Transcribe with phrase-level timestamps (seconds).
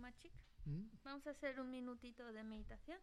[0.00, 0.32] Machik.
[1.04, 2.98] Vamos a hacer un minutito de meditación.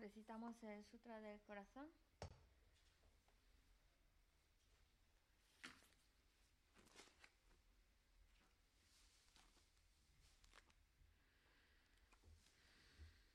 [0.00, 1.86] Recitamos el Sutra del Corazón.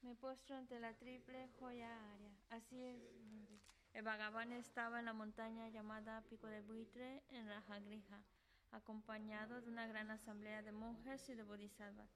[0.01, 2.31] Me postro ante la triple joya área.
[2.49, 2.99] Así es.
[3.93, 8.23] El Bhagavan estaba en la montaña llamada Pico de Buitre en Rajagrija,
[8.71, 12.09] acompañado de una gran asamblea de monjes y de bodhisattvas.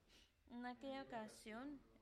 [0.50, 1.80] En aquella ocasión,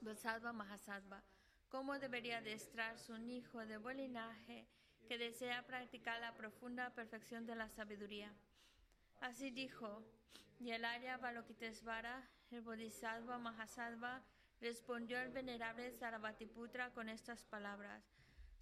[0.00, 1.22] Bodhisattva Mahasattva,
[1.68, 4.66] cómo debería adestrarse un hijo de buen linaje
[5.08, 8.32] que desea practicar la profunda perfección de la sabiduría.
[9.20, 10.04] Así dijo,
[10.60, 14.22] y el Arya Balokitesvara, el Bodhisattva Mahasattva,
[14.60, 18.04] respondió al venerable Sarabhatiputra con estas palabras.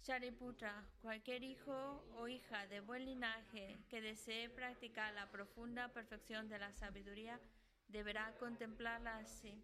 [0.03, 6.59] Shariputra, cualquier hijo o hija de buen linaje que desee practicar la profunda perfección de
[6.59, 7.39] la sabiduría,
[7.87, 9.63] deberá contemplarla así,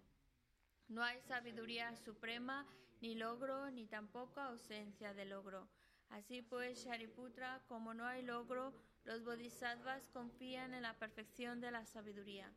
[0.87, 2.67] No hay sabiduría suprema,
[3.01, 5.67] ni logro, ni tampoco ausencia de logro.
[6.09, 8.73] Así pues, Shariputra, como no hay logro,
[9.05, 12.53] los bodhisattvas confían en la perfección de la sabiduría.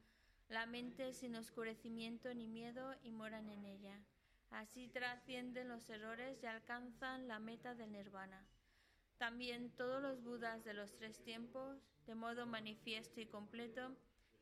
[0.49, 3.99] La mente sin oscurecimiento ni miedo y moran en ella.
[4.51, 8.47] Así trascienden los errores y alcanzan la meta del nirvana.
[9.19, 13.97] También todos los budas de los tres tiempos, de modo manifiesto y completo,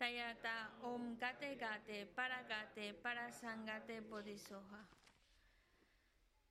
[0.00, 4.88] Tayata Om Gate Gate Para Gate Para Sangate Bodhisoha.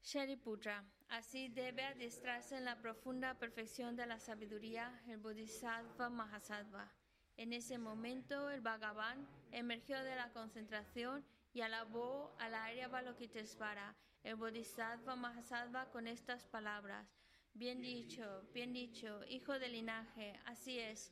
[0.04, 6.92] Shariputra, así debe adiestrarse en la profunda perfección de la sabiduría el Bodhisattva Mahasattva.
[7.38, 13.95] En ese momento el Bhagavan emergió de la concentración y alabó a la Arya Balokitesvara,
[14.22, 17.07] el Bodhisattva Mahasattva, con estas palabras.
[17.56, 21.12] Bien dicho, bien dicho, hijo del linaje, así es.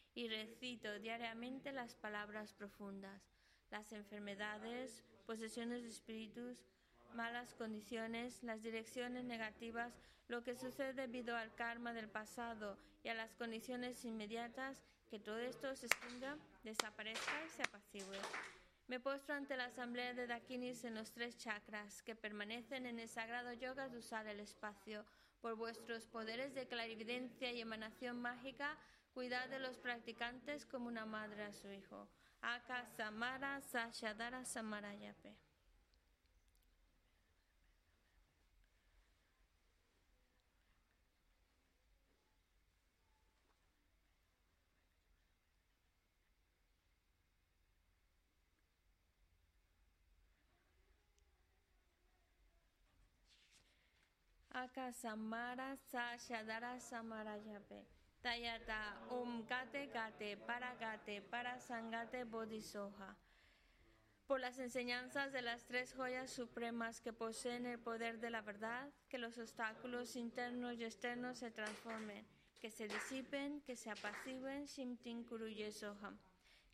[0.13, 3.21] y recito diariamente las palabras profundas.
[3.69, 6.57] Las enfermedades, posesiones de espíritus,
[7.13, 9.93] malas condiciones, las direcciones negativas,
[10.27, 15.39] lo que sucede debido al karma del pasado y a las condiciones inmediatas, que todo
[15.39, 18.17] esto se extinga, desaparezca y se apacigüe.
[18.87, 23.07] Me postro ante la asamblea de Dakinis en los tres chakras que permanecen en el
[23.07, 25.05] sagrado yoga de usar el espacio.
[25.39, 28.77] Por vuestros poderes de clarividencia y emanación mágica,
[29.13, 32.07] cuidad de los practicantes como una madre a su hijo.
[32.41, 35.35] Aka Samara Sashadara Samarayape.
[54.53, 58.00] Akasamara Sashadara Samarayape.
[58.21, 63.15] Tayata Om Gate Gate Para Gate Para Sangate Bodhisoha.
[64.27, 68.89] Por las enseñanzas de las tres joyas supremas que poseen el poder de la verdad,
[69.09, 72.25] que los obstáculos internos y externos se transformen,
[72.59, 76.17] que se disipen, que se apaciguen, Shimtin Kuruye Soham.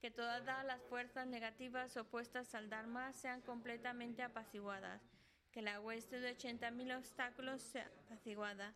[0.01, 5.01] Que todas las fuerzas negativas opuestas al Dharma sean completamente apaciguadas
[5.57, 8.75] que la hueste de 80.000 obstáculos sea apaciguada,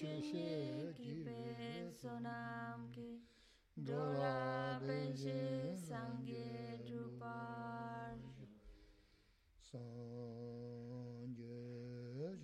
[0.00, 0.48] sheshe
[0.96, 1.40] kiwe
[2.00, 3.08] sonam ki
[3.88, 5.40] dola penche
[5.88, 8.16] sangye drupar
[9.70, 11.58] sangye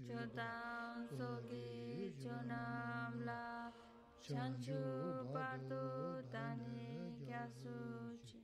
[0.06, 3.72] chodam sogi chonam la
[4.26, 4.82] chanchu
[5.32, 5.84] pardu
[6.32, 6.92] tani
[7.24, 8.38] kya suchi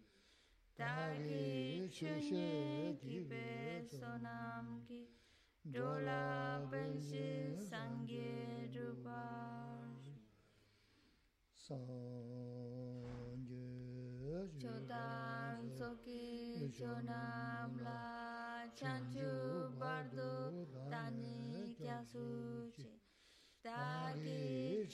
[0.78, 5.00] Tagi chushe kibe sonam ki
[5.74, 6.22] dola
[6.70, 7.28] penche
[7.70, 8.51] sangye
[11.66, 13.58] sanje
[14.60, 16.22] chodan soki
[16.78, 18.02] chonam la
[18.78, 19.30] chanju
[19.80, 20.32] bardu
[20.90, 21.38] tani
[21.78, 22.88] kya suchi
[23.64, 24.42] dagi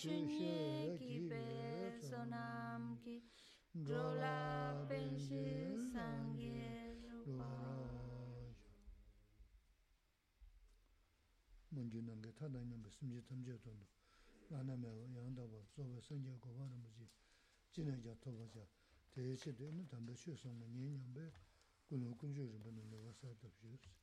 [0.01, 0.59] chunye
[1.01, 1.45] ki pe
[2.09, 3.17] sonam ki
[3.87, 4.39] drola
[4.89, 5.45] penshi
[5.93, 6.69] sangye
[7.03, 7.53] rupa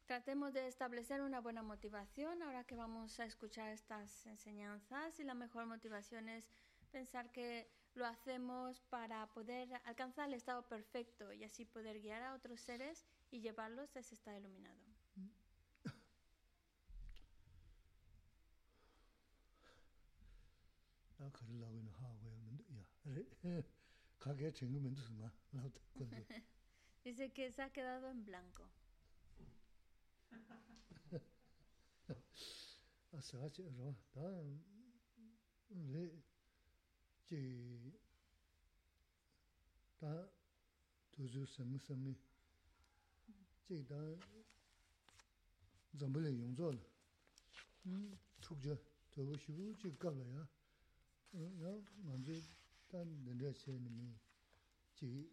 [0.06, 5.34] Tratemos de establecer una buena motivación ahora que vamos a escuchar estas enseñanzas y la
[5.34, 6.50] mejor motivación es
[6.92, 12.34] pensar que lo hacemos para poder alcanzar el estado perfecto y así poder guiar a
[12.34, 14.85] otros seres y llevarlos a ese estado iluminado.
[21.26, 22.86] 다 걸으려고 있는 하고 하면 야
[24.20, 25.34] 가게 챙기면 되나?
[25.52, 26.26] 나도 그래
[27.04, 28.70] dice que se ha quedado en blanco
[33.12, 34.22] 아사치 로다
[37.30, 37.50] 레제다
[41.12, 42.16] 도주 섬섬이
[43.68, 43.96] 제다
[45.96, 46.86] zambilay yungzo la,
[48.42, 48.76] tukja,
[49.12, 50.48] tuwa shivu chik kabla ya,
[51.36, 52.32] 요 먼저
[52.90, 54.16] 단 내려 세는
[54.96, 55.30] 지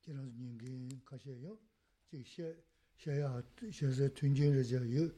[0.00, 1.58] 계란 년게 가셔요.
[2.08, 2.54] 지셔
[2.96, 5.10] 셔야 셔서 튕겨를 저요.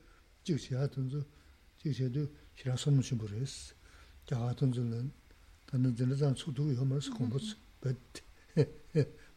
[0.42, 1.22] 지셔야 던서
[1.76, 3.75] 지셔도 싫어 손을 좀 버렸어.
[4.25, 5.12] 자 같은 줄은
[5.66, 7.38] 다른 전자장 수도 요면서 공부
[7.80, 8.22] but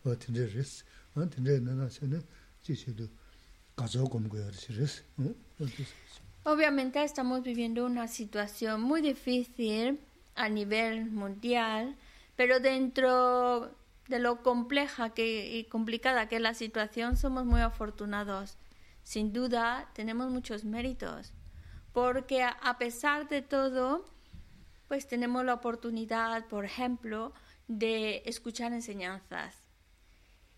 [0.05, 2.19] 어떤 데스 안 근데 내가 전에
[2.61, 3.07] 지셔도
[3.75, 5.03] 가져 공부해야 싫으스.
[5.19, 5.35] 응?
[6.43, 9.99] Obviamente estamos viviendo una situación muy difícil
[10.35, 11.95] a nivel mundial,
[12.35, 13.75] pero dentro
[14.07, 18.57] de lo compleja que, y complicada que es la situación, somos muy afortunados.
[19.03, 21.33] Sin duda, tenemos muchos méritos,
[21.93, 24.05] porque a, pesar de todo,
[24.87, 27.33] pues tenemos la oportunidad, por ejemplo,
[27.67, 29.55] de escuchar enseñanzas.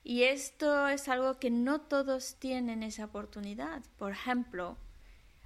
[0.04, 3.84] Y esto es algo que no todos tienen esa oportunidad.
[3.98, 4.78] Por ejemplo,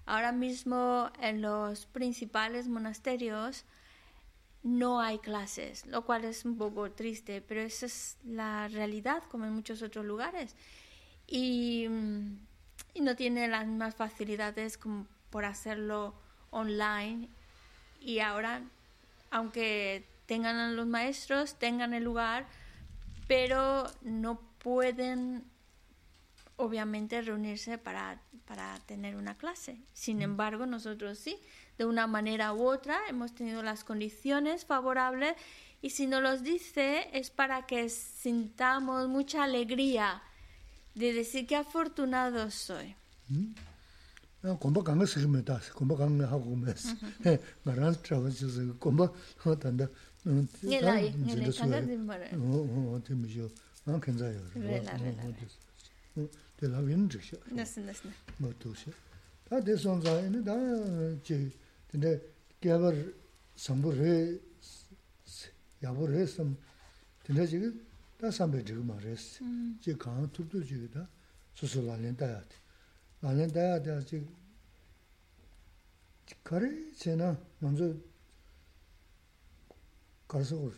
[0.06, 3.66] ahora mismo en los principales monasterios
[4.64, 9.46] no hay clases, lo cual es un poco triste, pero esa es la realidad como
[9.46, 10.56] en muchos otros lugares.
[11.28, 11.88] Y,
[12.94, 16.14] y no tiene las mismas facilidades como por hacerlo
[16.52, 17.30] online.
[18.02, 18.62] Y ahora,
[19.32, 22.46] aunque tengan a los maestros, tengan el lugar,
[23.28, 25.44] pero no pueden
[26.58, 29.80] obviamente reunirse para, para tener una clase.
[29.94, 31.40] Sin embargo, nosotros sí,
[31.78, 35.36] de una manera u otra, hemos tenido las condiciones favorables
[35.82, 40.22] y si nos los dice es para que sintamos mucha alegría
[40.96, 42.96] de decir que afortunado soy.
[44.60, 44.82] gomba
[48.80, 49.12] gomba
[49.44, 49.90] gomba tanda,
[54.02, 54.30] kenza.
[54.56, 57.38] Re dē lā wīn chik shē.
[57.54, 58.10] Nasi, nasi.
[58.42, 58.94] Mā tū shē.
[59.48, 60.56] Tā dē sōn zā yinī dā
[61.28, 61.38] jī,
[61.94, 62.14] dē
[62.64, 62.98] gyābar
[63.56, 64.16] sāmbu rē,
[65.84, 66.58] yābu rē sāmbu,
[67.28, 67.70] dē jī gī
[68.20, 69.46] dā sāmbē chik mā rē sī.
[69.86, 71.06] Jī kāng tūp tū jī gī dā
[71.56, 72.60] sū sū lā lēn dāyā tī.
[73.24, 74.24] Lā lēn dāyā dā jī
[76.48, 77.88] kārī chē na ngām zō
[80.32, 80.72] kār sā gu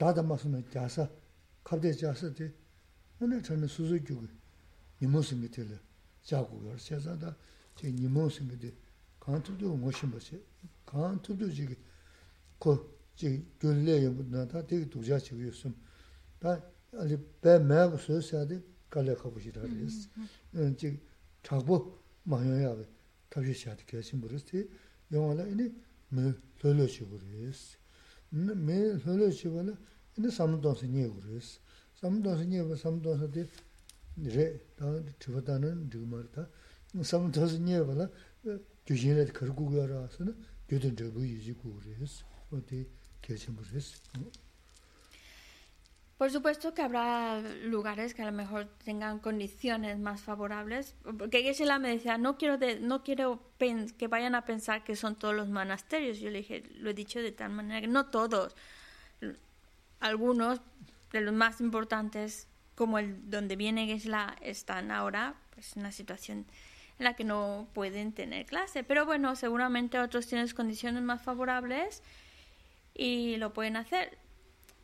[0.00, 1.06] dā dā mā sū na jāsā,
[1.64, 2.48] kāp dē jāsā tī,
[3.18, 4.41] wā nē chā nē sū sū gyū gī.
[5.02, 5.80] 니모스 밑에를
[6.22, 7.36] 자고 열 세자다.
[7.74, 8.72] 제 니모스 밑에
[9.18, 10.40] 간투도 모신 것이
[10.86, 11.74] 간투도 지기
[12.60, 14.64] 그제 교례에 나다.
[14.64, 15.74] 되게 도자 지고 있음
[16.38, 20.08] 다 아니 배 매고 쓰셔야지 갈래 가고 싶다리스
[20.76, 21.00] 제
[21.42, 22.88] 자고 마여야 돼
[23.28, 24.70] 다시 시작해 계신 분들이
[25.10, 25.74] 영화라 이니
[26.10, 27.76] 매 돌려지고 그랬어.
[28.30, 29.76] 매 돌려지고는
[30.14, 31.58] 근데 삼동선 예고 그랬어.
[31.96, 33.48] 삼동선 예고 삼동선 뒤
[34.16, 34.60] re,
[35.18, 35.74] chiba ta nye
[39.32, 39.70] kar gu
[42.00, 42.24] res.
[42.50, 42.60] O
[43.72, 44.02] res.
[46.18, 51.80] Por supuesto que habrá lugares que a lo mejor tengan condiciones más favorables, porque Geshe-la
[51.80, 55.48] me decía, no quiero, de- no quiero que vayan a pensar que son todos los
[55.48, 56.20] monasterios.
[56.20, 58.54] Yo le dije, lo he dicho de tal manera que no todos,
[59.98, 60.60] algunos
[61.12, 62.46] de los más importantes,
[62.82, 66.46] como el donde viene Geshe-la, están ahora pues, una situación
[66.98, 68.82] en la que no pueden tener clase.
[68.82, 72.02] Pero bueno, seguramente otros tienen condiciones más favorables
[72.92, 74.18] y lo pueden hacer.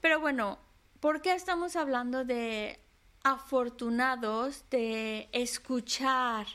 [0.00, 0.61] Pero bueno,
[1.00, 2.78] ¿por qué estamos hablando de
[3.25, 6.47] afortunados de escuchar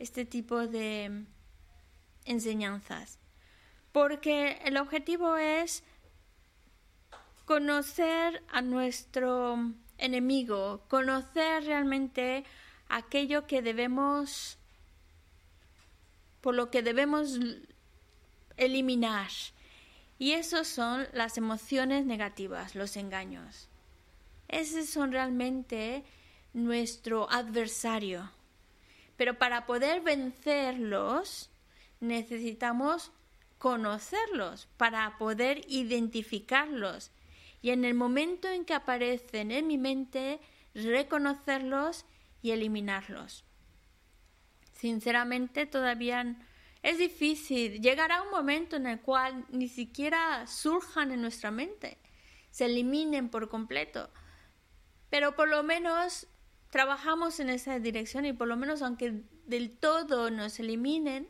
[0.00, 1.26] este tipo de
[2.24, 3.20] enseñanzas?
[3.92, 5.84] Porque el objetivo es
[7.44, 12.44] conocer a nuestro enemigo, conocer realmente
[12.88, 14.58] aquello que debemos,
[16.40, 17.38] por lo que debemos
[18.56, 19.30] eliminar.
[20.18, 23.68] Y esos son las emociones negativas, los engaños.
[24.48, 26.04] Esos son realmente
[26.54, 28.30] nuestro adversario.
[29.16, 31.50] Pero para poder vencerlos
[32.00, 33.12] necesitamos
[33.58, 37.10] conocerlos, para poder identificarlos.
[37.62, 40.40] Y en el momento en que aparecen en mi mente,
[40.74, 42.04] reconocerlos
[42.42, 43.44] y eliminarlos.
[44.72, 46.36] Sinceramente todavía
[46.82, 47.80] es difícil.
[47.80, 51.98] Llegará un momento en el cual ni siquiera surjan en nuestra mente,
[52.50, 54.10] se eliminen por completo.
[55.10, 56.26] Pero por lo menos
[56.70, 61.28] trabajamos en esa dirección y por lo menos aunque del todo nos eliminen,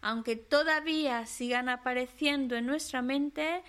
[0.00, 3.62] aunque todavía sigan apareciendo en nuestra mente,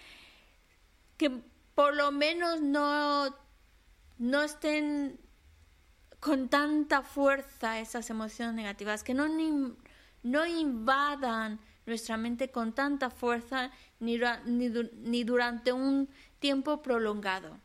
[1.17, 1.41] que
[1.75, 3.35] por lo menos no,
[4.17, 5.19] no estén
[6.19, 9.27] con tanta fuerza esas emociones negativas, que no,
[10.23, 16.09] no invadan nuestra mente con tanta fuerza ni, ni, ni durante un
[16.39, 17.59] tiempo prolongado.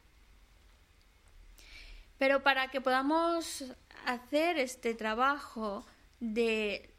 [2.19, 3.65] Pero para que podamos
[4.07, 5.87] hacer este trabajo
[6.19, 6.93] de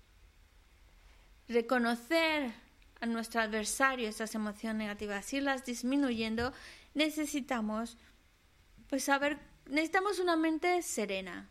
[1.50, 2.54] reconocer
[3.02, 6.54] a nuestro adversario estas emociones negativas, irlas disminuyendo,
[6.94, 7.98] necesitamos
[8.90, 11.50] pues saber, necesitamos una mente serena.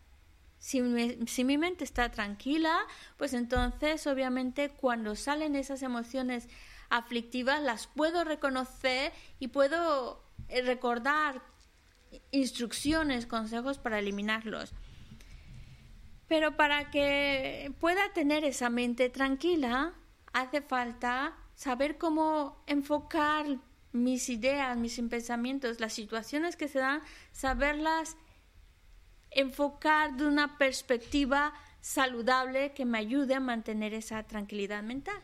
[0.59, 2.81] Si, me, si mi mente está tranquila,
[3.17, 6.49] pues entonces obviamente cuando salen esas emociones
[6.91, 10.25] aflictivas las puedo reconocer y puedo
[10.65, 11.43] recordar
[12.31, 14.73] instrucciones, consejos para eliminarlos.
[16.27, 19.95] Pero para que pueda tener esa mente tranquila,
[20.33, 23.47] hace falta saber cómo enfocar
[23.93, 28.17] mis ideas, mis pensamientos, las situaciones que se dan, saberlas
[29.31, 35.23] enfocar de una perspectiva saludable que me ayude a mantener esa tranquilidad mental.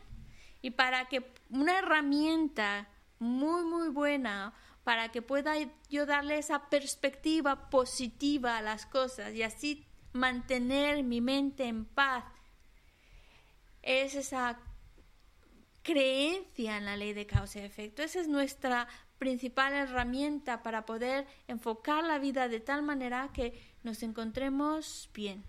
[0.61, 2.87] Y para que una herramienta
[3.19, 5.53] muy, muy buena para que pueda
[5.89, 12.23] yo darle esa perspectiva positiva a las cosas y así mantener mi mente en paz.
[13.81, 14.59] Es esa
[15.85, 18.01] creencia en la ley de causa y efecto.
[18.01, 18.87] Esa es nuestra
[19.19, 25.43] principal herramienta para poder enfocar la vida de tal manera que nos encontremos bien.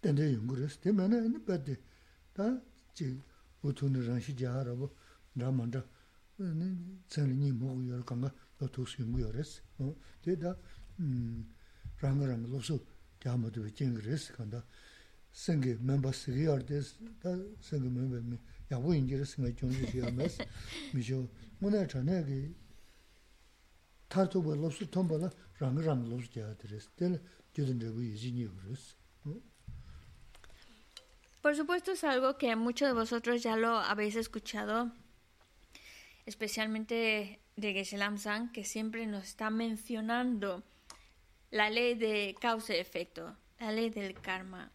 [0.00, 0.78] dende yunguris.
[0.80, 1.76] Te mena ene pati,
[2.32, 3.20] ta chi
[3.60, 4.90] utuni ranshi jaha rabu
[5.34, 5.84] ramanda
[7.08, 9.62] tsenli nyi mogu yor kanga lotus yungu yoris.
[10.20, 10.56] Te da
[10.98, 11.44] mm,
[12.00, 12.80] ranga ranga lopsu
[13.20, 14.64] gyamadubi jengiris kanda
[15.32, 17.30] sengi memba sigi yardes, ta
[17.60, 18.38] sengi memba mi
[18.70, 20.36] yabu ingiris nga jongi diyamas.
[20.92, 21.28] Misho,
[21.60, 22.54] muna chanayagi
[24.08, 26.88] tartuba lopsu tomba la ranga ranga lopsu jahadiris.
[26.96, 27.20] Tele
[27.52, 28.94] gyudin rabu yuzi nyi yoris.
[31.46, 34.90] Por supuesto es algo que muchos de vosotros ya lo habéis escuchado,
[36.24, 40.64] especialmente de Geshe-Lam San, que siempre nos está mencionando
[41.52, 44.72] la ley de causa y efecto, la ley del karma.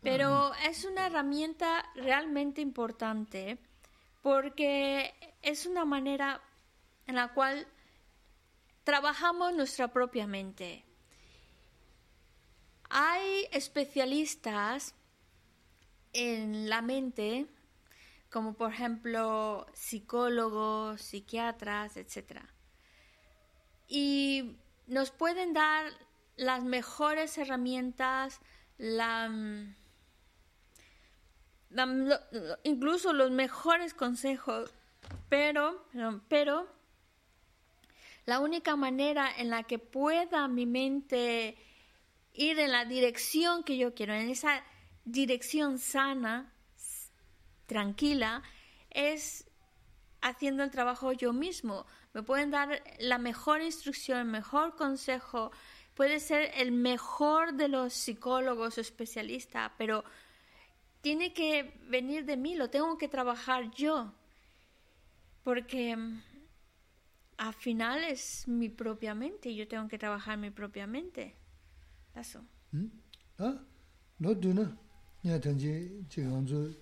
[0.00, 3.58] Pero es una herramienta realmente importante
[4.22, 6.40] porque es una manera
[7.06, 7.68] en la cual
[8.82, 10.86] trabajamos nuestra propia mente.
[12.88, 14.94] Hay especialistas
[16.14, 17.46] en la mente,
[18.30, 22.40] como por ejemplo psicólogos, psiquiatras, etc.
[23.86, 25.92] Y nos pueden dar
[26.36, 28.40] las mejores herramientas,
[32.62, 34.72] incluso los mejores consejos,
[35.28, 35.86] pero,
[36.28, 36.68] pero
[38.26, 41.56] la única manera en la que pueda mi mente
[42.32, 44.64] ir en la dirección que yo quiero, en esa
[45.04, 46.52] dirección sana,
[47.66, 48.42] tranquila,
[48.90, 49.46] es
[50.20, 51.86] haciendo el trabajo yo mismo.
[52.12, 55.50] Me pueden dar la mejor instrucción, el mejor consejo,
[55.94, 60.04] puede ser el mejor de los psicólogos o especialistas, pero
[61.00, 64.12] tiene que venir de mí, lo tengo que trabajar yo,
[65.42, 66.22] porque mm,
[67.36, 71.36] al final es mi propia mente y yo tengo que trabajar mi propia mente.
[72.14, 72.44] Eso.
[72.72, 72.86] ¿Mm?
[73.38, 73.60] ¿Ah?
[74.18, 74.32] No,
[75.24, 76.74] nye tenji jiganzu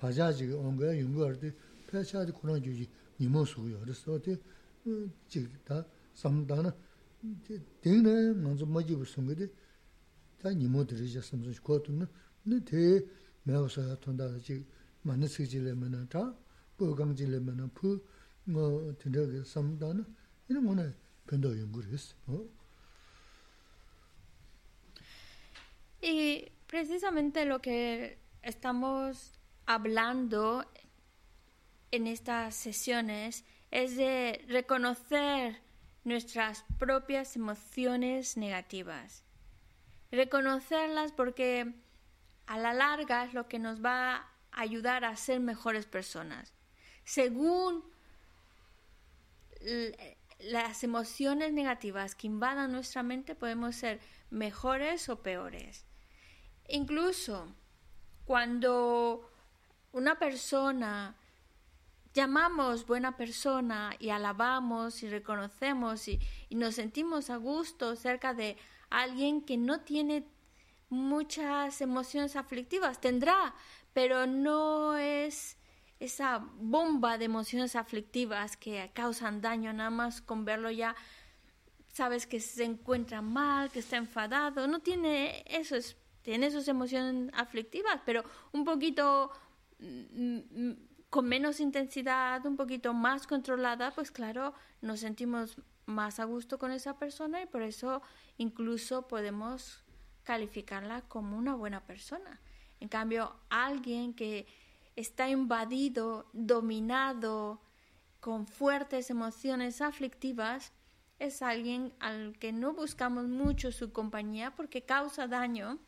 [0.00, 1.52] 바자지 온거 연구할 때
[1.86, 2.88] 패샤지 그런 주지
[3.20, 3.78] 니모 수고요.
[3.80, 4.34] 그래서 어때
[5.28, 5.84] 지다
[6.14, 6.74] 삼다나
[7.82, 9.46] 대네 먼저 뭐지 무슨 거데
[10.40, 12.06] 다 니모 들으셨으면 좋거든요.
[12.42, 13.06] 근데 대
[13.42, 14.64] 매워서 돈다 아직
[15.02, 16.34] 많이 쓰지려면 다
[16.78, 20.06] 보강지려면 푸뭐 된다게 삼다나
[20.48, 20.94] 이런 거는
[21.26, 22.16] 변도 연구를 했어.
[22.26, 22.48] 어?
[26.02, 29.39] Y precisamente lo que estamos
[29.72, 30.64] hablando
[31.90, 35.60] en estas sesiones es de reconocer
[36.04, 39.24] nuestras propias emociones negativas
[40.10, 41.72] reconocerlas porque
[42.46, 46.52] a la larga es lo que nos va a ayudar a ser mejores personas.
[47.04, 47.84] Según
[50.40, 55.84] las emociones negativas que invadan nuestra mente, podemos ser mejores o peores.
[56.68, 57.46] Incluso
[58.24, 59.30] cuando
[59.92, 61.16] una persona
[62.12, 68.56] llamamos buena persona y alabamos y reconocemos y, nos sentimos a gusto cerca de
[68.90, 70.24] alguien que no tiene
[70.88, 73.00] muchas emociones aflictivas.
[73.00, 73.54] Tendrá,
[73.92, 75.56] pero no es
[76.00, 80.96] esa bomba de emociones aflictivas que causan daño nada más con verlo ya
[81.92, 85.76] sabes que se encuentra mal, que está enfadado, no tiene eso,
[86.22, 89.30] tiene sus emociones aflictivas, pero un poquito
[91.10, 96.70] con menos intensidad, un poquito más controlada, pues claro, nos sentimos más a gusto con
[96.70, 98.02] esa persona y por eso
[98.38, 99.82] incluso podemos
[100.22, 102.40] calificarla como una buena persona.
[102.78, 104.46] En cambio, alguien que
[104.96, 107.60] está invadido, dominado,
[108.20, 110.72] con fuertes emociones aflictivas,
[111.18, 115.78] es alguien al que no buscamos mucho su compañía porque causa daño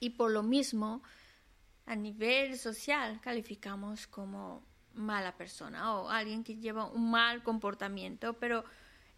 [0.00, 1.02] y por lo mismo
[1.86, 4.62] a nivel social calificamos como
[4.94, 8.64] mala persona o alguien que lleva un mal comportamiento, pero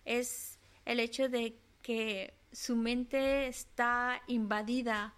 [0.04, 5.14] es el hecho de que su mente está invadida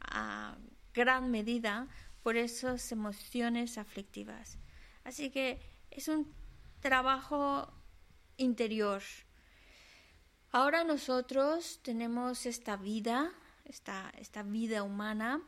[0.00, 0.56] a
[0.92, 1.88] gran medida
[2.22, 4.58] por esas emociones aflictivas.
[5.04, 5.60] Así que
[5.90, 6.32] es un
[6.80, 7.72] trabajo
[8.36, 9.02] interior.
[10.52, 13.32] Ahora nosotros tenemos esta vida,
[13.64, 15.42] esta, esta vida humana,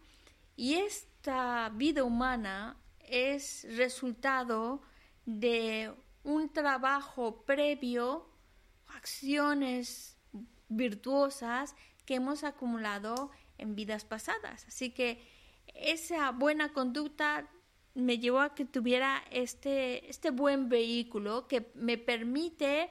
[0.56, 0.74] y
[1.22, 4.82] esta vida humana es resultado
[5.24, 8.28] de un trabajo previo,
[8.88, 10.18] acciones
[10.68, 14.66] virtuosas que hemos acumulado en vidas pasadas.
[14.66, 15.24] Así que
[15.74, 17.48] esa buena conducta
[17.94, 22.90] me llevó a que tuviera este, este buen vehículo que me permite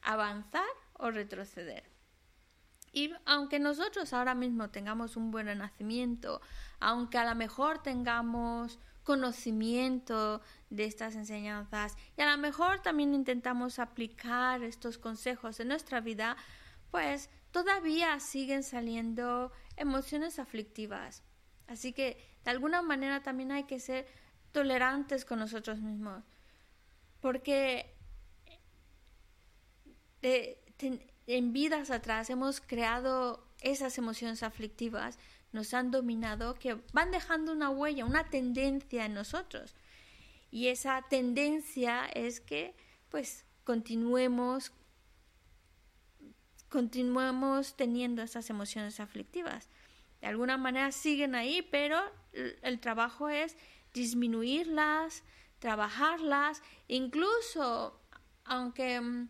[0.00, 1.97] avanzar o retroceder.
[2.92, 6.40] Y aunque nosotros ahora mismo tengamos un buen renacimiento,
[6.80, 13.78] aunque a lo mejor tengamos conocimiento de estas enseñanzas y a lo mejor también intentamos
[13.78, 16.36] aplicar estos consejos en nuestra vida,
[16.90, 21.22] pues todavía siguen saliendo emociones aflictivas.
[21.68, 24.06] Así que de alguna manera también hay que ser
[24.52, 26.24] tolerantes con nosotros mismos,
[27.20, 27.94] porque
[31.36, 35.18] en vidas atrás hemos creado esas emociones aflictivas
[35.52, 39.74] nos han dominado, que van dejando una huella, una tendencia en nosotros.
[40.50, 42.74] Y esa tendencia es que
[43.10, 44.72] pues continuemos
[46.68, 49.68] continuemos teniendo esas emociones aflictivas.
[50.20, 51.98] De alguna manera siguen ahí, pero
[52.32, 53.56] el trabajo es
[53.94, 55.22] disminuirlas,
[55.58, 58.00] trabajarlas, incluso
[58.44, 59.28] aunque mm,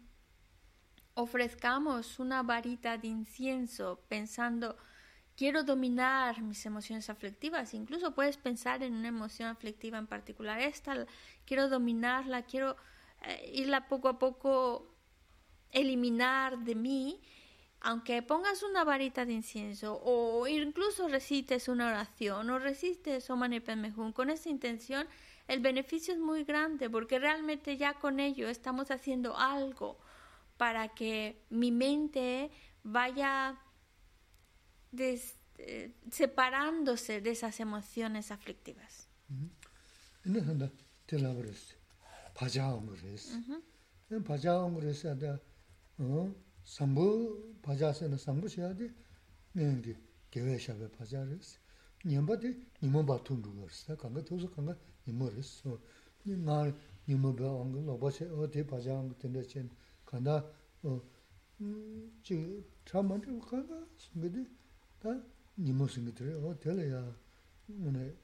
[1.18, 4.76] ofrezcamos una varita de incienso pensando
[5.36, 7.74] quiero dominar mis emociones aflictivas.
[7.74, 10.60] Incluso puedes pensar en una emoción aflictiva en particular.
[10.60, 11.06] Esta,
[11.44, 12.76] quiero dominarla, quiero
[13.22, 14.94] eh, irla poco a poco
[15.72, 17.20] eliminar de mí.
[17.80, 23.92] Aunque pongas una varita de incienso o incluso recites una oración o recites Mani Padme
[24.12, 25.08] con esa intención,
[25.48, 29.98] el beneficio es muy grande porque realmente ya con ello estamos haciendo algo
[30.58, 32.50] para que mi mente
[32.82, 33.58] vaya
[34.98, 39.08] eh, separándose de esas emociones aflictivas.
[59.46, 60.42] Te 간다
[60.82, 64.48] 어지 참만도 간다 근데
[64.98, 65.22] 다
[65.58, 67.14] 니모 생기더래 어 될래야.
[67.68, 68.16] 오늘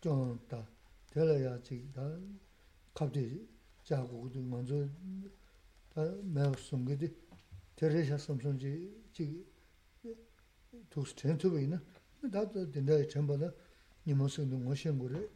[0.00, 0.66] 좀다
[1.10, 2.18] 될래야 지다
[2.92, 3.46] 갑자기
[3.84, 4.88] 자고도 먼저
[5.94, 7.14] 다 매우 숨기디
[7.76, 9.46] 데레샤 섬섬지 지
[10.90, 11.80] 도스 텐트에 있나?
[12.32, 13.52] 다도 된다 전부다
[14.06, 15.28] 니모 생도 모션 거래.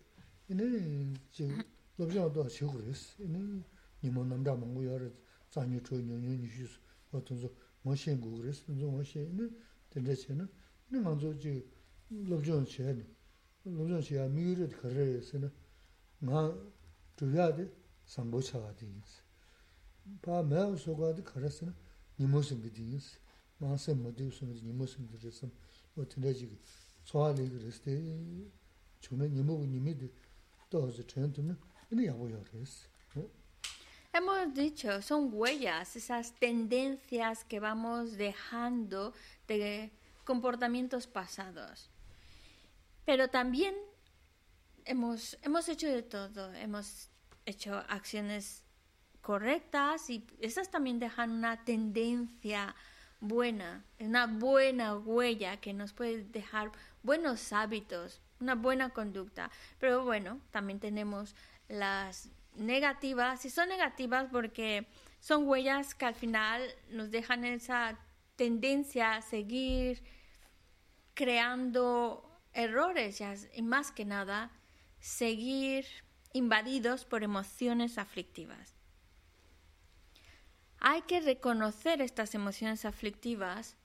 [0.49, 1.49] 이는 지
[1.96, 3.22] 럽지도 하고 그랬어.
[3.22, 3.62] 이는
[4.03, 5.09] 니모 남자 먹고 여러
[5.57, 6.79] zanyo choo nyo nyo nyo shis,
[7.11, 7.49] o tunzo
[7.83, 9.49] mo shen gu gres, tunzo mo shen, ina
[9.88, 10.49] tenda che na,
[10.90, 11.64] ina manzo chi
[12.09, 13.05] lobzhon che ni,
[13.62, 15.51] lobzhon che ya miyo red kare ya se na,
[16.19, 16.55] nga
[17.16, 17.73] chubya de
[18.05, 19.23] sambo chaga di yin se.
[20.21, 21.75] Pa maya soga de kare se na,
[22.16, 23.19] nimo singi di yin se,
[23.57, 25.51] maa sem ma diyo singi nimo singi re sam,
[25.95, 26.59] o tenda chi ki
[27.03, 28.53] tsoa li gres de,
[29.01, 30.12] chuna nimo gu nimi de,
[30.69, 31.33] to hozi chen
[31.88, 32.88] ina yabo yo re se.
[34.17, 39.13] Hemos dicho, son huellas, esas tendencias que vamos dejando
[39.47, 39.91] de
[40.25, 41.91] comportamientos pasados.
[43.05, 43.75] Pero también
[44.87, 47.11] hemos, hemos hecho de todo, hemos
[47.45, 48.63] hecho acciones
[49.21, 52.75] correctas y esas también dejan una tendencia
[53.21, 59.51] buena, una buena huella que nos puede dejar buenos hábitos, una buena conducta.
[59.79, 61.35] Pero bueno, también tenemos
[61.69, 64.87] las negativas y son negativas porque
[65.21, 67.99] son huellas que al final nos dejan esa
[68.37, 70.03] tendencia a seguir
[71.14, 73.23] creando errores
[73.55, 74.51] y más que nada
[75.01, 75.87] seguir
[76.33, 78.75] invadidos por emociones aflictivas.
[80.79, 83.77] Hay que reconocer estas emociones aflictivas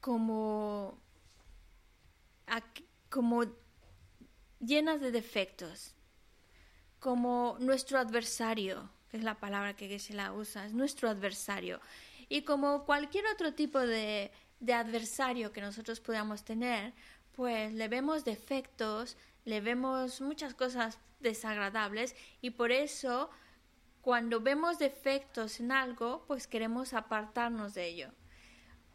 [0.00, 0.98] como,
[3.08, 3.44] como
[4.60, 5.94] llenas de defectos,
[7.00, 11.80] como nuestro adversario, que es la palabra que se la usa, es nuestro adversario,
[12.28, 16.92] y como cualquier otro tipo de de adversario que nosotros podamos tener,
[17.32, 23.30] pues le vemos defectos, le vemos muchas cosas desagradables y por eso
[24.02, 28.10] cuando vemos defectos en algo, pues queremos apartarnos de ello.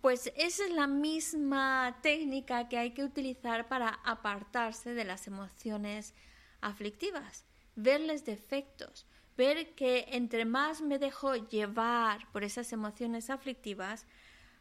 [0.01, 6.13] Pues esa es la misma técnica que hay que utilizar para apartarse de las emociones
[6.61, 9.05] aflictivas, verles defectos,
[9.37, 14.05] ver que entre más me dejo llevar por esas emociones aflictivas,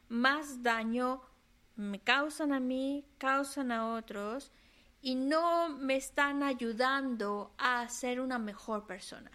[0.08, 1.22] más daño
[1.76, 4.52] me causan a mí, causan a otros
[5.00, 9.30] y no me están ayudando a ser una mejor persona.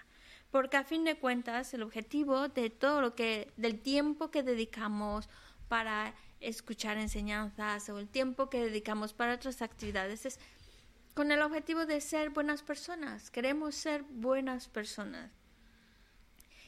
[0.52, 5.30] Porque a fin de cuentas el objetivo de todo lo que del tiempo que dedicamos
[5.68, 10.40] para escuchar enseñanzas o el tiempo que dedicamos para otras actividades es
[11.14, 13.32] con el objetivo de ser buenas personas.
[13.32, 15.32] Queremos ser buenas personas.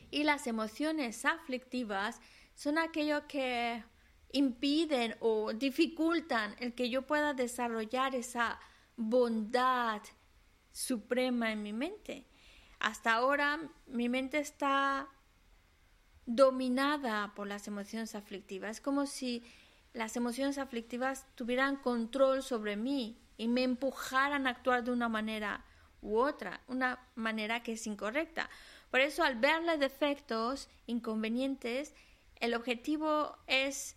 [0.09, 2.19] Y las emociones aflictivas
[2.53, 3.83] son aquello que
[4.33, 8.59] impiden o dificultan el que yo pueda desarrollar esa
[8.97, 10.01] bondad
[10.71, 12.27] suprema en mi mente.
[12.79, 15.07] Hasta ahora mi mente está
[16.25, 18.77] dominada por las emociones aflictivas.
[18.77, 19.43] Es como si
[19.93, 25.65] las emociones aflictivas tuvieran control sobre mí y me empujaran a actuar de una manera
[25.99, 28.51] u otra, una manera que es incorrecta.
[28.91, 31.95] Por eso al verle defectos, inconvenientes,
[32.35, 33.95] el objetivo es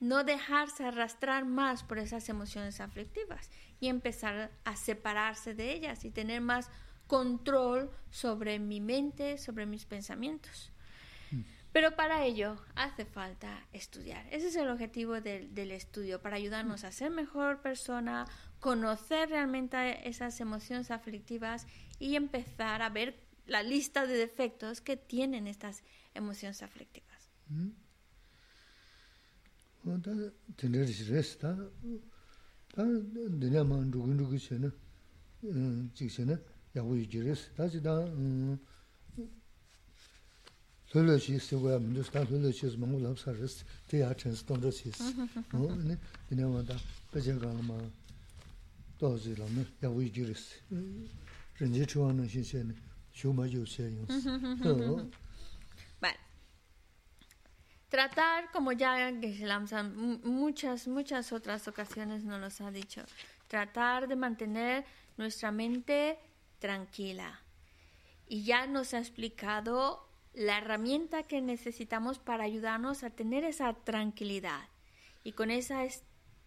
[0.00, 6.10] no dejarse arrastrar más por esas emociones aflictivas y empezar a separarse de ellas y
[6.10, 6.70] tener más
[7.06, 10.72] control sobre mi mente, sobre mis pensamientos.
[11.30, 11.42] Mm.
[11.70, 14.26] Pero para ello hace falta estudiar.
[14.30, 18.26] Ese es el objetivo del, del estudio, para ayudarnos a ser mejor persona,
[18.60, 21.66] conocer realmente esas emociones aflictivas
[21.98, 25.82] y empezar a ver la lista de defectos que tienen estas
[26.14, 27.30] emociones aflictivas.
[27.48, 27.70] Mm.
[32.76, 32.84] tā
[33.40, 34.70] dīnyā māng rūgī rūgī xē nā,
[35.96, 36.36] jīg xē nā,
[36.74, 37.42] yā gu yu jī rēs.
[37.56, 37.94] Tā jī tā
[40.92, 41.78] lō lō xī sī gu yā
[49.00, 50.44] mī rēs, tā lō lō xī sī māngu lāb sā rēs,
[51.56, 52.62] tē yā chēn sī tōng rā xī sī.
[52.62, 54.50] Dīnyā māng tā bā chē kā mā tō zī lā mī, yā gu yu jī
[54.50, 54.50] rēs.
[54.50, 55.26] Rīn jī chū wā nā sī.
[57.88, 63.02] Tratar, como ya Geshe-Lamsan muchas, muchas otras ocasiones nos los ha dicho,
[63.48, 64.84] tratar de mantener
[65.16, 66.18] nuestra mente
[66.58, 67.40] tranquila.
[68.28, 70.04] Y ya nos ha explicado
[70.34, 74.68] la herramienta que necesitamos para ayudarnos a tener esa tranquilidad.
[75.22, 75.84] Y con esa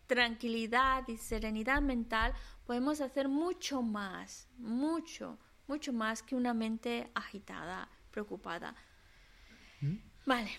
[0.10, 2.34] tranquilidad y serenidad mental
[2.66, 8.76] podemos hacer mucho más, mucho, mucho más que una mente agitada, preocupada.
[9.82, 9.96] ¿Mm?
[10.26, 10.50] Vale.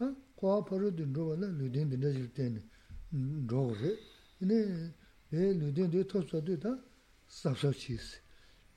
[0.00, 0.14] ¿Ah?
[0.38, 2.62] kwa paru di nruwa la luden di nrazhik teni
[3.10, 3.98] mm, nruwa re.
[4.38, 4.94] Ine
[5.28, 6.80] be luden di toswa di ta
[7.26, 8.20] sapsab chisi.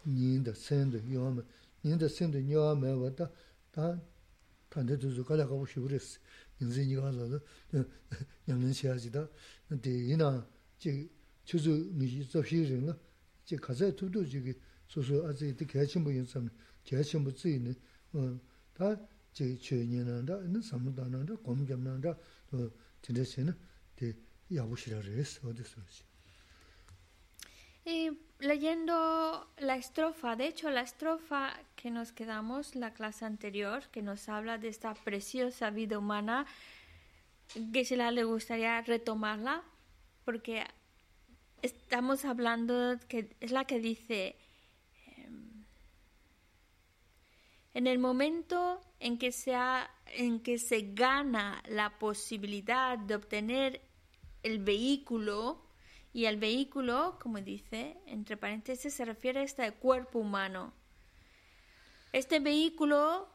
[0.05, 1.43] Nyinda sendu nyawame,
[1.83, 3.31] nyinda sendu nyawame wa ta
[3.69, 4.01] ta
[4.69, 6.17] tanda tuzu kala kabu shiburisi.
[6.59, 7.85] Nyinzi nyiga la la
[8.47, 9.29] nyamlin shiaji ta
[9.67, 10.43] di ina
[10.79, 11.07] chi
[11.43, 12.97] chuzu ngishi zapshi ringa
[13.45, 16.49] chi kazay tubdu chigi susu azi di kaya chimbo yin samni,
[16.83, 17.75] kaya chimbo zi ina
[18.73, 18.97] ta
[27.85, 34.01] Y leyendo la estrofa, de hecho la estrofa que nos quedamos la clase anterior, que
[34.01, 36.45] nos habla de esta preciosa vida humana,
[37.73, 39.63] Gisela le gustaría retomarla,
[40.25, 40.63] porque
[41.61, 44.35] estamos hablando que es la que dice
[47.73, 49.33] en el momento en que,
[50.07, 53.81] en que se gana la posibilidad de obtener
[54.43, 55.71] el vehículo,
[56.13, 60.73] y el vehículo, como dice, entre paréntesis, se refiere a este cuerpo humano.
[62.11, 63.29] Este vehículo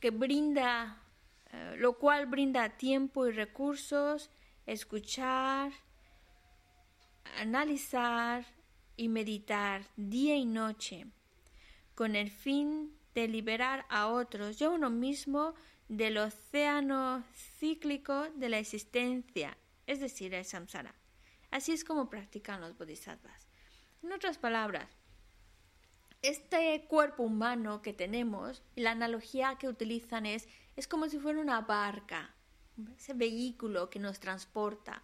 [0.00, 1.02] que brinda,
[1.50, 4.30] eh, lo cual brinda tiempo y recursos,
[4.66, 5.72] escuchar,
[7.38, 8.44] analizar
[8.96, 11.06] y meditar día y noche,
[11.94, 15.54] con el fin de liberar a otros y a uno mismo
[15.88, 17.24] del océano
[17.58, 20.94] cíclico de la existencia, es decir, el samsara.
[21.50, 23.48] Así es como practican los bodhisattvas.
[24.02, 24.88] En otras palabras,
[26.22, 31.62] este cuerpo humano que tenemos, la analogía que utilizan es, es como si fuera una
[31.62, 32.34] barca,
[32.96, 35.02] ese vehículo que nos transporta.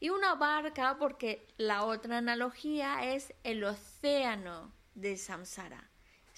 [0.00, 5.91] Y una barca porque la otra analogía es el océano de samsara.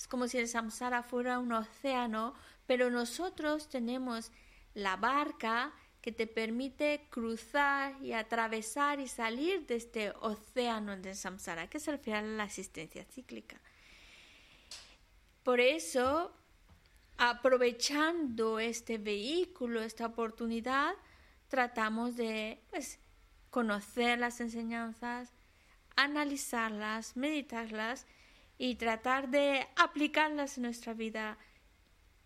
[0.05, 2.35] Es como si el samsara fuera un océano,
[2.67, 4.33] pero nosotros tenemos
[4.75, 11.71] la barca que te permite cruzar y atravesar y salir de este océano del samsara,
[11.71, 13.59] que se refiere a la existencia cíclica.
[15.43, 16.37] Por eso,
[17.17, 20.93] aprovechando este vehículo, esta oportunidad,
[21.49, 22.99] tratamos de pues,
[23.49, 25.33] conocer las enseñanzas,
[25.97, 28.07] analizarlas, meditarlas
[28.59, 31.39] y tratar de aplicarlas en nuestra vida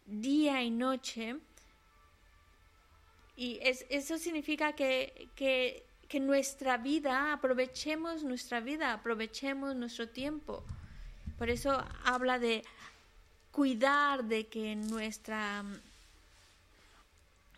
[0.06, 1.36] día y noche
[3.36, 10.64] y eso significa que, que nuestra vida, aprovechemos nuestra vida, aprovechemos nuestro tiempo.
[11.38, 12.64] Por eso habla de
[13.52, 15.64] cuidar de que nuestra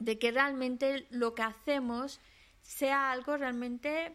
[0.01, 2.21] de que realmente lo que hacemos
[2.63, 4.15] sea algo realmente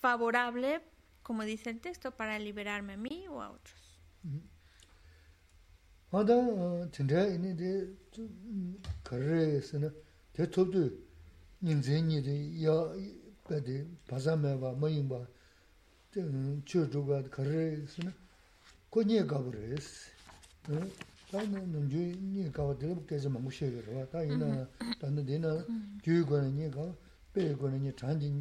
[0.00, 0.80] favorable,
[1.22, 3.82] como dice el texto, para liberarme a mí o a otros.
[6.12, 6.34] Ādā
[6.92, 7.68] tīndrā inī dī
[9.08, 9.88] karrē sī na,
[10.36, 10.82] tē tōp tū
[11.64, 12.74] nīng zhēn nī dī yā
[13.48, 13.78] bā dī
[14.10, 15.22] bāsā mē bā, mā yīng bā,
[16.12, 17.64] chū chū bā dī karrē
[17.94, 18.12] sī na,
[18.92, 20.84] kō nye kāpa rē sī.
[21.32, 22.04] Tā nā nōng jū
[22.34, 24.68] nye kāpa dī rā kēsā mā mū shē kē rā, tā yī na,
[25.00, 26.92] tā nā dī jū yu kō na nye kāpa,
[27.32, 28.34] bē kō na nye chān dī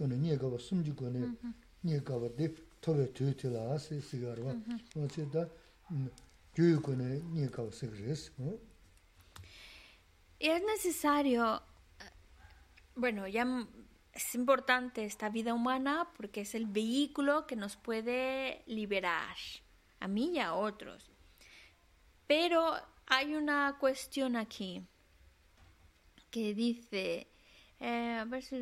[0.00, 1.28] kō na nye kāpa, sum jū kō na
[1.88, 2.14] nye tā,
[10.40, 11.62] Y es necesario,
[12.94, 13.44] bueno, ya
[14.12, 19.36] es importante esta vida humana porque es el vehículo que nos puede liberar,
[20.00, 21.10] a mí y a otros.
[22.26, 22.74] Pero
[23.06, 24.84] hay una cuestión aquí
[26.30, 27.26] que dice,
[27.80, 28.56] eh, a ver si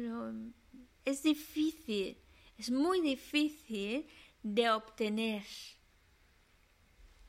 [1.05, 2.19] es difícil,
[2.59, 4.07] es muy difícil
[4.43, 5.45] de obtener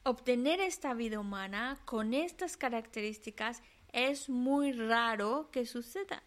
[0.03, 3.61] obtener esta vida humana con estas características
[3.91, 6.23] es muy raro que suceda.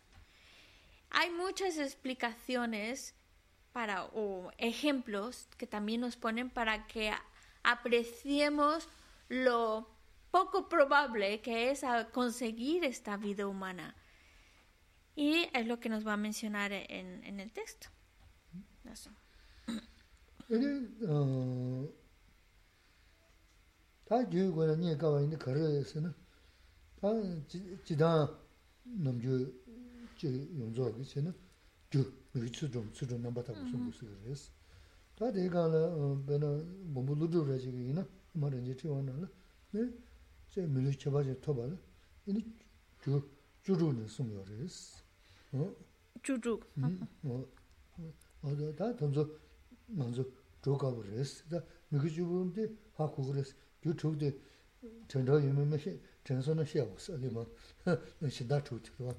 [1.08, 3.14] Hay muchas explicaciones
[3.72, 7.12] para o ejemplos que también nos ponen para que
[7.62, 8.88] apreciemos
[9.28, 9.88] lo
[10.30, 11.82] poco probable que es
[12.12, 13.96] conseguir esta vida humana.
[15.16, 17.88] Y es lo que nos va a mencionar en, el texto.
[18.82, 19.10] 나서
[20.48, 21.06] 근데
[24.06, 26.12] 어다 주고는 네 가와 있는 거래에서는
[27.00, 27.08] 다
[27.84, 28.28] 지다
[28.84, 29.52] 넘주
[30.16, 30.26] 지
[30.58, 31.32] 용조하기 전에
[31.88, 34.50] 주 위치 좀 수준 넘바다 무슨 무슨 그래서.
[35.16, 39.28] 다 내가라 배는 몸물로 그래지기나 말은 이제 티원나라
[39.72, 41.76] 네?제 밀리 쳐봐지 토발.
[42.26, 42.44] 이니
[43.02, 43.22] 주
[43.62, 45.02] 주루는 숨요 그래서
[45.52, 45.74] 어?
[46.22, 46.60] 주주
[47.24, 47.46] 어.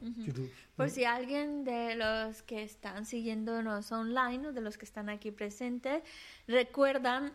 [0.76, 5.32] Por si alguien de los que están siguiéndonos online o de los que están aquí
[5.32, 6.03] presentes
[6.47, 7.34] recuerdan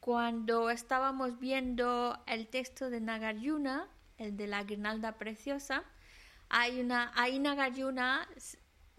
[0.00, 5.84] cuando estábamos viendo el texto de Nagarjuna, el de la guirnalda preciosa,
[6.48, 8.26] hay una, ahí Nagarjuna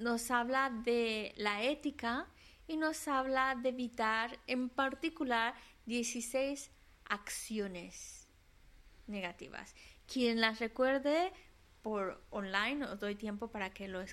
[0.02, 2.28] nos habla de la ética
[2.68, 5.54] y nos habla de evitar en particular
[5.86, 6.72] 16
[7.06, 8.28] acciones
[9.08, 9.76] negativas.
[10.12, 11.32] Quien las recuerde
[11.82, 14.04] por online, os doy tiempo para que lo,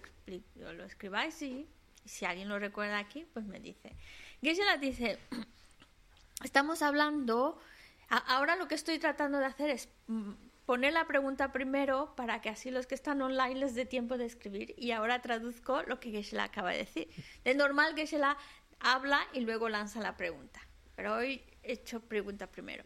[0.57, 1.69] lo escribáis y
[2.05, 3.95] si alguien lo recuerda aquí, pues me dice.
[4.41, 5.19] Gisela dice,
[6.43, 7.61] estamos hablando,
[8.09, 10.33] ahora lo que estoy tratando de hacer es mm,
[10.69, 14.27] poner la pregunta primero para que así los que están online les dé tiempo de
[14.27, 17.09] escribir y ahora traduzco lo que Gisela acaba de decir.
[17.43, 18.37] De normal Gisela
[18.79, 20.61] habla y luego lanza la pregunta,
[20.95, 22.85] pero hoy hecho pregunta primero.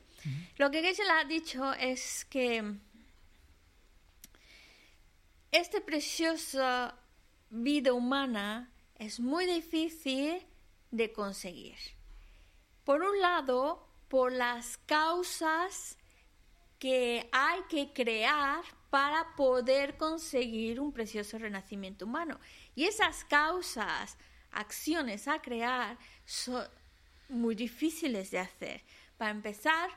[0.59, 2.63] Lo que Geshe ha dicho es que
[5.51, 6.95] esta preciosa
[7.51, 10.47] vida humana es muy difícil
[10.93, 11.79] de conseguir.
[12.85, 15.99] Por un lado, por las causas
[16.83, 18.61] que hay que crear
[18.91, 22.41] para poder conseguir un precioso renacimiento humano.
[22.75, 24.19] Y esas causas,
[24.51, 26.67] acciones a crear, son
[27.29, 28.83] muy difíciles de hacer.
[29.17, 29.91] Para empezar,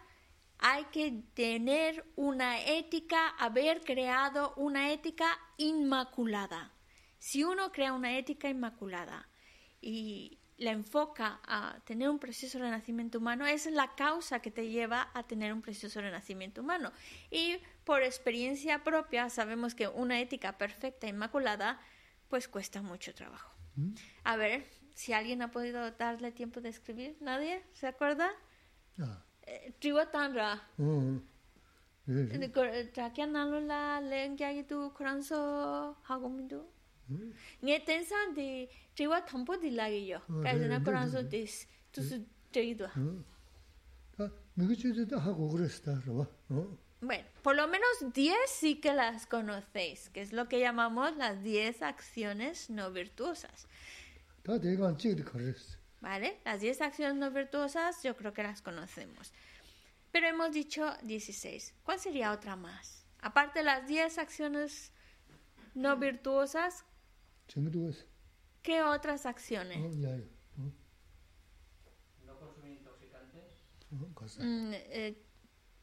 [0.60, 6.72] hay que tener una ética, haber creado una ética inmaculada.
[7.18, 9.28] Si uno crea una ética inmaculada
[9.82, 14.70] y la enfoca a tener un precioso renacimiento humano, esa es la causa que te
[14.70, 16.92] lleva a tener un precioso renacimiento humano.
[17.30, 21.80] Y por experiencia propia sabemos que una ética perfecta, inmaculada,
[22.30, 23.54] pues cuesta mucho trabajo.
[23.76, 23.94] ¿Mm?
[24.24, 27.64] A ver, si alguien ha podido darle tiempo de escribir, ¿nadie?
[27.74, 28.32] ¿Se acuerda?
[29.00, 29.22] Ah.
[30.78, 31.18] Mm.
[32.94, 34.00] Trakia nalo la
[37.62, 40.20] Nge tensan di triwa thampo di lagi yo.
[40.44, 42.90] Kaya na Koranso dis tusu tegido.
[47.02, 51.44] Bueno, por lo menos 10 sí que las conocéis, que es lo que llamamos las
[51.44, 53.68] 10 acciones no virtuosas.
[56.02, 56.40] ¿Vale?
[56.46, 59.34] Las 10 acciones no virtuosas yo creo que las conocemos.
[60.12, 61.74] Pero hemos dicho 16.
[61.84, 63.06] ¿Cuál sería otra más?
[63.20, 64.92] Aparte de las 10 acciones
[65.74, 66.86] no virtuosas.
[68.62, 69.78] ¿Qué otras acciones?
[69.78, 70.26] Oh, yeah, yeah.
[70.60, 70.72] Oh.
[72.26, 73.64] No consumir intoxicantes.
[73.92, 74.44] Oh, cosa.
[74.44, 75.24] Mm, eh,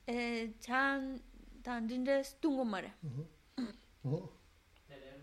[0.07, 1.23] eh, chan,
[1.63, 2.95] tan rindes tungumara.
[4.89, 5.21] Tener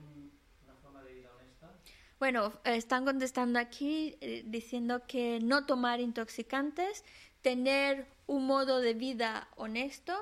[0.64, 1.76] una forma de vida honesta.
[2.20, 7.04] Bueno, están contestando aquí eh, diciendo que no tomar intoxicantes,
[7.42, 10.14] tener un modo de vida honesto.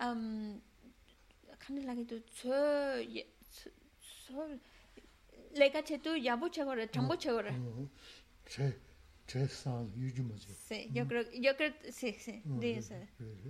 [0.00, 0.60] Um,
[5.54, 7.52] leca chetú ya mucha gorra, chambucha gorra.
[7.52, 7.88] Mm, mm, mm.
[8.44, 8.80] Che,
[9.24, 10.52] che san yujumazi.
[10.52, 13.08] Sí, yo creo, yo creo, sí, sí, dice.
[13.18, 13.48] Eh, eh,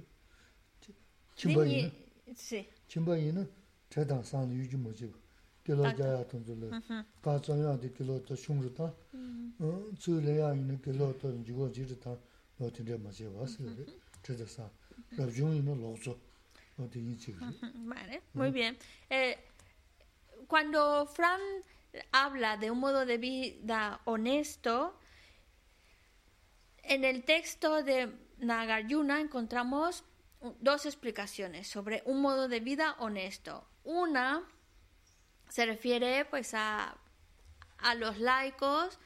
[0.88, 0.94] eh,
[1.34, 1.92] Chimbayi,
[2.34, 2.66] sí.
[2.86, 3.46] Chimbayi no,
[3.88, 5.12] che dan san yujumazi.
[5.64, 6.82] Kilo jaya tunzule,
[7.20, 8.92] ka zanyang di kilo to shungru ta,
[9.96, 12.18] tsu leya ino kilo to jigo jiru ta,
[12.57, 13.84] lo tindre mazi wasi gari,
[14.20, 14.68] che da san,
[15.11, 16.20] rabzhung ino lozo,
[16.74, 17.57] lo di yin chigari.
[17.84, 18.76] Vale, muy bien.
[19.09, 19.38] Eh,
[20.48, 21.40] cuando Fran
[22.11, 24.99] habla de un modo de vida honesto,
[26.82, 30.05] en el texto de Nagarjuna encontramos
[30.61, 33.66] dos explicaciones sobre un modo de vida honesto.
[33.84, 34.43] Una
[35.49, 36.97] se refiere pues a,
[37.78, 38.99] a los laicos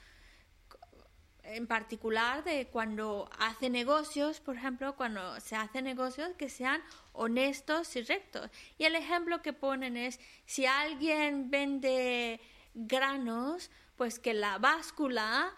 [1.43, 6.83] en particular de cuando hace negocios, por ejemplo, cuando se hace negocios que sean
[7.13, 8.51] honestos y rectos.
[8.79, 12.41] Y el ejemplo que ponen es, si alguien vende
[12.77, 15.53] granos, pues que la báscula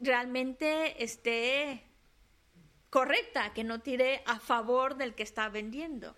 [0.00, 1.84] realmente esté
[2.90, 6.16] correcta, que no tire a favor del que está vendiendo.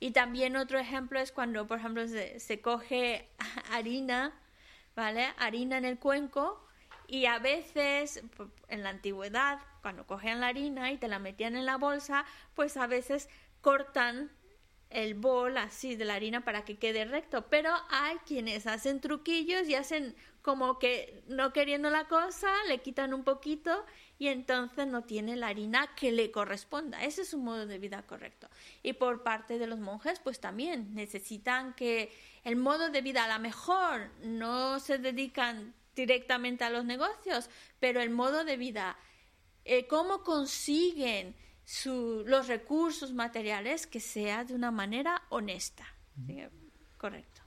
[0.00, 3.28] Y también otro ejemplo es cuando, por ejemplo, se, coge
[3.70, 4.32] harina,
[4.96, 5.32] ¿vale?
[5.38, 6.66] Harina en el cuenco
[7.06, 8.22] y a veces,
[8.68, 12.24] en la antigüedad, cuando cogían la harina y te la metían en la bolsa,
[12.54, 13.28] pues a veces
[13.60, 14.32] cortan
[14.92, 17.46] el bol así de la harina para que quede recto.
[17.48, 23.14] Pero hay quienes hacen truquillos y hacen como que no queriendo la cosa, le quitan
[23.14, 23.84] un poquito
[24.18, 27.02] y entonces no tiene la harina que le corresponda.
[27.04, 28.48] Ese es un modo de vida correcto.
[28.82, 32.12] Y por parte de los monjes, pues también necesitan que
[32.44, 38.00] el modo de vida, a lo mejor no se dedican directamente a los negocios, pero
[38.00, 38.96] el modo de vida,
[39.64, 45.84] eh, cómo consiguen su, los recursos materiales que sea de una manera honesta.
[46.98, 47.42] Correcto.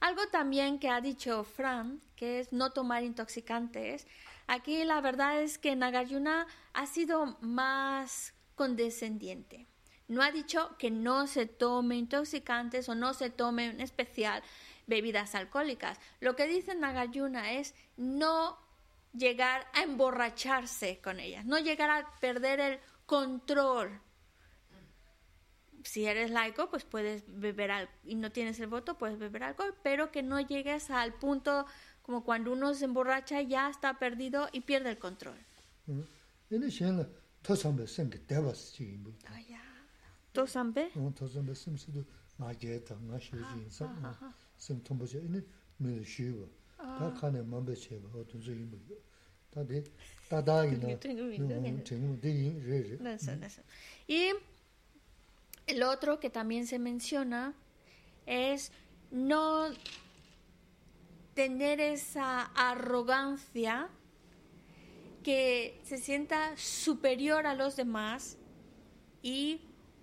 [0.00, 4.06] Algo también que ha dicho Fran, que es no tomar intoxicantes.
[4.46, 9.66] Aquí la verdad es que Nagarjuna ha sido más condescendiente.
[10.08, 14.42] No ha dicho que no se tome intoxicantes o no se tome en especial,
[14.90, 15.98] bebidas alcohólicas.
[16.20, 18.58] Lo que dice Nagayuna es no
[19.14, 24.00] llegar a emborracharse con ellas, no llegar a perder el control.
[25.84, 29.74] Si eres laico, pues puedes beber alcohol y no tienes el voto, puedes beber alcohol,
[29.82, 31.64] pero que no llegues al punto
[32.02, 35.38] como cuando uno se emborracha ya está perdido y pierde el control
[44.60, 45.42] sim tumbu che ini
[45.78, 46.46] mi shiwa
[46.76, 48.96] ta kane mambe cheba o tunzu yinbu yo
[49.50, 49.82] ta de
[50.28, 52.96] ta da ina tengu de yin re re.
[53.00, 54.06] Naso naso mm-hmm.
[54.06, 54.32] y
[55.66, 57.54] el otro que también se menciona
[58.26, 58.70] es
[59.10, 59.70] no
[61.34, 63.88] tener esa arrogancia
[65.22, 68.36] que se sienta superior a los demás
[69.22, 69.62] y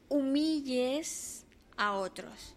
[0.09, 1.45] humilles
[1.75, 2.56] a otros.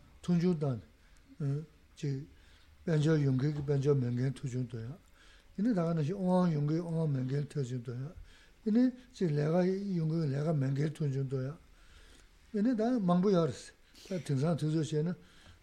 [0.21, 0.81] tunjun dan
[1.95, 2.25] chi eh,
[2.85, 4.97] banjo yungi ki banjo mengen tujun doya.
[5.57, 8.13] Ini daga nashi onwa yungi onwa mengen tujun doya.
[8.65, 11.57] Ini chi lega yungi lega mengen tujun doya.
[12.53, 13.71] Ini daga mangbu yaris.
[14.09, 15.15] Eh, Tingsan tuzu she na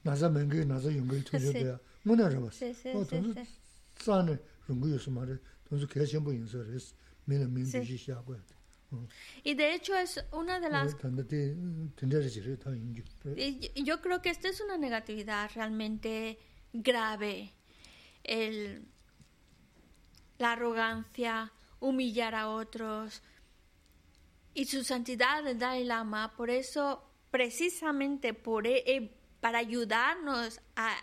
[0.04, 1.80] nasa mengen nasa yungi tujun doya.
[2.04, 2.62] Muna rabas.
[2.94, 3.34] O oh, tunzu
[3.98, 4.38] tsani
[4.68, 5.38] yungi yusu mara
[5.68, 6.94] tunzu kaya chenpo yinsa res.
[7.26, 8.12] Mila mingi shi
[9.44, 10.96] Y de hecho es una de las...
[13.76, 16.38] Yo creo que esta es una negatividad realmente
[16.72, 17.52] grave.
[18.24, 18.86] El,
[20.38, 23.22] la arrogancia, humillar a otros.
[24.54, 30.96] Y su santidad del Dalai Lama, por eso, precisamente por, e, e para ayudarnos a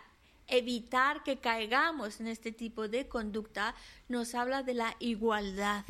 [0.46, 3.74] evitar que caigamos en este tipo de conducta,
[4.08, 5.84] nos habla de la igualdad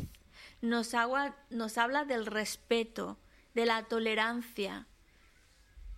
[0.69, 3.19] nos habla, del respeto,
[3.55, 4.87] de la tolerancia.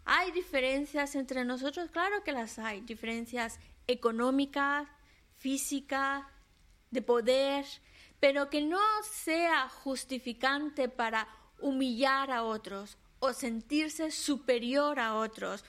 [0.04, 1.90] ¿Hay diferencias entre nosotros?
[1.90, 2.80] Claro que las hay.
[2.80, 4.88] Diferencias económicas,
[5.36, 6.24] físicas,
[6.90, 7.66] de poder,
[8.20, 11.28] pero que no sea justificante para
[11.60, 15.64] humillar a otros o sentirse superior a otros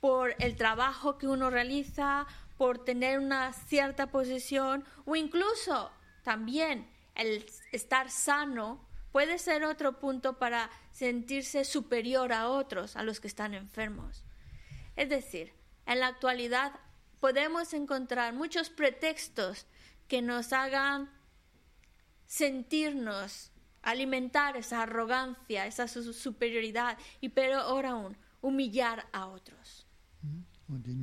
[0.00, 5.90] por el trabajo que uno realiza, por tener una cierta posición o incluso
[6.22, 8.80] también el estar sano
[9.12, 14.24] puede ser otro punto para sentirse superior a otros, a los que están enfermos.
[14.96, 15.52] Es decir,
[15.86, 16.72] en la actualidad
[17.20, 19.66] podemos encontrar muchos pretextos
[20.08, 21.10] que nos hagan
[22.26, 23.50] sentirnos,
[23.82, 29.86] alimentar esa arrogancia, esa su- superioridad y pero ahora aún humillar a otros.
[30.68, 30.94] 어디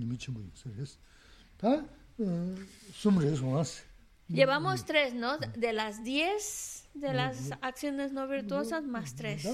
[4.29, 5.37] Llevamos tres, ¿no?
[5.37, 9.45] De las diez de las acciones no virtuosas, más tres.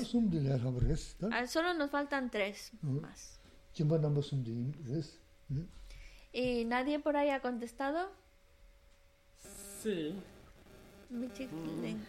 [1.31, 3.39] Ah, solo nos faltan tres más.
[6.31, 8.11] ¿Y nadie por ahí ha contestado?
[9.81, 10.15] Sí.
[11.09, 12.01] Mm.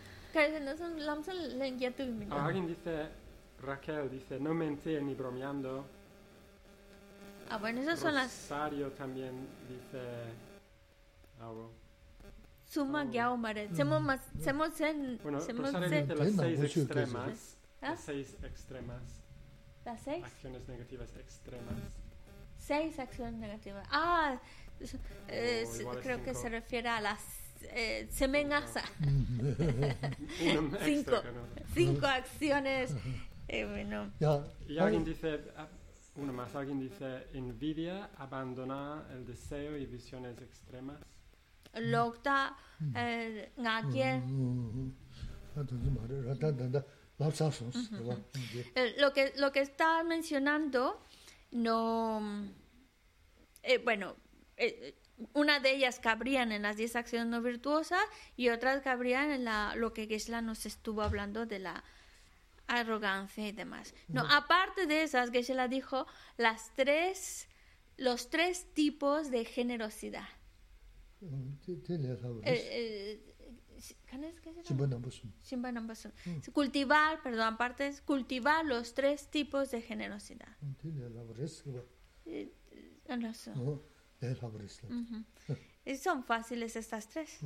[2.30, 3.08] Ah, alguien dice,
[3.62, 5.86] Raquel dice, no mentir ni bromeando.
[7.48, 8.48] Ah, bueno, esas son las...
[8.50, 10.00] Rosario también dice
[11.40, 11.85] algo
[12.76, 13.10] suma Oh.
[13.10, 13.68] gyao mare.
[13.74, 17.56] Semos más, semos en, Bueno, semos Rosario en- dice las seis extremas.
[17.82, 17.90] ¿Ah?
[17.90, 19.02] Las seis extremas.
[19.84, 21.74] las seis, Acciones negativas extremas.
[22.58, 23.86] seis acciones negativas.
[23.90, 24.38] Ah,
[25.28, 27.22] eh, Oh, creo que se refiere a las
[27.62, 28.06] eh,
[30.84, 31.22] Cinco.
[31.74, 32.94] Cinco acciones.
[33.48, 35.68] Eh, bueno, 야, Y alguien dice, ah,
[36.16, 40.98] uno más, alguien dice, envidia, abandona el deseo y visiones extremas
[41.75, 42.55] lokta
[42.95, 44.21] eh, ngakye.
[45.55, 46.21] 아, 던지 말해.
[46.27, 46.83] 라다다다
[47.19, 47.91] 랍사소스.
[48.05, 48.17] 봐.
[48.35, 51.01] 이제 Eh, lo que lo que está mencionando
[51.51, 52.21] no
[53.63, 54.15] eh, bueno
[54.57, 54.95] eh,
[55.33, 58.01] una de ellas cabrían en las 10 acciones no virtuosas
[58.35, 61.83] y otras cabrían en la, lo que Gesla nos estuvo hablando de la
[62.67, 63.93] arrogancia y demás.
[64.07, 67.47] No, aparte de esas, Gesla dijo las tres,
[67.97, 70.27] los tres tipos de generosidad.
[72.44, 73.34] Eh, eh,
[76.52, 80.48] cultivar, perdón, aparte es cultivar los tres tipos de generosidad.
[83.54, 83.80] Uh
[84.24, 85.24] eh, -huh.
[85.84, 87.38] Eh, son fáciles estas tres.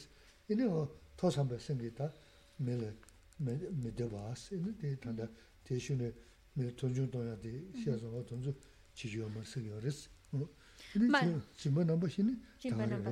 [0.48, 2.10] ine o to sam be sing ge ta
[2.58, 2.94] me le
[3.38, 3.52] me
[3.82, 5.28] me de ba s ine de ta da
[5.64, 6.12] de shu ne
[6.54, 8.52] me ton ju do ya de xia zo o ton ju
[8.94, 10.48] chi ju ma se yo res 어
[10.94, 11.26] Vale.
[11.30, 13.10] ine chi ma na ba shi ne Chimba namba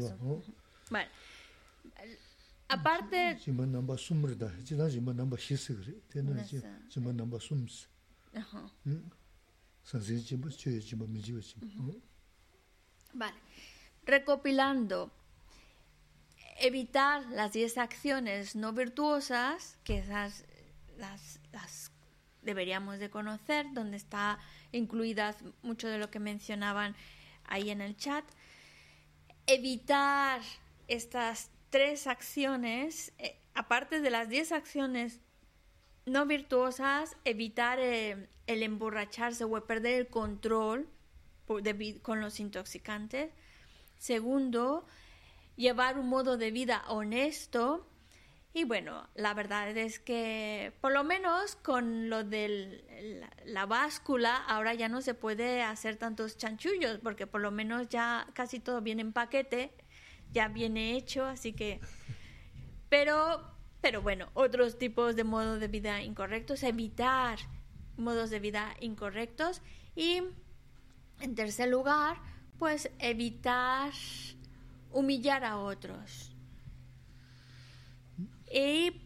[2.69, 3.37] aparte
[13.13, 13.37] vale.
[14.05, 15.11] Recopilando
[16.59, 20.45] evitar las 10 acciones no virtuosas que esas
[20.97, 21.91] las, las
[22.41, 24.39] deberíamos de conocer donde está
[24.71, 26.95] incluidas mucho de lo que mencionaban
[27.45, 28.25] ahí en el chat.
[29.47, 30.41] Evitar
[30.87, 35.19] estas tres acciones, eh, aparte de las 10 acciones
[36.05, 40.87] no virtuosas, evitar eh, el emborracharse o perder el control
[42.01, 43.31] con los intoxicantes.
[43.97, 44.85] Segundo,
[45.55, 47.85] llevar un modo de vida honesto.
[48.53, 52.83] Y bueno, la verdad es que por lo menos con lo de
[53.19, 57.89] la, la báscula ahora ya no se puede hacer tantos chanchullos porque por lo menos
[57.89, 59.71] ya casi todo viene en paquete,
[60.31, 61.79] ya viene hecho, así que...
[62.89, 63.43] Pero,
[63.81, 67.37] pero bueno, otros tipos de modos de vida incorrectos, evitar
[67.97, 69.61] modos de vida incorrectos
[69.95, 70.23] y
[71.19, 72.17] en tercer lugar,
[72.57, 73.91] pues evitar
[74.91, 76.31] humillar a otros.
[78.51, 79.01] Y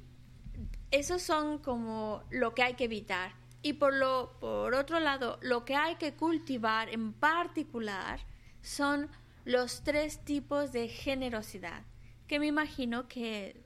[0.92, 3.34] esos son como lo que hay que evitar.
[3.62, 8.20] Y por, lo, por otro lado, lo que hay que cultivar en particular
[8.62, 9.10] son
[9.46, 11.84] los tres tipos de generosidad,
[12.28, 13.64] que me imagino que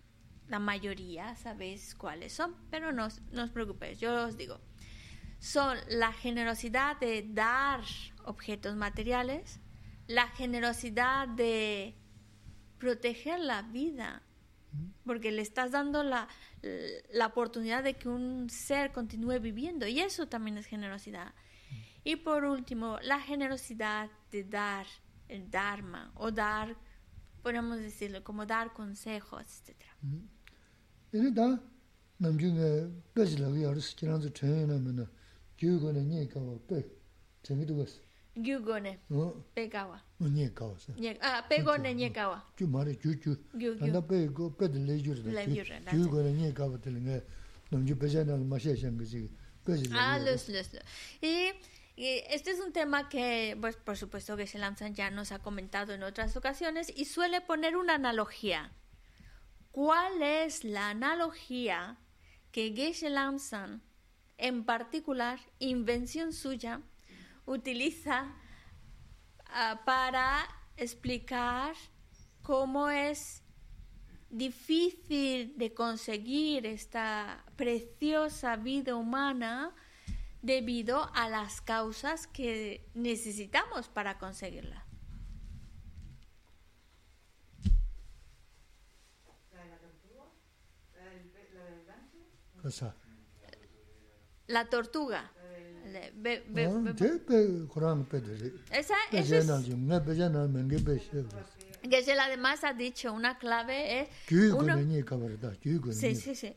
[0.48, 4.60] la mayoría sabéis cuáles son, pero no, no os preocupéis, yo os digo.
[5.40, 7.82] Son la generosidad de dar
[8.26, 9.60] objetos materiales,
[10.08, 11.96] la generosidad de
[12.80, 14.24] proteger la vida,
[15.06, 16.28] porque le estás dando la,
[17.12, 21.34] la oportunidad de que un ser continúe viviendo y eso también es generosidad.
[22.04, 24.88] Y por último, la generosidad de dar
[25.30, 26.76] el Dharma o dar,
[27.44, 29.76] podemos decirlo, como dar consejos, etc.
[30.04, 30.22] Mm-hmm.
[31.14, 31.60] Ere da
[32.20, 35.08] namju nga beji lagu yarus kiranzu chenye namina
[35.58, 36.86] gyugo ne nye kawa pe,
[37.44, 38.02] chenye duwas.
[38.36, 39.00] Gyugo ne,
[39.54, 40.02] pe kawa.
[40.20, 40.94] Nye kawa sa.
[41.50, 42.44] Pego ne nye kawa.
[42.58, 43.38] Gyu mara gyu gyu.
[43.54, 43.80] Gyu gyu.
[43.80, 45.92] Tanda pe go pe de le gyur da.
[45.92, 47.22] Gyugo ne nye kawa tili nga
[47.72, 49.30] namju beja nal mashe shangazi
[49.66, 49.98] beji lagu yarus.
[49.98, 50.84] Ah, los, los, los.
[51.22, 51.54] E...
[51.98, 55.94] y este es un tema que, pues, por supuesto, que Lamsan ya nos ha comentado
[55.94, 58.72] en otras ocasiones y suele poner una analogía.
[59.72, 61.98] ¿Cuál es la analogía
[62.52, 63.82] que Geshe Lamsan,
[64.38, 66.82] en particular, invención suya,
[67.48, 68.32] utiliza
[69.48, 71.74] ah, para explicar
[72.44, 73.42] cómo es
[74.30, 79.74] difícil de conseguir esta preciosa vida humana
[80.42, 84.86] debido a las causas que necesitamos para conseguirla.
[94.48, 95.32] ¿La, tortuga.
[98.72, 99.38] Esa, es, que se
[102.20, 104.10] además ha dicho una clave es
[104.52, 104.76] uno,
[105.94, 106.56] sí, sí, sí.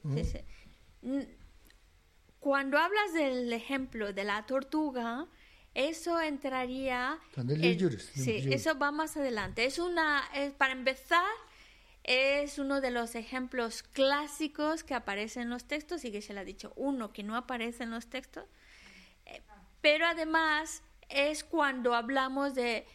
[2.40, 5.26] Cuando hablas del ejemplo de la tortuga,
[5.74, 7.18] eso entraría.
[7.62, 7.78] En-
[8.24, 9.64] sí, eso va más adelante.
[9.66, 11.24] Es una, es- para empezar,
[12.02, 16.40] es uno de los ejemplos clásicos que aparece en los textos y que se le
[16.40, 18.44] ha dicho uno que no aparece en los textos.
[19.26, 19.42] Eh,
[19.82, 22.86] Pero además es cuando hablamos de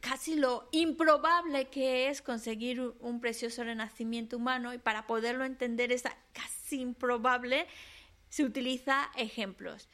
[0.00, 6.04] casi lo improbable que es conseguir un precioso renacimiento humano y para poderlo entender es
[6.32, 7.66] casi improbable
[8.30, 9.88] se utiliza ejemplos.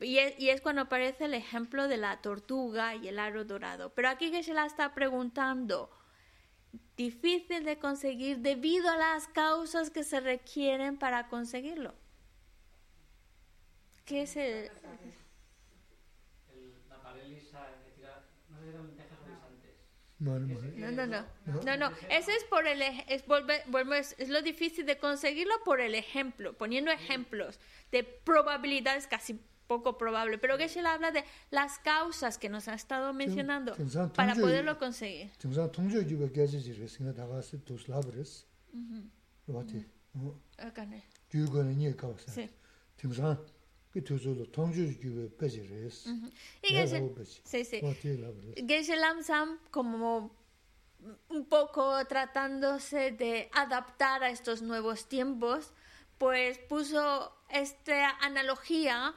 [0.00, 3.92] Y es, cuando aparece el ejemplo de la tortuga y el aro dorado.
[3.94, 5.90] Pero aquí que se la está preguntando,
[6.96, 11.94] difícil de conseguir debido a las causas que se requieren para conseguirlo.
[14.04, 14.70] ¿Qué es el,
[20.76, 21.24] no, no, no.
[21.64, 21.92] No, no.
[22.10, 27.60] Ese es por el es, es lo difícil de conseguirlo por el ejemplo, poniendo ejemplos
[27.92, 30.38] de probabilidades casi poco probable.
[30.38, 33.74] Pero Geshe habla de las causas que nos ha estado mencionando
[34.14, 35.30] para poderlo conseguir.
[38.72, 39.10] Uh -huh.
[43.93, 45.33] 통제주가 깨지지를 생각 다가서 도스라브레스.
[45.33, 45.33] 로바티.
[45.33, 45.33] 어, Akane.
[45.33, 45.33] 교육원에 니 가봤어.
[45.33, 45.33] Sí.
[45.33, 46.09] 정상 그 도서로 통제주가 빼지레스.
[46.63, 47.41] Y Geshe, 내가 빼지.
[47.43, 47.81] sí, sí.
[47.81, 48.65] 로바티 라브레스.
[48.67, 50.31] Geshe Lamsam, como
[51.29, 55.73] un poco tratándose de adaptar a estos nuevos tiempos,
[56.17, 59.13] pues puso esta analogía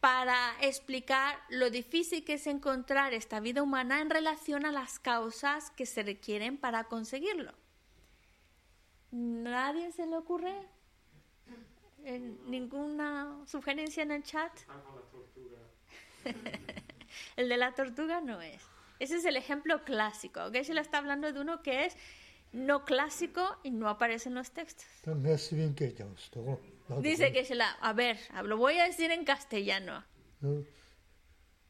[0.00, 5.70] para explicar lo difícil que es encontrar esta vida humana en relación a las causas
[5.70, 7.52] que se requieren para conseguirlo.
[9.12, 10.54] ¿Nadie se le ocurre?
[12.45, 14.51] ¿Ninguna sugerencia en el chat?
[17.35, 18.61] El de la tortuga no es.
[18.99, 20.43] Ese es el ejemplo clásico.
[20.45, 20.63] ¿ok?
[20.63, 21.95] Se le está hablando de uno que es
[22.51, 24.85] no clásico y no aparece en los textos.
[27.01, 30.03] Dice que se la, a ver, lo voy a decir en castellano.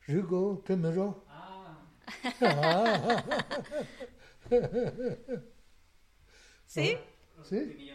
[0.05, 0.93] Rigo, ¿qué me
[6.65, 6.97] ¿Sí?
[7.43, 7.91] ¿Sí?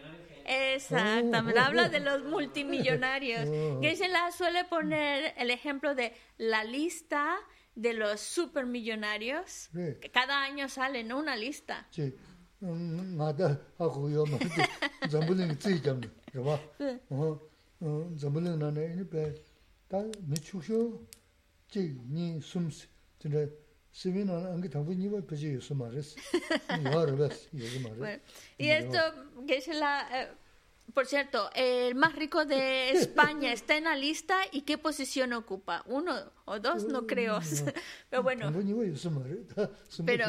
[0.47, 3.49] Exactamente, habla de los multimillonarios.
[3.49, 3.81] Oh.
[3.81, 7.37] Geshe-la suele poner el ejemplo de la lista
[7.75, 9.71] de los supermillonarios.
[9.73, 9.99] 네.
[10.01, 11.19] Que cada año sale, ¿no?
[11.19, 11.87] Una lista.
[11.93, 12.13] 지
[28.59, 28.99] y esto,
[29.47, 30.09] que es la...
[30.13, 30.29] Eh,
[30.95, 35.83] por cierto, el más rico de España está en la lista y qué posición ocupa.
[35.87, 36.15] Uno
[36.45, 37.39] o dos, no creo.
[38.11, 38.51] Pero bueno.
[40.05, 40.27] Pero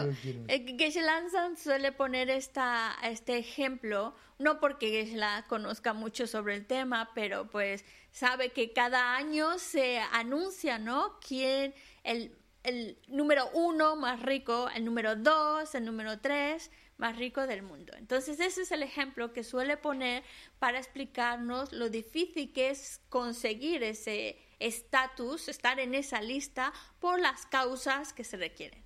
[0.48, 1.24] eh, Geshe-la
[1.58, 7.84] suele poner esta, este ejemplo, no porque Geshe-la conozca mucho sobre el tema, pero pues
[8.12, 11.20] sabe que cada año se anuncia, ¿no?
[11.20, 12.32] Quién, el
[12.64, 17.94] el número uno más rico, el número dos, el número tres más rico del mundo.
[17.98, 20.24] Entonces ese es el ejemplo que suele poner
[20.60, 27.46] para explicarnos lo difícil que es conseguir ese estatus, estar en esa lista por las
[27.46, 28.82] causas que se requieren.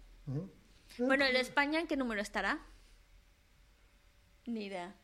[0.97, 2.59] Bueno, ¿en España en qué número estará?
[4.45, 4.95] Ni idea.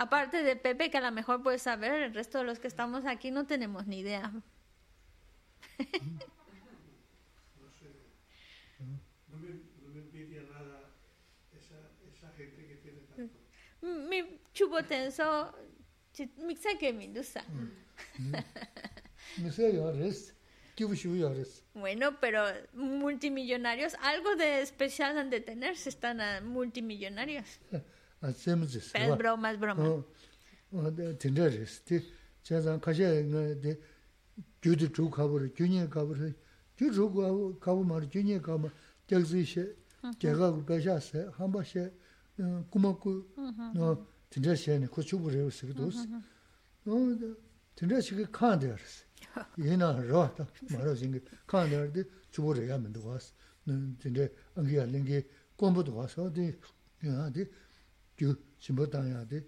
[0.00, 3.04] Aparte de Pepe, que a lo mejor puedes saber, el resto de los que estamos
[3.04, 4.32] aquí no tenemos ni idea.
[9.28, 9.50] No me,
[9.82, 10.90] no me envidia nada
[11.52, 11.76] esa,
[12.10, 13.38] esa gente que tiene tanto.
[14.08, 15.54] Mi chubo tenso,
[16.38, 17.44] mi sé que mi dusa.
[19.36, 20.34] Me sé yo, res.
[21.74, 27.60] Bueno, pero multimillonarios, algo de especial han de tener si están multimillonarios.
[28.20, 30.04] 아 세미지 벨브로 마스브로
[30.72, 32.12] 어데 딘저리스티.
[32.42, 33.02] 제가 가셔
[33.60, 33.78] 데
[34.62, 36.14] 규디 주 가버 규니 가버
[36.76, 38.68] 규주 가버 가버 말 규니 가버
[39.06, 39.74] 덕지시
[40.18, 41.92] 제가 배샤세 한 번씩
[42.70, 43.26] 꾸먹고
[43.74, 45.88] 너 딘저시에 고추부를 쓰기도
[46.86, 46.92] 어
[47.74, 49.04] 딘저시가 칸데르스.
[49.60, 53.32] 얘나 로다 말어진 게 칸데르데 주부를 하면 되고 왔어.
[53.64, 56.54] 근데 안기야 랭게 공부도 와서 디
[57.04, 57.48] 야디?
[58.20, 59.40] gyū chīmbō tāngyā tī,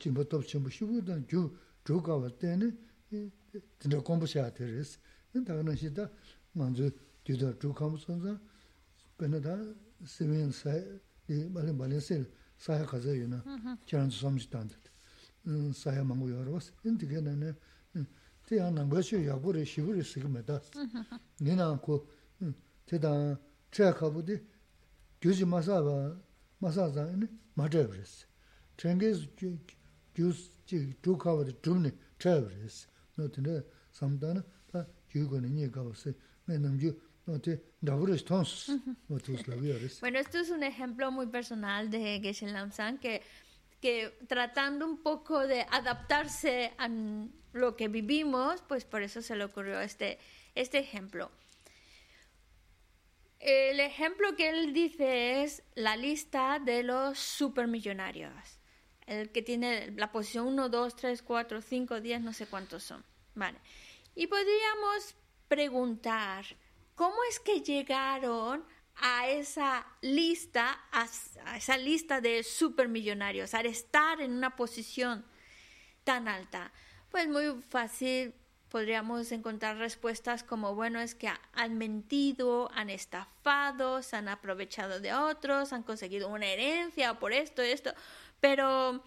[0.00, 1.42] chīmbō tōp chīmbō shīgū tāng gyū
[1.86, 2.72] dhū kāwa tēne
[3.12, 4.96] tindā kōmbō shiā tē rēs.
[5.36, 6.08] Tā kā nā shī tā
[6.56, 6.90] ngā dzū
[7.28, 8.34] gyū tā dhū kāmbō sōn sā,
[9.20, 9.56] pēnā tā
[10.08, 10.80] sīmīn sāi,
[11.28, 12.22] bāli bāli sī
[12.60, 13.42] sāyā kāzā yu na,
[13.86, 14.92] kērān tsū sāmshī tāng tā,
[15.76, 16.72] sāyā māngu yā rōs.
[16.84, 17.52] Nī tī kā nā nā,
[18.48, 20.60] tī yā nāngbā shī yā gu rē shīgū rē sī kā mē tā,
[21.44, 21.98] nī nā kō,
[22.88, 23.12] tī tā
[23.72, 24.40] chāyā kāpū tī
[25.20, 25.96] gyū jī māsā bā,
[26.64, 27.08] māsā zā,
[40.00, 43.22] Bueno, esto es un ejemplo muy personal de Geshe Lamsan que,
[43.80, 46.88] que tratando un poco de adaptarse a
[47.52, 50.18] lo que vivimos, pues por eso se le ocurrió este,
[50.54, 51.30] este ejemplo.
[53.46, 58.58] El ejemplo que él dice es la lista de los supermillonarios
[59.06, 63.04] el que tiene la posición 1, 2, 3, 4, 5, 10, no sé cuántos son.
[63.34, 63.58] Vale.
[64.14, 65.14] Y podríamos
[65.48, 66.44] preguntar,
[66.94, 68.64] ¿cómo es que llegaron
[68.96, 71.06] a esa lista, a,
[71.56, 75.24] esa lista de supermillonarios, al estar en una posición
[76.02, 76.72] tan alta?
[77.10, 78.34] Pues muy fácil
[78.68, 85.14] podríamos encontrar respuestas como, bueno, es que han mentido, han estafado, se han aprovechado de
[85.14, 87.94] otros, han conseguido una herencia por esto, esto.
[88.40, 89.02] Pero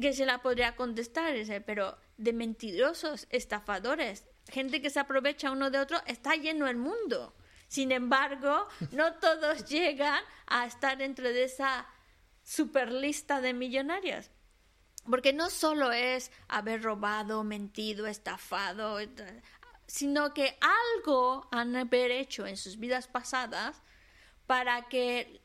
[0.00, 5.78] que se la podría contestar, pero de mentirosos, estafadores, gente que se aprovecha uno de
[5.78, 7.34] otro, está lleno el mundo.
[7.68, 11.86] Sin embargo, no todos llegan a estar dentro de esa
[12.42, 14.30] super lista de millonarios.
[15.08, 18.98] Porque no solo es haber robado, mentido, estafado,
[19.86, 23.80] sino que algo han haber hecho en sus vidas pasadas
[24.46, 25.40] para que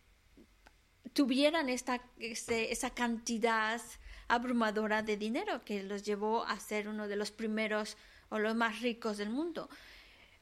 [1.14, 3.82] tuvieran esta, este, esa cantidad
[4.28, 7.98] abrumadora de dinero que los llevó a ser uno de los primeros
[8.30, 9.70] o los más ricos del mundo.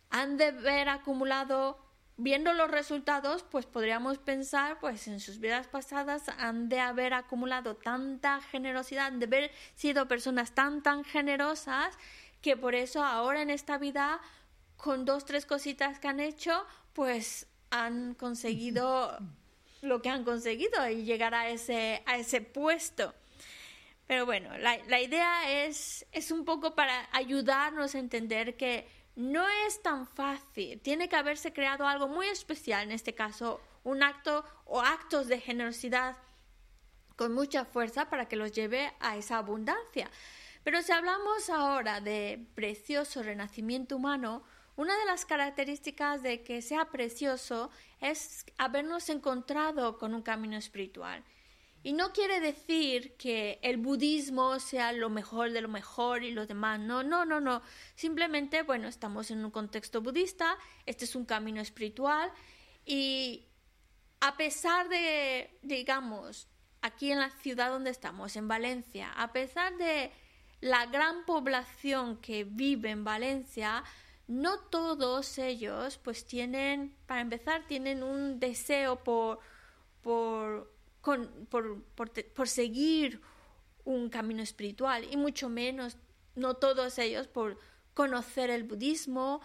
[0.10, 1.78] Han de haber acumulado,
[2.18, 7.76] viendo los resultados, pues podríamos pensar, pues en sus vidas pasadas han de haber acumulado
[7.76, 11.98] tanta generosidad, han de haber sido personas tan, tan generosas,
[12.42, 14.20] que por eso ahora en esta vida,
[14.78, 19.18] con dos, tres cositas que han hecho, pues han conseguido
[19.82, 23.14] lo que han conseguido y llegar a ese, a ese puesto.
[24.08, 28.86] Pero bueno, la, la idea es, es un poco para ayudarnos a entender que
[29.22, 30.82] no es tan fácil.
[30.82, 35.40] Tiene que haberse creado algo muy especial, en este caso, un acto o actos de
[35.40, 36.18] generosidad
[37.16, 40.10] con mucha fuerza para que los lleve a esa abundancia.
[40.64, 44.44] Pero si hablamos ahora de precioso renacimiento humano,
[44.76, 47.70] una de las características de que sea precioso
[48.00, 51.24] es habernos encontrado con un camino espiritual.
[51.84, 56.46] Y no quiere decir que el budismo sea lo mejor de lo mejor y lo
[56.46, 56.80] demás.
[56.80, 57.62] No, no, no, no.
[57.96, 62.32] Simplemente, bueno, estamos en un contexto budista, este es un camino espiritual
[62.86, 63.48] y
[64.20, 66.48] a pesar de, digamos,
[66.82, 70.12] aquí en la ciudad donde estamos, en Valencia, a pesar de
[70.62, 73.84] la gran población que vive en Valencia,
[74.28, 79.40] no todos ellos pues tienen, para empezar, tienen un deseo por,
[80.02, 80.72] por,
[81.02, 81.84] por,
[82.36, 83.22] por, seguir
[83.84, 85.98] un camino espiritual y mucho menos,
[86.36, 87.58] no todos ellos por
[87.94, 89.42] conocer el budismo.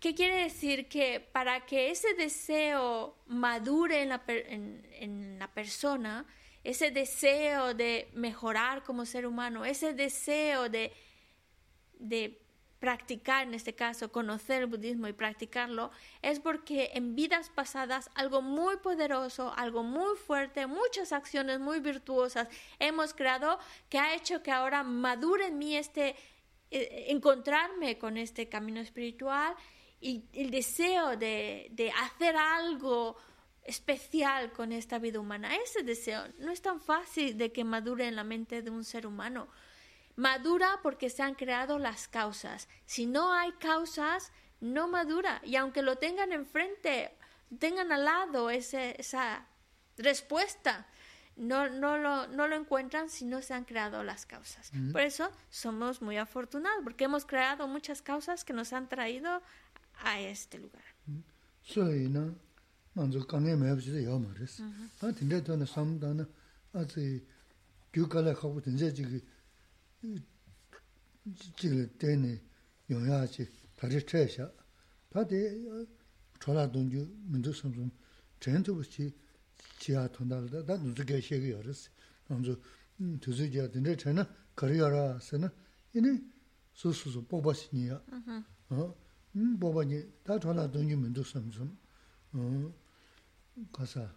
[0.00, 0.88] ¿Qué quiere decir?
[0.88, 6.26] Que para que ese deseo madure en la, en la persona,
[6.62, 10.92] ese deseo de mejorar como ser humano, ese deseo de,
[11.98, 12.43] de
[12.84, 18.42] practicar, en este caso, conocer el budismo y practicarlo, es porque en vidas pasadas algo
[18.42, 22.46] muy poderoso, algo muy fuerte, muchas acciones muy virtuosas
[22.78, 23.58] hemos creado
[23.88, 26.14] que ha hecho que ahora madure en mí este,
[26.70, 29.54] eh, encontrarme con este camino espiritual
[29.98, 33.16] y el deseo de, de hacer algo
[33.64, 35.56] especial con esta vida humana.
[35.56, 39.06] Ese deseo no es tan fácil de que madure en la mente de un ser
[39.06, 39.48] humano.
[40.16, 42.68] Madura porque se han creado las causas.
[42.86, 45.40] Si no hay causas, no madura.
[45.44, 47.12] Y aunque lo tengan enfrente,
[47.58, 49.46] tengan al lado esa
[49.96, 50.86] respuesta,
[51.36, 54.70] no, no, lo, no lo encuentran si no se han creado las causas.
[54.92, 59.42] Por eso somos muy afortunados, porque hemos creado muchas causas que nos han traído
[60.04, 60.82] a este lugar.
[65.44, 66.24] tōna samdā na,
[71.56, 72.40] 지금 때네
[72.90, 74.50] 용야지 다시 쳐야
[75.10, 75.56] 다데
[76.40, 77.90] 전화 돈주 문제 삼좀
[78.40, 79.14] 전도 없이
[79.78, 80.64] 지하 돈달다.
[80.66, 81.90] 나 누르게 시기 열었어.
[82.28, 82.56] 먼저
[83.20, 84.22] 두즈지야 된데 전에
[84.56, 85.48] 거리어라서는
[85.94, 86.20] 이네
[86.74, 88.02] 소소소 뽑았으니야.
[88.70, 88.94] 어?
[89.60, 91.78] 뽑아니 다 전화 돈주 문제 삼좀
[92.32, 92.74] 어?
[93.72, 94.14] 가사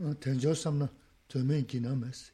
[0.00, 0.90] 어 된저 삼나
[1.28, 2.32] 되면 기나면서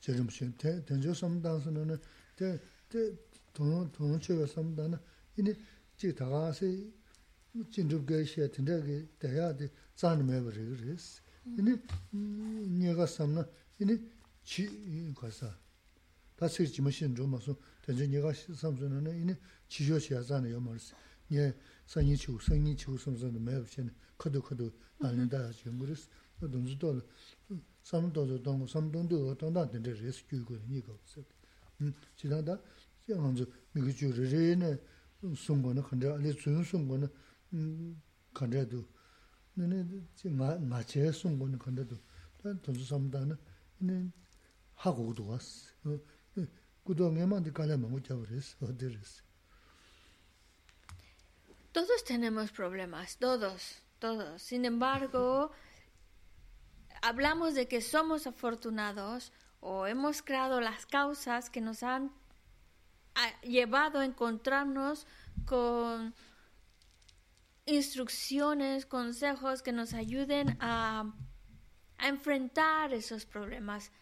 [0.00, 1.98] 제좀 쉬운데 던져 섬다서는
[2.36, 3.14] 때때
[3.52, 5.00] 돈 돈치가 섬다나
[5.36, 5.54] 이니
[5.96, 6.90] 지 다가세
[7.70, 11.22] 진급게 시에 된다게 돼야 돼 잔매 버리그스
[11.58, 11.76] 이니
[12.78, 13.46] 네가 섬나
[13.80, 13.98] 이니
[14.42, 15.52] 지 가서
[16.36, 19.34] 다시 지무신 좀 와서 던져 네가 섬선은 이니
[19.68, 20.94] 지조시야 잔에 요머스
[21.32, 21.54] 예
[21.90, 26.06] sanyi chiwu, sanyi chiwu samsana maya bishana kato kato nalina daya chiyo nguris,
[26.40, 27.02] donzu dolo
[27.82, 31.22] 삼도도 동고 삼동도 어떤다 된데 레스 규고 이거 없어.
[31.80, 32.58] 음 지난다
[33.08, 34.78] 양한주 미그 주르레네
[35.36, 37.08] 송거는 근데 알리 주는 송거는
[37.54, 38.02] 음
[38.32, 38.84] 근데도
[39.54, 41.96] 너네 지마 마체 송거는 근데도
[42.42, 43.36] 난 돈수 삼다는
[43.78, 44.10] 네
[44.74, 45.72] 하고도 왔어.
[46.84, 48.66] 그동안에만 가려 먹고 잡으랬어.
[48.66, 49.22] 어디랬어.
[51.72, 54.42] Todos tenemos problemas, todos, todos.
[54.42, 55.52] Sin embargo,
[57.02, 62.12] hablamos de que somos afortunados o hemos creado las causas que nos han
[63.42, 65.06] llevado a encontrarnos
[65.44, 66.14] con
[67.66, 71.12] instrucciones, consejos que nos ayuden a,
[71.98, 73.92] a enfrentar esos problemas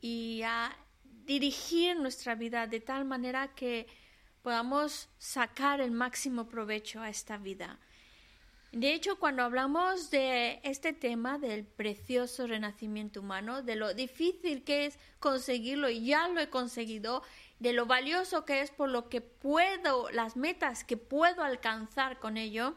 [0.00, 3.86] y a dirigir nuestra vida de tal manera que
[4.42, 7.80] podamos sacar el máximo provecho a esta vida.
[8.76, 14.84] De hecho, cuando hablamos de este tema del precioso renacimiento humano, de lo difícil que
[14.84, 17.22] es conseguirlo, y ya lo he conseguido,
[17.58, 22.36] de lo valioso que es por lo que puedo, las metas que puedo alcanzar con
[22.36, 22.74] ello,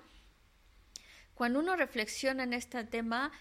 [1.34, 3.34] cuando uno reflexiona en este tema,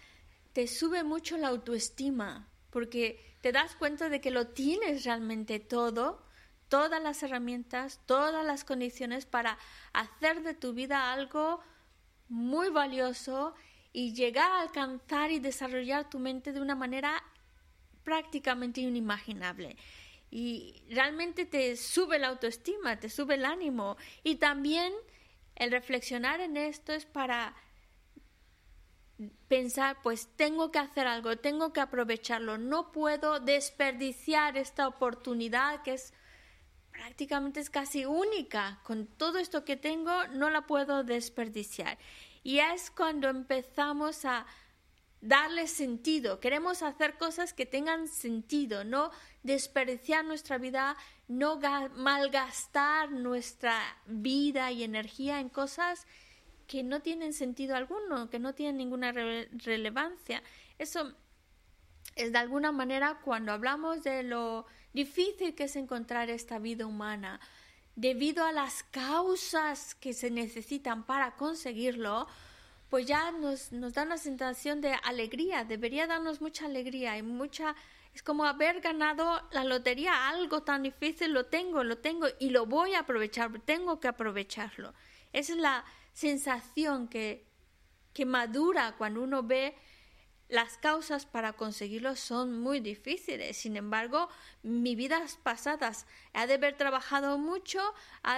[0.52, 6.26] te sube mucho la autoestima, porque te das cuenta de que lo tienes realmente todo
[6.68, 9.59] todas las herramientas, todas las condiciones para
[9.92, 11.61] hacer de tu vida algo
[12.29, 13.55] muy valioso
[13.93, 17.22] y llegar a alcanzar y desarrollar tu mente de una manera
[18.05, 19.76] prácticamente inimaginable.
[20.31, 23.97] Y realmente te sube la autoestima, te sube el ánimo.
[24.22, 24.93] Y también
[25.57, 27.55] el reflexionar en esto es para
[29.49, 35.95] pensar, pues tengo que hacer algo, tengo que aprovecharlo, no puedo desperdiciar esta oportunidad que
[35.95, 36.12] es
[36.99, 38.80] prácticamente es casi única.
[38.82, 41.96] Con todo esto que tengo no la puedo desperdiciar.
[42.42, 44.46] Y es cuando empezamos a
[45.20, 46.40] darle sentido.
[46.40, 49.12] Queremos hacer cosas que tengan sentido, no
[49.44, 50.96] desperdiciar nuestra vida,
[51.28, 51.61] no
[51.94, 56.05] malgastar nuestra vida y energía en cosas
[56.66, 60.42] que no tienen sentido alguno, que no tienen ninguna re- relevancia.
[60.78, 61.14] Eso
[62.16, 64.66] es de alguna manera cuando hablamos de lo
[64.99, 67.40] difícil que es encontrar esta vida humana,
[67.94, 72.26] debido a las causas que se necesitan para conseguirlo,
[72.90, 77.76] pues ya nos, nos da una sensación de alegría, debería darnos mucha alegría y mucha...
[78.12, 82.66] Es como haber ganado la lotería, algo tan difícil, lo tengo, lo tengo y lo
[82.66, 84.92] voy a aprovechar, tengo que aprovecharlo.
[85.32, 87.46] Esa es la sensación que,
[88.12, 89.76] que madura cuando uno ve
[90.49, 93.57] las causas para conseguirlo son muy difíciles.
[93.57, 94.28] Sin embargo,
[94.62, 97.80] mis vidas pasadas he de haber trabajado mucho,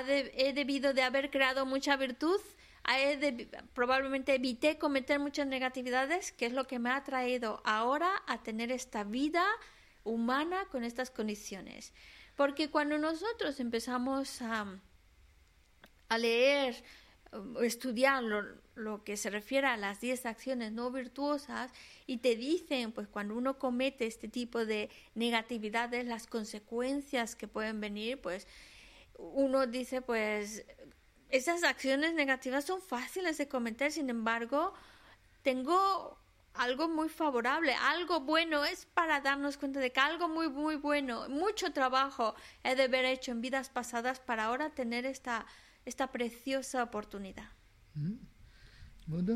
[0.06, 2.40] he debido de haber creado mucha virtud,
[2.88, 8.42] he probablemente evité cometer muchas negatividades, que es lo que me ha traído ahora a
[8.42, 9.44] tener esta vida
[10.02, 11.92] humana con estas condiciones.
[12.36, 14.80] Porque cuando nosotros empezamos a,
[16.08, 16.82] a leer
[17.32, 18.24] o estudiar
[18.80, 21.70] lo, que se refiere a las 10 acciones no virtuosas
[22.06, 27.80] y te dicen, pues cuando uno comete este tipo de negatividades, las consecuencias que pueden
[27.80, 28.46] venir, pues
[29.18, 30.64] uno dice, pues
[31.28, 34.74] esas acciones negativas son fáciles de cometer, sin embargo,
[35.42, 36.18] tengo
[36.54, 41.28] algo muy favorable, algo bueno, es para darnos cuenta de que algo muy, muy bueno,
[41.28, 45.46] mucho trabajo he de haber hecho en vidas pasadas para ahora tener esta,
[45.84, 47.48] esta preciosa oportunidad.
[49.09, 49.33] 뭐다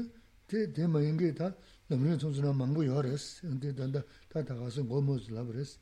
[0.47, 1.55] 대 대마인 게다
[1.87, 5.79] 남는 총수나 망고 요레스 근데 단다 다다 가서 뭐뭐지 라브레스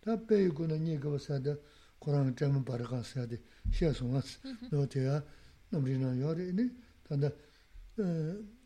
[0.00, 1.56] 다 빼고는 니가 봐서다
[1.98, 3.36] 고랑 점 바르가 사데
[3.72, 4.38] 시아송아스
[4.70, 5.22] 너테야
[5.70, 6.70] 남리나 요레니
[7.04, 8.02] 단다 어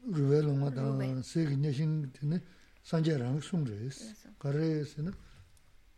[0.06, 1.22] 루벨롱마다 루벨.
[1.22, 2.40] 세기 녀신 되네
[2.82, 4.28] 산제랑 숨레스 그래서.
[4.38, 5.12] 가레스는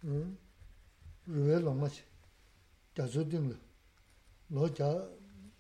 [0.05, 0.37] 어
[1.27, 2.03] 루벨롱마치
[2.95, 3.55] 자조딩로
[4.51, 5.09] 로자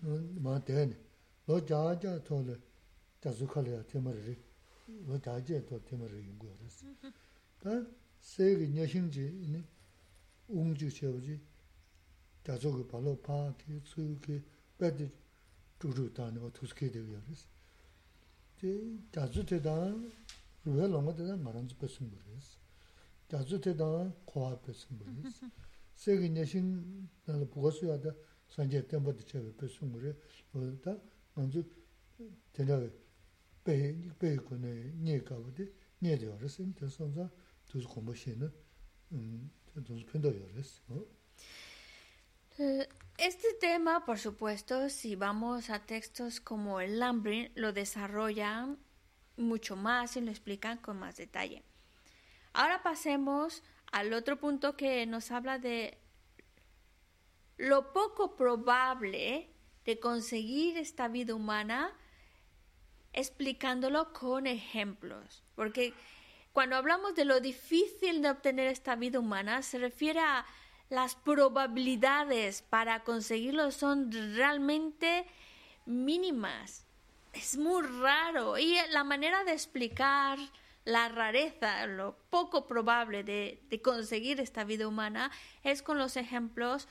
[0.00, 0.96] 마데네
[1.46, 2.56] 로자자 토레
[3.20, 4.36] 자주칼이야 테마리
[5.06, 6.86] 로자제 또 테마리 연구하랬어
[7.60, 7.86] 다
[8.20, 9.64] 세계 녀신지 이
[10.48, 11.40] 웅주 세우지
[12.44, 14.40] 자주그 발로 파티 수기
[14.78, 15.10] 배디
[15.80, 17.46] 주주다는 거 투스케 되어야겠어
[18.60, 19.70] 제 자주테다
[20.64, 22.58] 왜 롱어다 말한지 뺏은 거랬어
[23.28, 25.46] 자주테다 코아 뺏은 거랬어
[25.96, 28.10] 세계 녀신 나를 보고서야다
[28.48, 30.14] 산제 때부터 제가 뺏은 거래
[30.54, 30.96] 어다
[31.34, 31.62] 먼저
[32.52, 32.88] 대략
[43.17, 48.77] Este tema, por supuesto, si vamos a textos como el Lambrin, lo desarrollan
[49.37, 51.63] mucho más y lo explican con más detalle.
[52.53, 55.97] Ahora pasemos al otro punto que nos habla de
[57.57, 59.49] lo poco probable
[59.85, 61.93] de conseguir esta vida humana
[63.13, 65.43] explicándolo con ejemplos.
[65.55, 65.93] Porque
[66.53, 70.45] cuando hablamos de lo difícil de obtener esta vida humana, se refiere a
[70.89, 75.25] las probabilidades para conseguirlo son realmente
[75.85, 76.85] mínimas.
[77.31, 78.57] Es muy raro.
[78.57, 80.37] Y la manera de explicar
[80.83, 85.31] la rareza, lo poco probable de, de conseguir esta vida humana,
[85.63, 86.89] es con los ejemplos.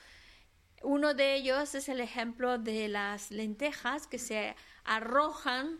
[0.81, 5.79] Uno de ellos es el ejemplo de las lentejas que se arrojan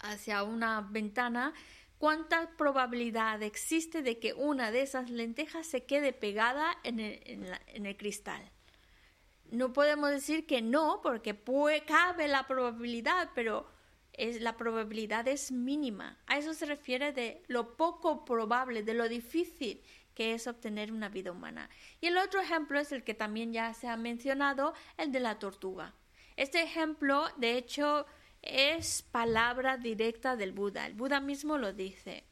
[0.00, 1.52] hacia una ventana,
[1.98, 7.20] ¿cuánta probabilidad existe de que una de esas lentejas se quede pegada en el,
[7.66, 8.50] en el cristal?
[9.50, 11.36] No podemos decir que no, porque
[11.86, 13.68] cabe la probabilidad, pero
[14.12, 16.18] es, la probabilidad es mínima.
[16.26, 19.82] A eso se refiere de lo poco probable, de lo difícil
[20.14, 21.68] que es obtener una vida humana.
[22.00, 25.38] Y el otro ejemplo es el que también ya se ha mencionado, el de la
[25.38, 25.94] tortuga.
[26.36, 28.06] Este ejemplo, de hecho,
[28.42, 30.86] es palabra directa del Buda.
[30.86, 32.24] El Buda mismo lo dice.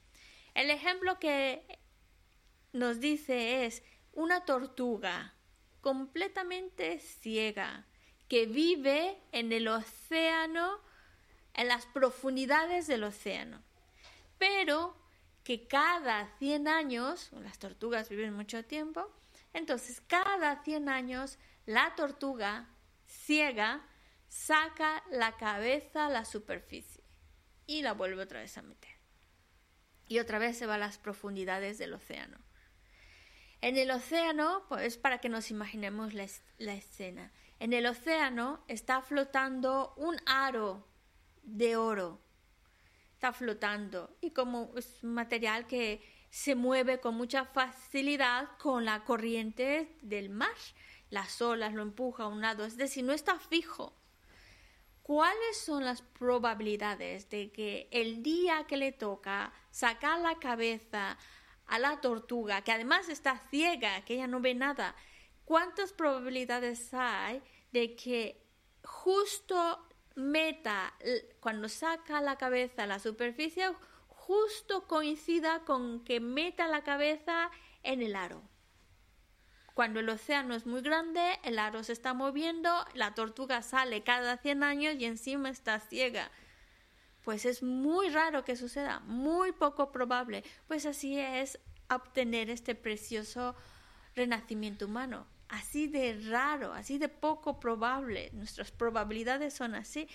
[0.54, 1.78] El ejemplo que
[2.72, 3.82] nos dice es
[4.12, 5.34] una tortuga
[5.80, 7.86] completamente ciega
[8.28, 10.80] que vive en el océano,
[11.54, 13.62] en las profundidades del océano,
[14.38, 14.96] pero
[15.44, 19.10] que cada 100 años, las tortugas viven mucho tiempo,
[19.54, 22.68] entonces cada 100 años la tortuga
[23.06, 23.82] ciega
[24.28, 27.04] saca la cabeza a la superficie
[27.66, 28.90] y la vuelve otra vez a meter.
[30.06, 32.38] Y otra vez se va a las profundidades del océano.
[33.60, 38.64] En el océano, pues para que nos imaginemos la, es- la escena, en el océano
[38.68, 40.86] está flotando un aro
[41.42, 42.20] de oro.
[43.14, 46.00] Está flotando y como es un material que
[46.30, 50.54] se mueve con mucha facilidad con la corriente del mar.
[51.10, 53.96] Las olas lo empujan a un lado, es decir, no está fijo.
[55.08, 61.16] ¿Cuáles son las probabilidades de que el día que le toca sacar la cabeza
[61.66, 64.94] a la tortuga, que además está ciega, que ella no ve nada,
[65.46, 67.40] cuántas probabilidades hay
[67.72, 68.44] de que
[68.84, 70.92] justo meta,
[71.40, 73.66] cuando saca la cabeza a la superficie,
[74.08, 77.50] justo coincida con que meta la cabeza
[77.82, 78.42] en el aro?
[79.78, 84.36] Cuando el océano es muy grande, el aro se está moviendo, la tortuga sale cada
[84.36, 86.32] 100 años y encima está ciega.
[87.22, 90.42] Pues es muy raro que suceda, muy poco probable.
[90.66, 93.54] Pues así es obtener este precioso
[94.16, 95.28] renacimiento humano.
[95.48, 98.30] Así de raro, así de poco probable.
[98.32, 100.08] Nuestras probabilidades son así.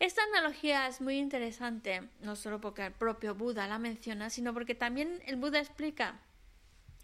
[0.00, 4.74] Esta analogía es muy interesante, no solo porque el propio Buda la menciona, sino porque
[4.74, 6.18] también el Buda explica,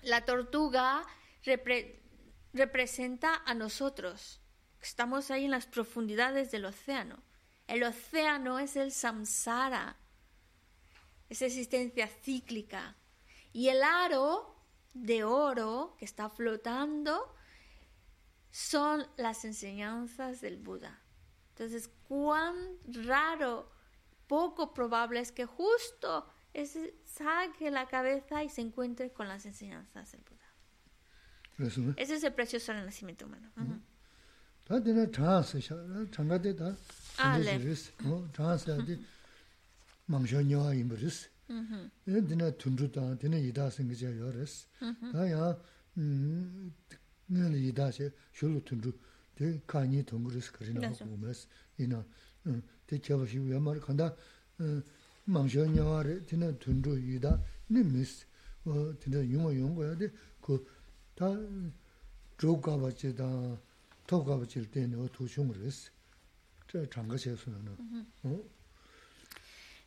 [0.03, 1.07] la tortuga
[1.43, 4.40] representa a nosotros.
[4.81, 7.23] Estamos ahí en las profundidades del océano.
[7.66, 9.97] El océano es el samsara,
[11.28, 12.97] esa existencia cíclica.
[13.52, 14.56] Y el aro
[14.93, 17.35] de oro que está flotando
[18.51, 21.01] son las enseñanzas del Buda.
[21.51, 23.70] Entonces, cuán raro,
[24.27, 26.27] poco probable es que justo
[27.05, 30.41] saque la cabeza y se encuentre con las enseñanzas del Buda.
[31.59, 33.81] Ese es el precioso renacimiento humano.
[34.62, 35.59] Tā tēnā chānsi,
[36.15, 36.69] chāngā tē tā,
[37.19, 37.89] chāngā rīs,
[38.33, 38.97] chānsi tā tē
[40.12, 41.27] māngshā nyawā yīmba rīs.
[42.07, 44.55] Tēnā tundru tā, tēnā yidā sīngi chā yawā rīs.
[45.12, 45.51] Tā yā,
[45.99, 48.09] ngā yidā chā,
[48.39, 48.95] shūlu tundru,
[49.37, 51.47] tē kāñi tōngu rīs karī nā gu mēs.
[51.83, 52.01] Yīnā,
[52.87, 54.12] tē kiawa shīgu yā mā rī, kāndā
[55.27, 57.35] māngshā nyawā rī, tēnā tundru yidā,
[57.74, 58.23] nī mīs,
[58.65, 60.15] tēnā yunga yunga yā tē,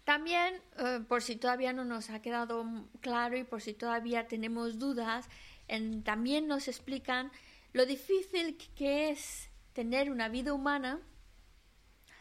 [0.03, 2.65] También, eh, por si todavía no nos ha quedado
[3.01, 5.27] claro y por si todavía tenemos dudas,
[5.67, 7.31] en, también nos explican
[7.73, 10.99] lo difícil que es tener una vida humana,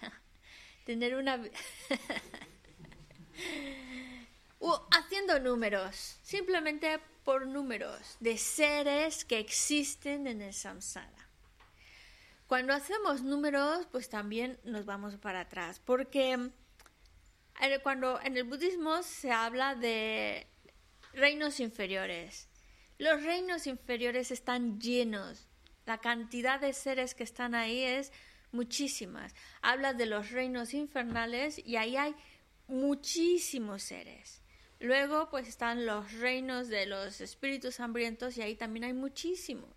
[0.86, 1.40] tener una...
[4.92, 11.28] haciendo números, simplemente por números de seres que existen en el samsara.
[12.46, 16.50] Cuando hacemos números, pues también nos vamos para atrás, porque
[17.82, 20.46] cuando en el budismo se habla de
[21.14, 22.48] reinos inferiores,
[22.98, 25.48] los reinos inferiores están llenos,
[25.86, 28.12] la cantidad de seres que están ahí es
[28.52, 29.34] muchísimas.
[29.62, 32.14] Habla de los reinos infernales y ahí hay
[32.68, 34.42] muchísimos seres.
[34.84, 39.70] Luego pues están los reinos de los espíritus hambrientos y ahí también hay muchísimos.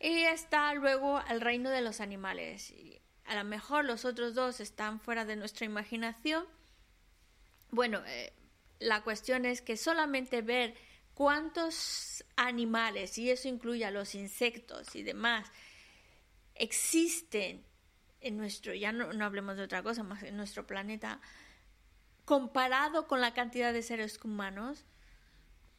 [0.00, 2.74] Y está luego el reino de los animales.
[3.26, 6.44] A lo mejor los otros dos están fuera de nuestra imaginación.
[7.70, 8.32] Bueno, eh,
[8.80, 10.74] la cuestión es que solamente ver
[11.14, 15.46] cuántos animales, y eso incluye a los insectos y demás,
[16.56, 17.64] existen
[18.20, 21.20] en nuestro, ya no hablemos de otra cosa más en nuestro planeta,
[22.26, 24.84] comparado con la cantidad de seres humanos,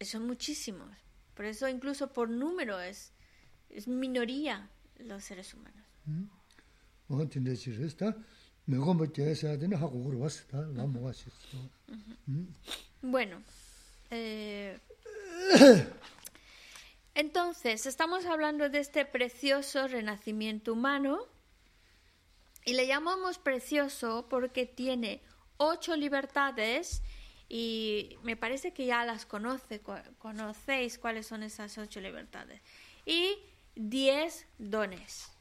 [0.01, 0.89] son muchísimos.
[1.35, 3.11] Por eso incluso por número es,
[3.69, 5.85] es minoría los seres humanos.
[13.01, 13.41] Bueno,
[14.09, 14.79] eh,
[17.13, 21.19] entonces estamos hablando de este precioso renacimiento humano
[22.65, 25.21] y le llamamos precioso porque tiene
[25.57, 27.01] ocho libertades
[27.49, 29.81] y me parece que ya las conoce,
[30.17, 32.61] conocéis cuáles son esas ocho libertades.
[33.05, 33.37] Y
[33.75, 35.31] diez dones.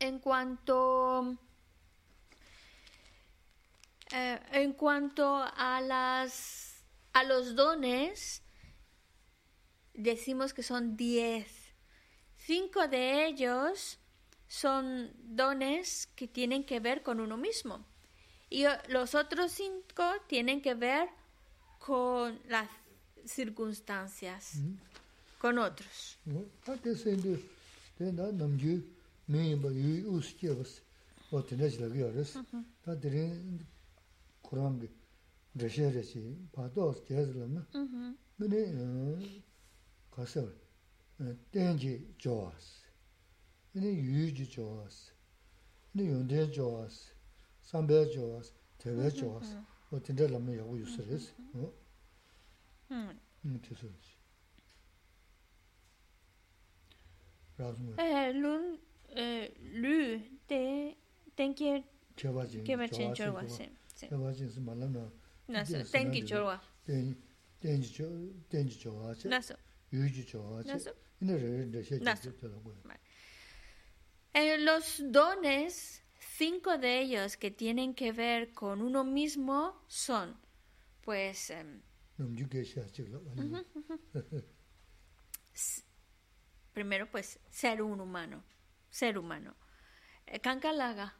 [0.00, 1.38] En cuanto
[4.12, 6.68] eh, en cuanto a las
[7.12, 8.42] a los dones,
[9.94, 11.48] decimos que son diez.
[12.36, 13.98] Cinco de ellos
[14.46, 17.84] son dones que tienen que ver con uno mismo.
[18.50, 21.08] Y los otros cinco tienen que ver
[21.78, 22.68] con las
[23.26, 24.54] circunstancias,
[25.38, 26.18] con otros.
[34.48, 34.88] 그런 게
[35.54, 37.66] 레셔레시 봐도 제즈르면
[38.38, 39.36] 근데
[40.10, 40.48] 가서
[41.50, 42.88] 땡기 좋았어
[43.72, 45.12] 근데 유지 좋았어
[45.92, 47.12] 근데 연대 좋았어
[47.62, 51.72] 삼배 좋았어 대배 좋았어 뭐 진짜 너무 야구 유스레스 어
[53.44, 53.86] 음, 됐어.
[57.58, 58.00] 라즈모.
[58.00, 58.80] 에, 룬,
[59.10, 60.96] 에, 루, 데,
[61.36, 61.84] 땡게.
[62.16, 63.68] 제가 지금 제가 지금
[72.20, 72.74] che tela gwe.
[74.34, 80.36] Eh, los dones, cinco de ellos que tienen que ver con uno mismo son,
[81.02, 81.80] pues, em,
[86.72, 88.44] primero, pues, ser un humano,
[88.90, 89.54] ser humano.
[90.26, 91.14] Eh, Kankalaga,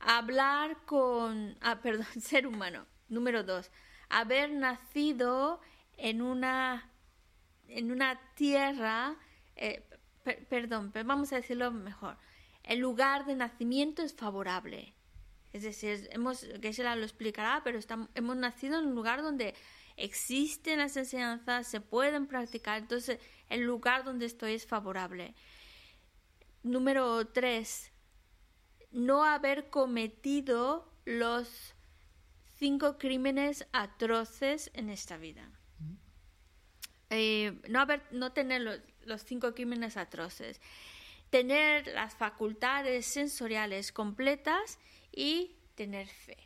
[0.00, 0.18] La.
[0.18, 2.86] Hablar con, ah, perdón, ser humano.
[3.08, 3.70] Número dos,
[4.10, 5.60] haber nacido
[5.96, 6.90] en una,
[7.68, 9.16] en una tierra,
[9.56, 9.82] eh,
[10.24, 12.18] per- perdón, pero vamos a decirlo mejor.
[12.64, 14.94] El lugar de nacimiento es favorable.
[15.54, 19.54] Es decir, hemos, Geshe-la lo explicará, pero estamos, hemos nacido en un lugar donde
[19.96, 23.18] existen las enseñanzas, se pueden practicar, entonces
[23.48, 25.34] el lugar donde estoy es favorable.
[26.62, 27.90] Número tres,
[28.90, 31.74] no haber cometido los
[32.58, 35.50] cinco crímenes atroces en esta vida.
[37.10, 40.60] Eh, no, haber, no tener los, los cinco crímenes atroces.
[41.30, 44.78] Tener las facultades sensoriales completas
[45.12, 46.36] y tener fe.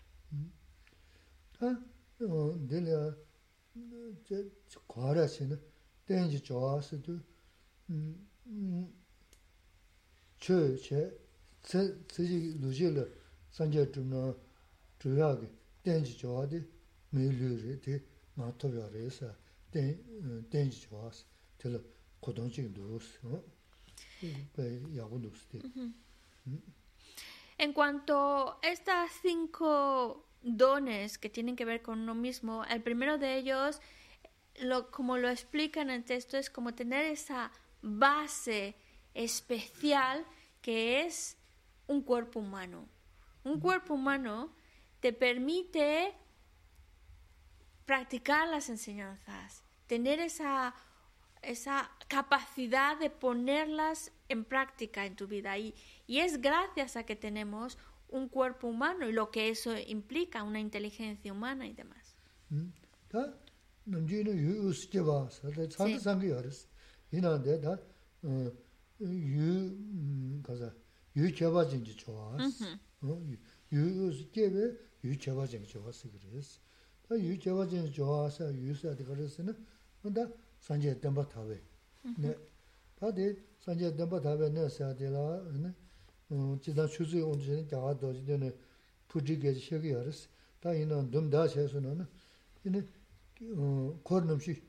[27.58, 33.36] En cuanto estas cinco dones que tienen que ver con uno mismo, el primero de
[33.36, 33.80] ellos,
[34.60, 37.52] lo, como lo explica en el texto, es como tener esa
[37.82, 38.76] base
[39.14, 40.24] especial
[40.60, 41.36] que es
[41.86, 42.88] un cuerpo humano.
[43.44, 44.54] Un cuerpo humano
[45.00, 46.14] te permite
[47.84, 50.74] practicar las enseñanzas, tener esa,
[51.42, 55.58] esa capacidad de ponerlas en práctica en tu vida.
[55.58, 55.74] Y,
[56.06, 57.78] y es gracias a que tenemos
[58.08, 62.16] un cuerpo humano y lo que eso implica, una inteligencia humana y demás.
[70.56, 70.72] 다
[71.15, 73.21] 남주는 유스 제바 사다 산다 산게 알았어 이나데 다어유 가자 유 제바진지 좋아스 어
[73.71, 74.55] 유스 제베
[75.03, 76.59] 유 제바진 좋아스 그랬어
[77.07, 79.53] 다유 제바진 좋아서 유스한테 그랬으나
[80.01, 80.27] 근데
[80.59, 81.59] 산제 덤바 타베
[82.17, 82.35] 네
[82.99, 85.73] 다데 산제 덤바 타베 내사데라 네
[86.61, 88.53] 지다 추즈 온전히 다가 도지되네
[89.07, 90.27] 푸지게 시기 알았어
[90.59, 92.05] 다 이는 덤다 세서는
[92.65, 92.83] 이네
[93.55, 94.61] 어 코르놈시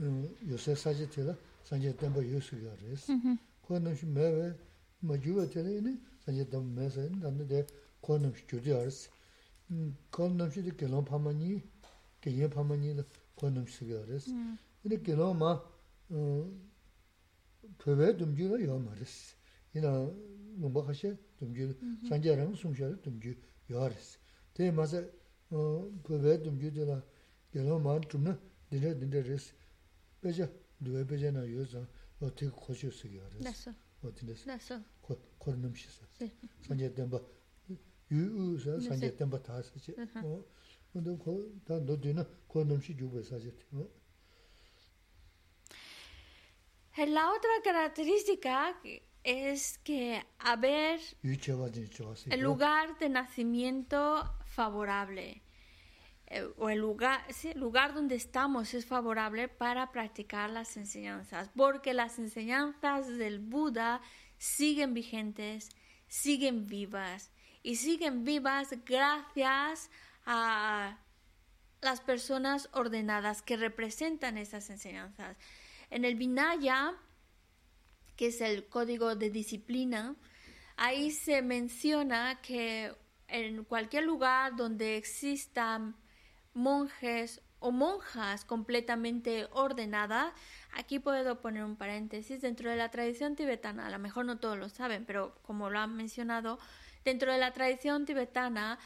[0.00, 3.12] 어 요새 사지텔라 산제 덤바 유스가 알았어
[3.62, 4.56] 코르놈시 매we
[5.01, 7.65] ma yuwa tene ini sanje dam me sa ini danda de
[8.01, 9.09] kon namshi gyudi aris.
[9.67, 11.63] Hmm, kon namshi de gelon pama nyi,
[12.21, 13.05] genye pama nyi de
[13.35, 14.25] kon namshi sige aris.
[14.25, 14.57] Hmm.
[14.83, 15.61] Ini gelon ma
[16.09, 16.69] hmm,
[17.77, 19.35] pewe dumju la yuwa maris.
[19.73, 20.11] Ina
[20.57, 22.07] ngomba khashe dumju, mhm.
[22.07, 23.35] sanje rang sumsha la dumju
[23.67, 24.17] yuwa aris.
[24.53, 25.01] Te ma sa
[26.03, 27.03] pewe dumju de la
[27.51, 28.37] gelon ma tumna
[28.69, 29.53] dinde dinde aris.
[30.19, 31.87] Peja, duwe peja na yuwa zang,
[32.19, 33.69] o tegi khoshu sige aris.
[34.02, 35.34] 어 대 맞아 어 그왜 dum주들아 결혼만 좀나 dinle dinle res beja duwe beja na
[35.34, 35.34] yoza o te khosho se ya res Eso, o dinle eso.
[35.34, 36.30] ko kornum shi sa Sí.
[36.66, 37.18] sanje demba
[38.10, 38.88] yu u sa Sí.
[38.88, 39.92] sanje demba ta sa che
[40.24, 41.32] o ndo ko
[41.66, 43.88] da no dina kornum shi jube sa je o
[46.96, 48.72] Eh, La otra característica
[49.24, 55.42] es que haber yu che wa jin cho se el lugar de nacimiento favorable
[56.29, 61.93] eh, o el lugar, el lugar donde estamos es favorable para practicar las enseñanzas, porque
[61.93, 64.01] las enseñanzas del Buda
[64.37, 65.69] siguen vigentes,
[66.07, 67.31] siguen vivas
[67.63, 69.89] y siguen vivas gracias
[70.25, 70.99] a
[71.81, 75.35] las personas ordenadas que representan esas enseñanzas.
[75.89, 76.93] En el Vinaya,
[78.15, 80.15] que es el código de disciplina,
[80.77, 82.93] ahí se menciona que
[83.27, 85.95] en cualquier lugar donde existan
[86.53, 90.33] monjes o monjas completamente ordenadas,
[90.73, 94.57] aquí puedo poner un paréntesis, dentro de la tradición tibetana, a lo mejor no todos
[94.57, 96.57] lo saben, pero como lo han mencionado,
[97.03, 98.79] dentro de la tradición tibetana,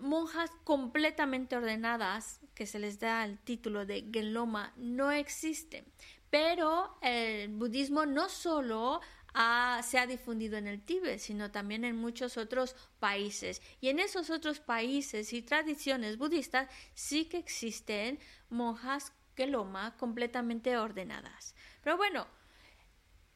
[0.00, 5.84] monjas completamente ordenadas, que se les da el título de Genloma, no existen.
[6.28, 9.00] Pero el budismo no solo
[9.38, 13.60] ha- se ha difundido en el Tíbet, sino también en muchos otros países.
[13.82, 18.18] Y en esos otros países y tradiciones budistas sí que existen
[18.48, 21.54] monjas geloma completamente ordenadas.
[21.82, 22.26] Pero bueno,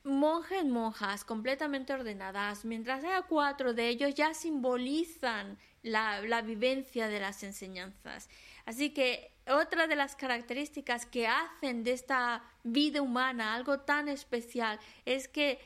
[0.02, 7.42] monjes, monjas completamente ordenadas, mientras haya cuatro de ellos, ya simbolizan la vivencia de las
[7.42, 8.30] enseñanzas.
[8.64, 14.78] Así que otra de las características que hacen de esta vida humana algo tan especial
[15.04, 15.58] es que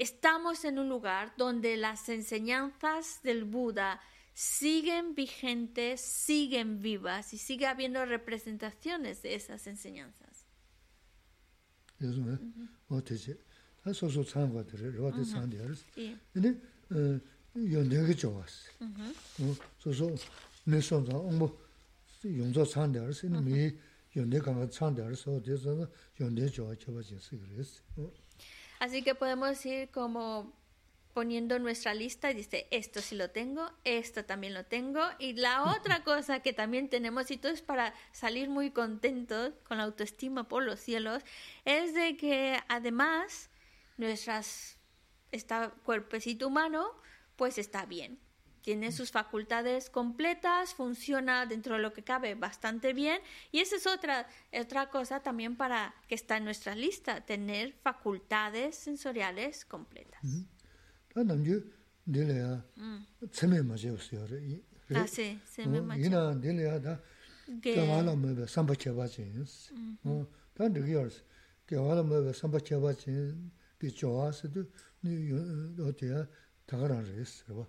[0.00, 4.00] estamos en un lugar donde las enseñanzas del Buda
[4.32, 10.46] siguen vigentes, siguen vivas y sigue habiendo representaciones de esas enseñanzas.
[28.80, 30.52] Así que podemos ir como
[31.12, 35.00] poniendo nuestra lista y dice, esto sí lo tengo, esto también lo tengo.
[35.18, 39.78] Y la otra cosa que también tenemos, y todo es para salir muy contentos con
[39.78, 41.22] la autoestima por los cielos,
[41.64, 43.50] es de que además
[43.98, 44.78] nuestras,
[45.30, 45.54] este
[45.84, 46.90] cuerpecito humano
[47.36, 48.18] pues está bien
[48.62, 53.20] tiene sus facultades completas, funciona dentro de lo que cabe bastante bien
[53.52, 58.76] y esa es otra, otra cosa también para que está en nuestra lista, tener facultades
[58.76, 60.22] sensoriales completas.
[60.22, 60.42] Mm.
[64.94, 65.80] Ah, sí, se me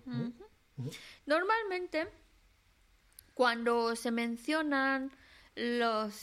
[0.04, 0.51] mm -hmm.
[1.26, 2.08] Normalmente,
[3.34, 5.10] cuando se mencionan
[5.54, 6.14] los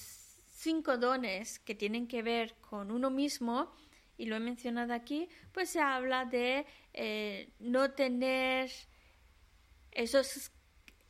[0.47, 3.73] cinco dones que tienen que ver con uno mismo,
[4.19, 8.69] y lo he mencionado aquí, pues se habla de eh, no tener
[9.91, 10.51] esos,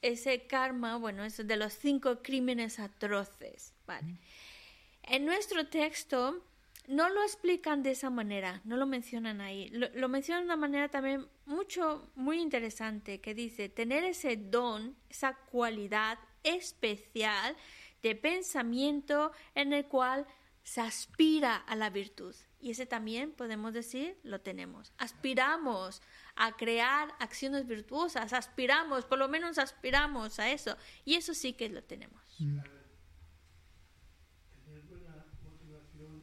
[0.03, 3.73] ese karma, bueno, eso de los cinco crímenes atroces.
[3.87, 4.19] ¿vale?
[5.01, 6.45] En nuestro texto
[6.89, 9.69] no lo explican de esa manera, no lo mencionan ahí.
[9.69, 15.35] Lo, mencionan de una manera también mucho, muy interesante, que dice, tener ese don, esa
[15.51, 17.55] cualidad especial
[18.01, 20.25] de pensamiento en el cual
[20.63, 22.35] se aspira a la virtud.
[22.61, 24.91] Y ese también podemos decir, lo tenemos.
[24.97, 26.01] Aspiramos
[26.35, 30.75] a crear acciones virtuosas, aspiramos, por lo menos aspiramos a eso.
[31.05, 32.21] Y eso sí que lo tenemos.
[32.37, 32.63] tener
[34.89, 36.21] buena motivación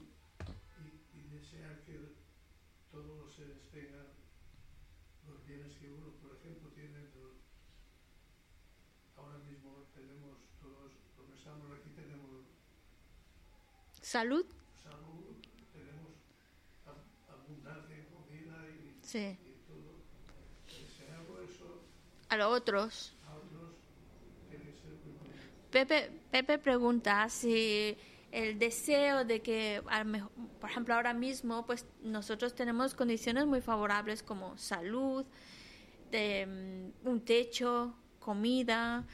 [0.84, 1.98] y, y desear que
[2.92, 4.06] todos los seres tengan
[5.26, 6.98] los bienes que uno, por ejemplo, tiene.
[6.98, 7.40] el-
[9.16, 12.44] ahora mismo tenemos todos, los que estamos aquí tenemos
[14.12, 14.46] Salud.
[14.84, 15.34] salud,
[15.74, 16.12] tenemos
[16.86, 19.36] ab- abundancia en comida y, Sí.
[22.28, 23.12] A los otros.
[25.70, 27.96] Pepe, Pepe pregunta si
[28.32, 29.82] el deseo de que,
[30.60, 35.24] por ejemplo, ahora mismo, pues nosotros tenemos condiciones muy favorables como salud,
[36.10, 36.46] de,
[37.04, 39.04] mm, un techo, comida,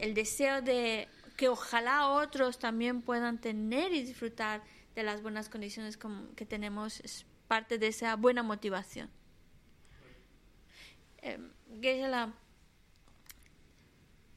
[0.00, 4.62] el deseo de que ojalá otros también puedan tener y disfrutar
[4.94, 5.98] de las buenas condiciones
[6.36, 9.10] que tenemos es parte de esa buena motivación.
[11.18, 11.38] Eh,
[11.80, 12.32] Geshe-la,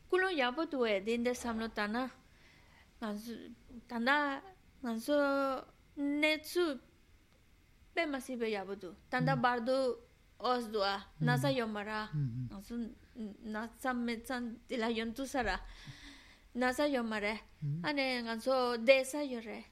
[0.10, 2.12] kulon yabo tuwe dinde samlo tana.
[3.88, 4.42] Tanda
[4.82, 5.14] ngansu
[5.96, 6.80] netsu
[7.94, 8.96] pe masibe yabo tu.
[9.10, 10.00] Tanda bardu
[10.40, 12.10] osdua nasa yomara.
[12.50, 12.96] Ngansu
[13.44, 15.62] nasa metsan dila yontu sara
[16.58, 17.34] nasa yo mare
[17.84, 19.66] ane nganso desa yo re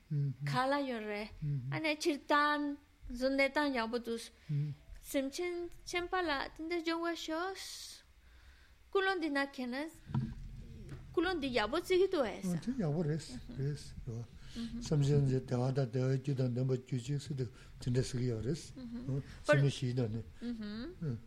[0.45, 1.29] khala yo re
[1.71, 2.77] ane chirtan
[3.11, 4.31] zundetan ya butus
[5.01, 8.03] simchen chempala tinde jongwa shos
[8.91, 9.91] kulon dina kenas
[11.13, 14.25] kulon di yabo tsigi to esa ti yabo res res ro
[14.81, 17.45] samjen je dawa da de ju dan de bo ju ju su de
[17.79, 18.73] tinde sigi yo res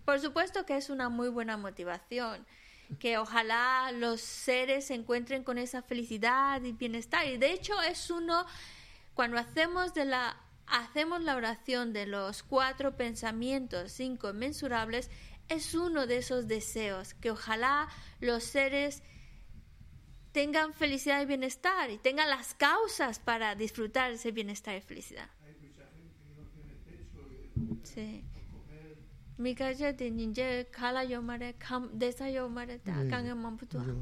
[0.05, 2.45] Por supuesto que es una muy buena motivación.
[2.99, 7.27] Que ojalá los seres se encuentren con esa felicidad y bienestar.
[7.27, 8.47] Y de hecho es uno,
[9.15, 10.37] cuando hacemos de la
[10.71, 15.11] hacemos la oración de los cuatro pensamientos inconmensurables,
[15.49, 17.89] es uno de esos deseos, que ojalá
[18.21, 19.03] los seres
[20.33, 25.29] tengan felicidad y bienestar y tengan las causas para disfrutar ese bienestar y felicidad.
[25.43, 28.25] Hay mucha gente que no tiene techo y Sí.
[29.38, 29.44] comer.
[29.44, 33.94] 미가제 딘제 칼라 요마레 캄 데사 요마레 다 강에 맘부터 어,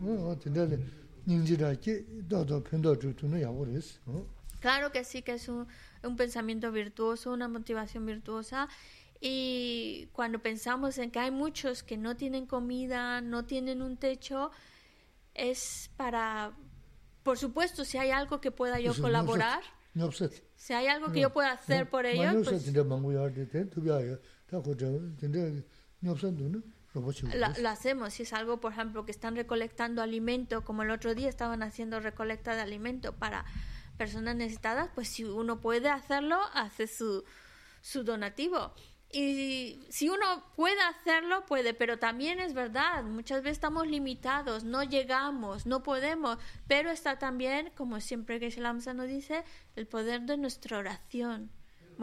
[0.00, 0.78] 어, 근데
[1.26, 4.00] 닝지라기 너도 편도 주는 야보랬어.
[4.06, 4.26] 어.
[4.60, 5.66] Claro que sí que es un,
[6.02, 8.68] un pensamiento virtuoso, una motivación virtuosa.
[9.20, 14.50] Y cuando pensamos en que hay muchos que no tienen comida, no tienen un techo,
[15.34, 16.52] es para,
[17.22, 19.62] por supuesto, si hay algo que pueda yo Eso, no colaborar,
[19.94, 22.74] 뇽셋 si hay algo que yo pueda hacer por ellos, 뇽셋
[24.39, 24.39] pues
[27.33, 31.15] la, lo hacemos, si es algo, por ejemplo, que están recolectando alimento, como el otro
[31.15, 33.45] día estaban haciendo recolecta de alimento para
[33.97, 37.23] personas necesitadas, pues si uno puede hacerlo, hace su,
[37.81, 38.73] su donativo.
[39.13, 44.83] Y si uno puede hacerlo, puede, pero también es verdad, muchas veces estamos limitados, no
[44.83, 46.37] llegamos, no podemos,
[46.67, 49.43] pero está también, como siempre que Shalamsa nos dice,
[49.75, 51.51] el poder de nuestra oración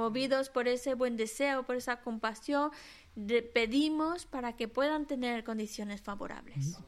[0.03, 2.71] movidos por ese buen deseo, por esa compasión,
[3.53, 6.79] pedimos para que puedan tener condiciones favorables.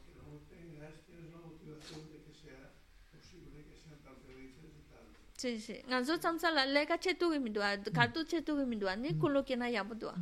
[5.41, 5.75] Sí, sí.
[5.89, 10.15] Ganso chamsa la leca chetu gimidua, kartu chetu gimidua, ni culo que na yabudua.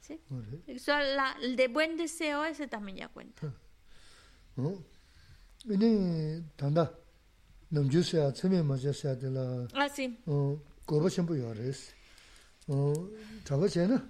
[0.00, 0.14] Sí.
[0.66, 0.92] Eso
[1.60, 3.52] de buen deseo ese también ya cuenta.
[4.56, 4.70] ¿No?
[5.74, 6.84] Ini tanda.
[7.70, 9.68] Namjusa, tseme majasa de la.
[9.74, 10.18] Ah, sí
[10.86, 11.92] goba shenpo yo res.
[13.44, 14.00] Chaba che na,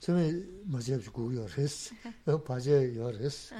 [0.00, 1.92] tsime ma chebshi gu yo res,
[2.24, 3.52] pa che yo res,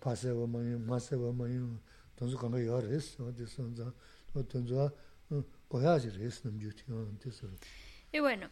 [0.00, 1.78] pa se wa ma yin, ma se wa ma yin,
[2.16, 3.92] tonzu kanga yo res, tonzu
[5.68, 6.72] goya che res nam ju
[8.10, 8.48] Y bueno,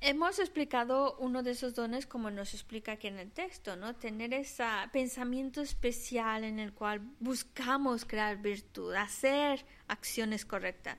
[0.00, 3.94] hemos explicado uno de esos dones como nos explica aquí en el texto, ¿no?
[3.94, 10.98] Tener ese pensamiento especial en el cual buscamos crear virtud, hacer acciones correctas.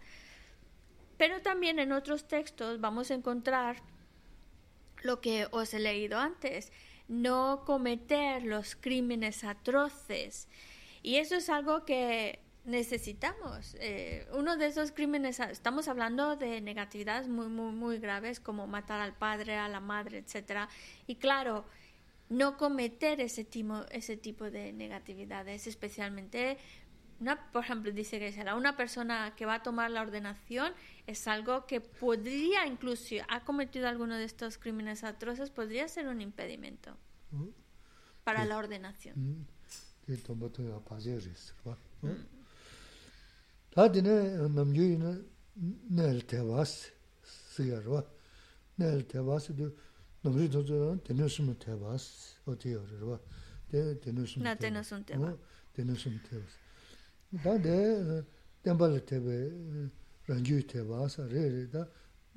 [1.20, 3.82] Pero también en otros textos vamos a encontrar
[5.04, 6.72] lo que os he leído antes,
[7.10, 10.48] no cometer los crímenes atroces.
[11.04, 13.76] Y eso es algo que necesitamos.
[13.82, 19.02] Eh, uno de esos crímenes, estamos hablando de negatividades muy, muy, muy graves como matar
[19.02, 20.70] al padre, a la madre, etcétera.
[21.06, 21.66] Y claro,
[22.30, 23.46] no cometer ese
[23.92, 26.58] ese tipo de negatividades, especialmente,
[27.52, 30.74] por ejemplo, dice que será una persona que va a tomar la ordenación,
[31.06, 36.08] es algo que podría, incluso si ha cometido alguno de estos crímenes atroces, podría ser
[36.08, 36.96] un impedimento
[38.24, 39.16] para la ordenación.
[39.20, 39.46] ¿Mm?
[55.18, 55.38] No,
[57.43, 58.23] 다데
[58.63, 59.51] 템벌 테베
[60.27, 61.89] 란주 대바스 레레다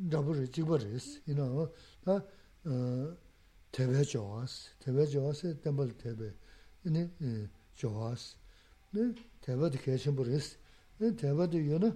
[0.10, 1.74] 더블 지버리스 이노
[2.04, 2.22] 다어
[3.72, 6.34] 테베 좋아스 테베 좋아스 템벌 테베
[6.84, 7.12] 네
[7.76, 8.38] 좋아스
[8.92, 10.58] 네 대바도 계신 버리스
[10.98, 11.94] 네 대바도 요나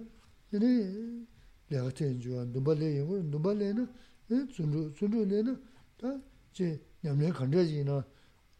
[0.50, 1.26] 네
[1.68, 3.92] 내가 텐 좋아 누발레 영어 누발레는
[4.28, 5.62] 네 준루 준루네는
[5.98, 8.04] 다제 냠내 간다지나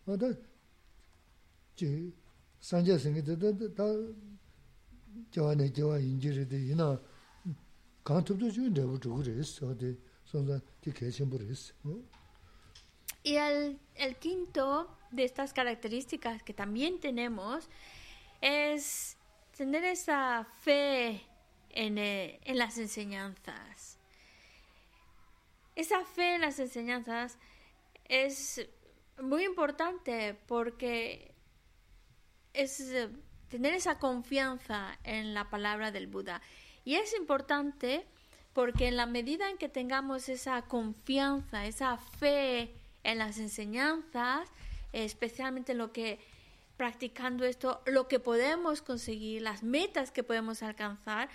[0.06, 0.32] 아다
[1.76, 2.10] 제
[2.60, 3.84] 산제 생기다 다
[13.23, 17.69] Y el, el quinto de estas características que también tenemos
[18.41, 19.17] es
[19.55, 21.21] tener esa fe
[21.69, 23.99] en, eh, en las enseñanzas.
[25.75, 27.37] Esa fe en las enseñanzas
[28.05, 28.67] es
[29.21, 31.33] muy importante porque
[32.53, 33.09] es eh,
[33.49, 36.41] tener esa confianza en la palabra del Buda.
[36.85, 38.05] Y es importante
[38.53, 44.49] porque en la medida en que tengamos esa confianza, esa fe en las enseñanzas,
[44.93, 46.19] especialmente en lo que
[46.75, 51.29] practicando esto, lo que podemos conseguir, las metas que podemos alcanzar,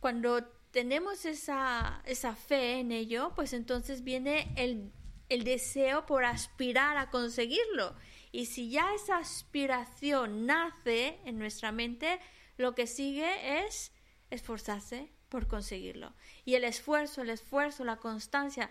[0.00, 4.90] cuando tenemos esa, esa fe en ello, pues entonces viene el,
[5.28, 7.94] el deseo por aspirar a conseguirlo.
[8.34, 12.18] Y si ya esa aspiración nace en nuestra mente,
[12.56, 13.92] lo que sigue es
[14.28, 16.12] esforzarse por conseguirlo.
[16.44, 18.70] Y el esfuerzo, el esfuerzo, la constancia,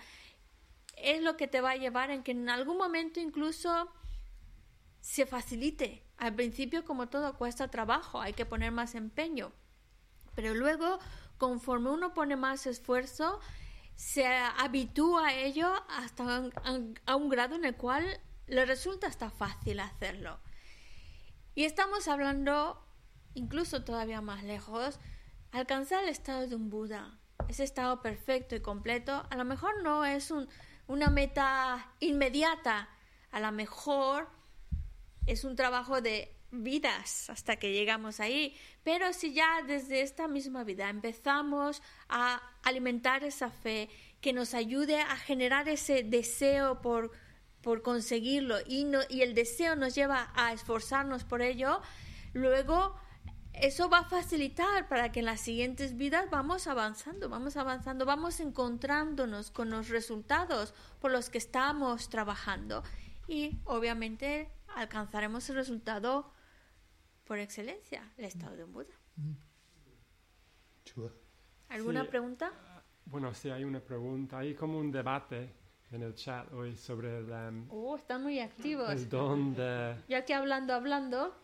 [0.97, 3.89] es lo que te va a llevar en que en algún momento incluso
[4.99, 6.03] se facilite.
[6.17, 9.53] Al principio, como todo, cuesta trabajo, hay que poner más empeño.
[10.35, 10.99] Pero luego,
[11.37, 13.39] conforme uno pone más esfuerzo,
[13.95, 16.51] se habitúa a ello hasta
[17.05, 20.39] a un grado en el cual le resulta hasta fácil hacerlo.
[21.55, 22.83] Y estamos hablando,
[23.33, 24.99] incluso todavía más lejos,
[25.51, 27.17] alcanzar el estado de un Buda,
[27.47, 30.49] ese estado perfecto y completo, a lo mejor no es un-
[30.87, 32.89] una meta inmediata,
[33.31, 34.27] a lo mejor
[35.25, 38.55] es un trabajo de vidas hasta que llegamos ahí.
[38.83, 43.89] Pero si ya desde esta misma vida empezamos a alimentar esa fe
[44.21, 47.11] que nos ayude a generar ese deseo por,
[47.63, 51.81] por conseguirlo y, no, y el deseo nos lleva a esforzarnos por ello,
[52.33, 52.95] luego
[53.53, 58.39] eso va a facilitar para que en las siguientes vidas vamos avanzando, vamos avanzando, vamos
[58.39, 62.83] encontrándonos con los resultados por los que estamos trabajando
[63.27, 66.31] y obviamente alcanzaremos el resultado
[67.23, 68.93] por excelencia, el estado de un Buda.
[71.69, 72.07] ¿Alguna Sí.
[72.09, 72.51] pregunta?
[73.05, 74.39] Bueno, sí, hay una pregunta.
[74.39, 75.53] Hay como un debate
[75.93, 78.89] en el chat hoy sobre el, em, Oh, están muy activos.
[78.89, 81.35] el don de Yo aquí hablando, hablando.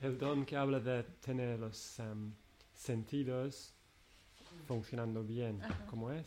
[0.00, 2.32] el don que habla de tener los em,
[2.74, 3.72] sentidos
[4.66, 5.60] funcionando bien.
[5.62, 5.86] Ajá.
[5.88, 6.26] ¿Cómo es?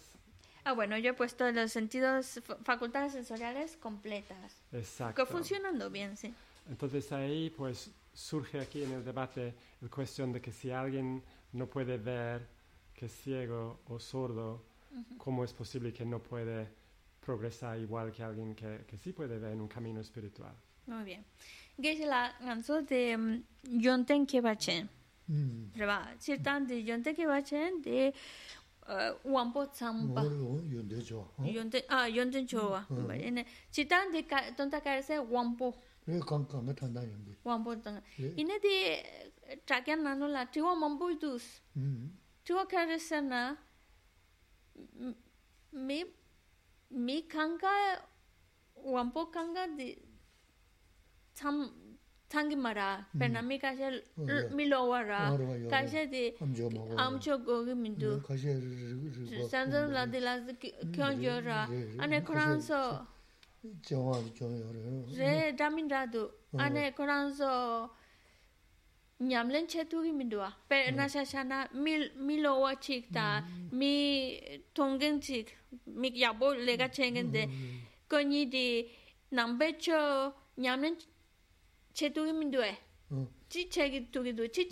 [0.64, 4.62] Ah, bueno, yo he puesto los sentidos, fa- facultades sensoriales completas.
[4.72, 5.24] Exacto.
[5.26, 6.34] Que funcionando bien, sí.
[6.70, 11.22] Entonces ahí pues surge aquí en el debate la cuestión de que si alguien
[11.52, 12.48] no puede ver,
[12.96, 14.64] que es ciego o sordo,
[15.18, 16.68] ¿cómo es posible que no puede
[17.26, 20.54] progresar igual que alguien que, que sí puede ver en un camino espiritual.
[20.88, 21.26] Muy bien.
[22.08, 24.90] la canción de mm, Yonten Kebachen.
[25.74, 28.14] Reba, chirtan de Yonten Kebachen de
[28.88, 30.24] uh, Wampo Tsamba.
[30.24, 31.28] Yonten Chowa.
[31.90, 32.86] Ah, Yonten Chowa.
[33.72, 34.24] Chirtan de
[34.56, 35.74] Tonta Karese Wampo.
[37.44, 38.04] Wampo Tanga.
[38.38, 38.94] Ine de
[39.48, 41.62] eh, Chakyan Nano la Tiwa Mambo Dus.
[42.44, 43.56] Tiwa Karese na
[45.74, 46.06] me
[46.96, 48.00] mi kanga
[48.86, 49.96] wampo kanga di
[51.36, 51.70] cham
[52.30, 53.92] changi mara pena mi kasha
[54.56, 55.38] mi lowa ra.
[55.70, 56.32] Kasha di
[56.98, 58.22] amcho gogi mindu
[59.52, 60.40] sanzan la di la
[60.94, 61.68] kyon jo ra.
[62.00, 63.06] ane koran so
[65.18, 65.52] re.
[65.58, 67.90] damin radu ane koran so
[69.20, 70.92] ñamlen chetu gi mindua pe
[71.74, 73.06] mil milo wa chik
[73.72, 74.40] mi
[74.74, 75.48] tongen chik
[75.86, 77.48] mi ya bo de
[78.10, 78.90] koni di
[79.32, 80.96] nambe cho ñamlen
[81.94, 82.76] chetu gi mindue
[83.50, 84.64] chi chegi tu gi du chi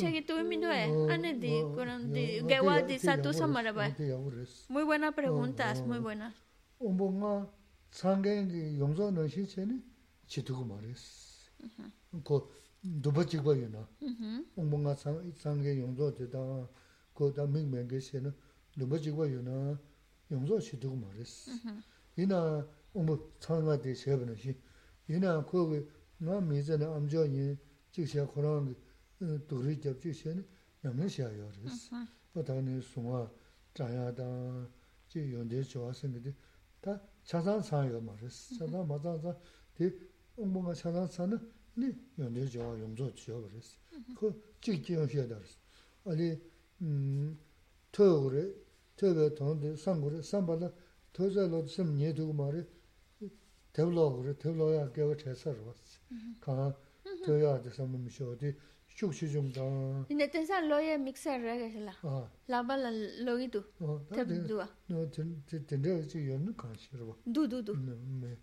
[4.70, 6.34] muy buenas preguntas muy buenas
[6.80, 7.48] un bon ma
[7.92, 9.80] sangen gi no shi chene
[12.84, 14.44] dhubha chikpa yu na, mm-hmm.
[14.56, 16.68] ungpo nga sangge yungzo te ta
[17.14, 18.34] ko ta ming menge she na
[18.76, 19.80] dhubha chikpa yu na
[20.30, 21.48] yungzo she dhigu ma res.
[21.48, 21.80] Mm-hmm.
[22.16, 24.54] Ina ungpo tsangwa te sheba na shi,
[25.08, 25.88] ina ko ge
[26.18, 27.58] nga mi ze na amjo yin
[27.92, 28.76] chik she khurang
[29.22, 30.44] eh, dhugri jab chik she na
[30.84, 31.90] yamna she ayo res.
[31.90, 32.04] Mm-hmm.
[32.34, 33.32] Pata ni sungwa
[33.74, 34.26] chaya ta
[35.08, 36.36] chi yonde chwa singe te
[36.82, 39.38] ta chasang sangyo ma res, chasang ma chasang
[39.74, 41.40] te ungpo nga chasang sangna
[41.77, 42.99] 는 양면시야요 그랬어.
[42.99, 43.09] 보다는 송아 자야다 지 연대 좋았었는데 다 차산 상이가 말했어.
[43.09, 43.77] 차산 맞아서 대 엉봉가 차산 사는 네 연대 좋아 용조 지어 그랬어.
[44.17, 45.57] 그 직지형 해야 그랬어.
[46.05, 46.41] 아니
[46.83, 47.39] 음
[47.93, 48.53] 토그래
[48.97, 50.73] 토가 돈데 상고래 상바다
[51.13, 52.65] 토자로 좀 녀두고 말해
[53.73, 56.01] 대블로 그래 대블로야 개가 제사로 왔어.
[56.41, 56.77] 가
[57.25, 58.55] 토야 돼서 뭐 미셔디
[58.99, 60.07] 슉슉 좀다.
[60.11, 61.95] Ine tensa loye mixer regesela.
[62.03, 62.91] 아 Lava la
[63.23, 63.63] logitu.
[63.79, 64.67] 어, Tep 다들 dua.
[64.89, 65.09] 너
[65.67, 67.15] 된데 지 연는 간시로 봐.
[67.33, 67.77] Du du du.
[67.77, 68.37] 네.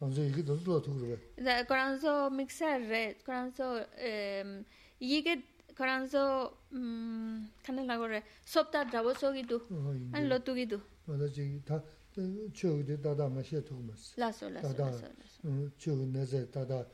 [0.00, 1.16] 언제 이게 너 들어도 그래.
[1.36, 4.64] Da coranzo mixer re coranzo em
[5.00, 5.42] yige
[5.76, 9.60] coranzo mm kanela gore sopta drabo sogitu.
[9.70, 10.80] 어, An 이제 lo tugitu.
[11.06, 11.82] 맞아 지금 다
[12.52, 14.14] 저기 다다 마셔 두고면서.
[14.18, 14.84] Lazo lazo Da, da.
[14.90, 15.06] lazo.
[15.06, 15.38] lazo.
[15.44, 16.84] 어, 저기 내세 다다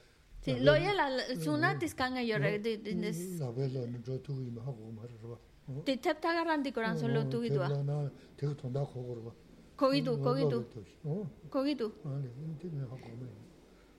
[0.41, 3.11] Sí, loye la la- suna tiskanga yo re de de de
[3.41, 5.37] 나벨로 저 두고 임 하고 말을 봐.
[5.67, 5.83] 어.
[5.85, 7.59] de tep tagarandi coranzo lo tugitu.
[7.59, 9.33] 나 되게 돈다 고
[9.77, 10.23] 고로 봐.
[10.23, 10.67] Kogitu kogitu
[11.05, 11.31] 어.
[11.51, 11.93] kogitu.
[12.05, 13.29] 아니, 인터넷 하고 뭐.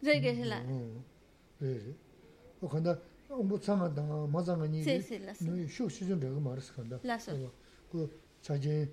[0.03, 0.63] Regesela.
[0.67, 1.03] 어.
[1.59, 1.95] 그래.
[2.61, 2.95] 어 근데
[3.29, 5.45] 뭐 참아다 맞아가니 Sí, sí, lazo.
[5.45, 6.99] 너 쇼시좀 내가 말했어 간다.
[7.03, 7.31] Lazo.
[7.31, 7.51] 어,
[7.91, 8.09] 그
[8.41, 8.91] 자제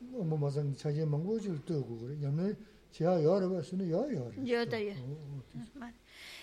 [0.00, 2.22] 뭐 맞아 자제 망고질 뜨고 그래.
[2.22, 2.54] 야매
[2.90, 4.32] 지하 여러 번은 여 여러.
[4.44, 4.94] Yo te yo.
[4.98, 5.42] 어,
[5.74, 5.94] Vale.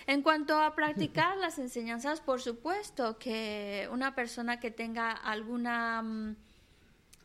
[0.06, 6.36] En cuanto a practicar las enseñanzas, por supuesto que una persona que tenga alguna mm,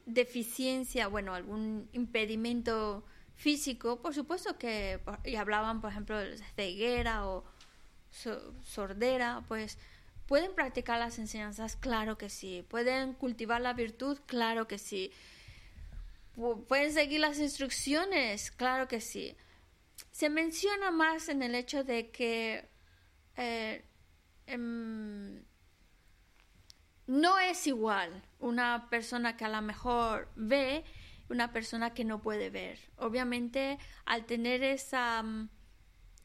[0.06, 3.04] deficiencia, bueno, algún impedimento
[3.34, 7.44] físico, por supuesto que, y hablaban, por ejemplo, de ceguera o
[8.10, 9.78] so- sordera, pues
[10.26, 12.64] pueden practicar las enseñanzas, claro que sí.
[12.68, 15.10] Pueden cultivar la virtud, claro que sí.
[16.36, 19.36] Pu- Pueden seguir las instrucciones, claro que sí
[20.10, 22.68] se menciona más en el hecho de que
[23.36, 23.82] eh,
[24.46, 25.42] em,
[27.06, 30.84] no es igual una persona que a lo mejor ve
[31.28, 32.78] una persona que no puede ver.
[32.96, 35.48] Obviamente, al tener mm,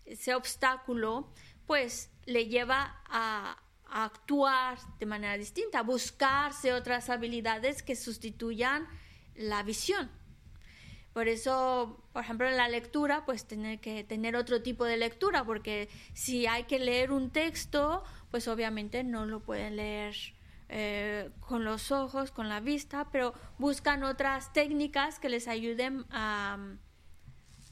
[0.06, 1.34] ese obstáculo,
[1.66, 8.88] pues le lleva a, a actuar de manera distinta, a buscarse otras habilidades que sustituyan
[9.36, 10.12] la visión.
[11.14, 15.44] Por eso, por ejemplo, en la lectura, pues tener que tener otro tipo de lectura,
[15.44, 20.16] porque si hay que leer un texto, pues obviamente no lo pueden leer
[20.70, 26.58] eh, con los ojos, con la vista, pero buscan otras técnicas que les ayuden a,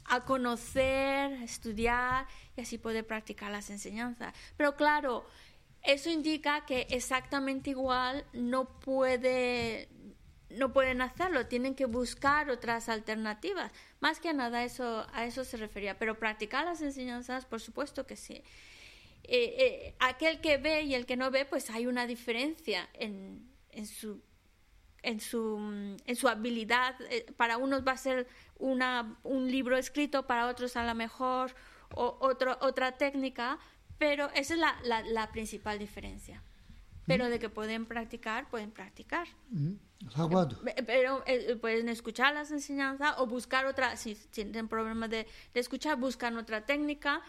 [0.04, 4.34] a conocer, estudiar y así poder practicar las enseñanzas.
[4.56, 5.26] Pero claro,
[5.82, 9.88] eso indica que exactamente igual no puede
[10.50, 13.72] no pueden hacerlo, tienen que buscar otras alternativas.
[14.00, 15.98] Más que nada eso, a eso se refería.
[15.98, 18.42] Pero practicar las enseñanzas, por supuesto que sí.
[19.28, 23.50] Eh, eh, aquel que ve y el que no ve, pues hay una diferencia en,
[23.70, 24.22] en, su,
[25.02, 25.58] en, su,
[26.04, 26.94] en su habilidad.
[27.10, 28.28] Eh, para unos va a ser
[28.58, 31.54] una, un libro escrito, para otros a lo mejor
[31.94, 33.58] o, otro, otra técnica,
[33.98, 36.42] pero esa es la, la, la principal diferencia.
[37.06, 39.28] Pero de que pueden practicar, pueden practicar.
[40.14, 40.60] Hagwado.
[40.86, 45.96] Pero eh, pueden escuchar las enseñanzas o buscar otra, si tienen problemas de, de, escuchar,
[45.98, 47.22] buscan otra técnica.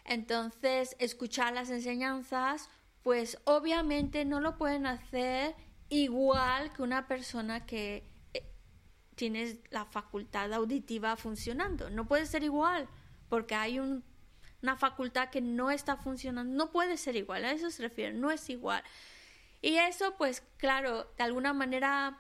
[0.06, 2.70] entonces escuchar las enseñanzas,
[3.04, 5.56] pues obviamente no lo pueden hacer
[5.90, 8.44] igual que una persona que eh,
[9.16, 11.90] tiene la facultad auditiva funcionando.
[11.90, 12.88] No puede ser igual,
[13.30, 14.04] porque hay un,
[14.62, 16.54] una facultad que no está funcionando.
[16.56, 18.84] No puede ser igual, a eso se refiere, no es igual.
[19.62, 22.20] Y eso, pues claro, de alguna manera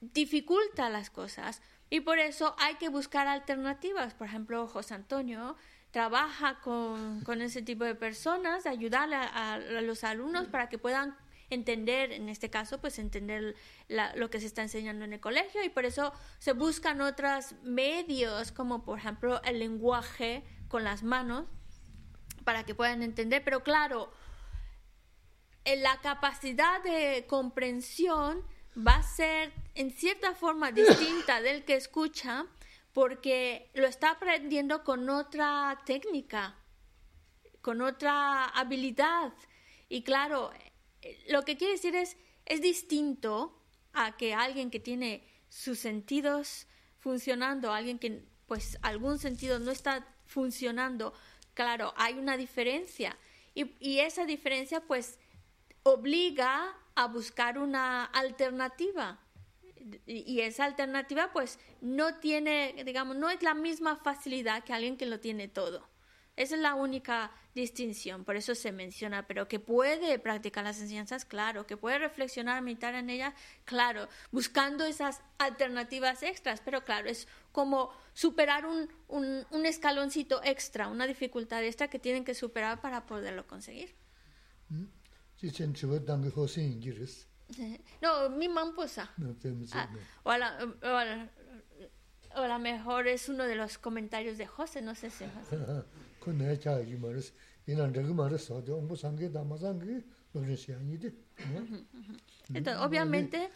[0.00, 1.62] dificulta las cosas.
[1.90, 4.14] Y por eso hay que buscar alternativas.
[4.14, 5.56] Por ejemplo, José Antonio
[5.92, 11.16] trabaja con, con ese tipo de personas, ayudarle a, a, los alumnos para que puedan
[11.50, 13.54] entender, en este caso, pues entender
[13.88, 17.54] la, lo que se está enseñando en el colegio y por eso se buscan otros
[17.62, 21.44] medios, como por ejemplo el lenguaje con las manos,
[22.44, 23.44] para que puedan entender.
[23.44, 24.10] Pero claro,
[25.64, 28.42] la capacidad de comprensión
[28.76, 32.46] va a ser en cierta forma distinta del que escucha
[32.92, 36.56] porque lo está aprendiendo con otra técnica,
[37.60, 39.32] con otra habilidad.
[39.88, 40.50] Y claro,
[41.28, 43.58] lo que quiere decir es, es distinto
[43.92, 46.66] a que alguien que tiene sus sentidos
[46.98, 51.14] funcionando, alguien que pues algún sentido no está funcionando,
[51.54, 53.16] claro, hay una diferencia.
[53.54, 55.18] Y, y esa diferencia pues
[55.82, 59.18] obliga a buscar una alternativa.
[60.06, 65.06] Y esa alternativa pues no tiene, digamos, no es la misma facilidad que alguien que
[65.06, 65.92] lo tiene todo.
[66.34, 71.26] Esa es la única distinción, por eso se menciona, pero que puede practicar las enseñanzas,
[71.26, 73.34] claro, que puede reflexionar, meditar en ellas,
[73.66, 81.06] claro, buscando esas alternativas extras, pero claro, es como superar un, un, escaloncito extra, una
[81.06, 83.94] dificultad extra que tienen que superar para poderlo conseguir.
[84.70, 84.84] ¿Mm?
[88.00, 89.10] No, mi mamposa.
[89.16, 89.36] No,
[89.72, 89.88] ah,
[90.24, 91.30] o, a la, o, a la,
[92.36, 95.58] o a lo mejor es uno de los comentarios de José, no sé si José.
[102.54, 103.50] Entonces, obviamente...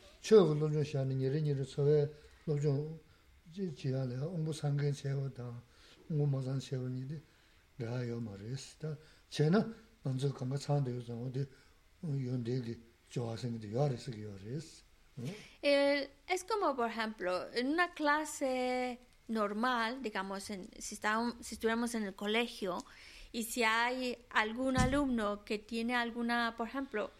[15.63, 22.15] Es como, por ejemplo, en una clase normal, digamos, si, está si estuviéramos en el
[22.15, 22.85] colegio
[23.33, 27.11] y si hay algún alumno que tiene alguna, por ejemplo,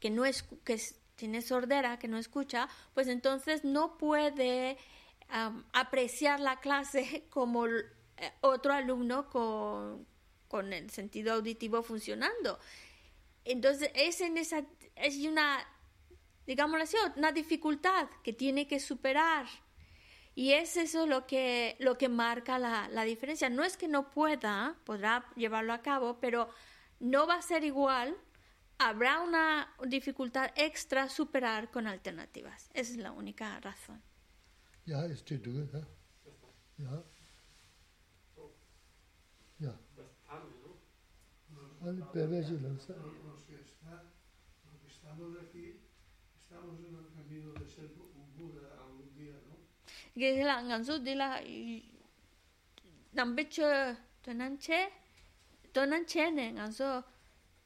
[0.00, 0.80] que no es, que
[1.16, 4.78] tiene sordera, que no escucha, pues entonces no puede
[5.72, 7.82] apreciar la clase como eh,
[8.40, 10.06] otro alumno con,
[10.48, 12.58] con el sentido auditivo funcionando.
[13.44, 14.64] Entonces es en esa
[14.96, 15.58] es una,
[16.46, 19.46] digámoslo así, una dificultad que tiene que superar.
[20.34, 23.50] Y es eso lo que, lo que marca la, la diferencia.
[23.50, 26.48] No es que no pueda, podrá llevarlo a cabo, pero
[27.00, 28.16] no va a ser igual.
[28.78, 32.70] Habrá una dificultad extra superar con alternativas.
[32.72, 34.02] Esa es la única razón.
[34.86, 35.68] Ya, estoy tú.
[36.78, 37.02] Ya.
[39.58, 39.78] Ya.
[50.14, 51.40] che la nganzu di la
[53.10, 54.90] nambe che tonan che
[55.72, 57.02] tonan che ne nganzu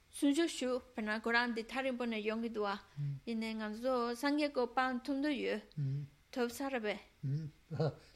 [0.09, 3.16] sunjo shu pena goran di tarimbo ne yongi duwa mm.
[3.24, 5.60] ine nganzu sangye go pan tumdo yu.
[5.78, 6.02] Mm.
[6.31, 6.98] Topsarabe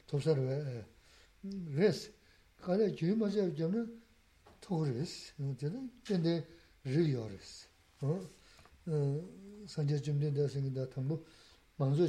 [0.05, 0.85] topsarabe
[1.43, 1.67] mm.
[1.75, 1.79] eh.
[1.79, 2.09] res.
[2.61, 3.87] Kare juyu maze jamne
[4.61, 5.33] togres
[6.05, 6.45] 근데
[6.85, 7.67] riyoris
[8.01, 8.40] oh.
[9.65, 11.23] sanje chumde da singe da tangbo
[11.77, 12.05] mangzo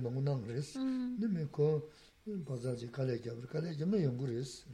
[0.00, 1.88] mangu nang res nime ko
[2.92, 3.18] kale
[3.50, 4.64] kale yungu res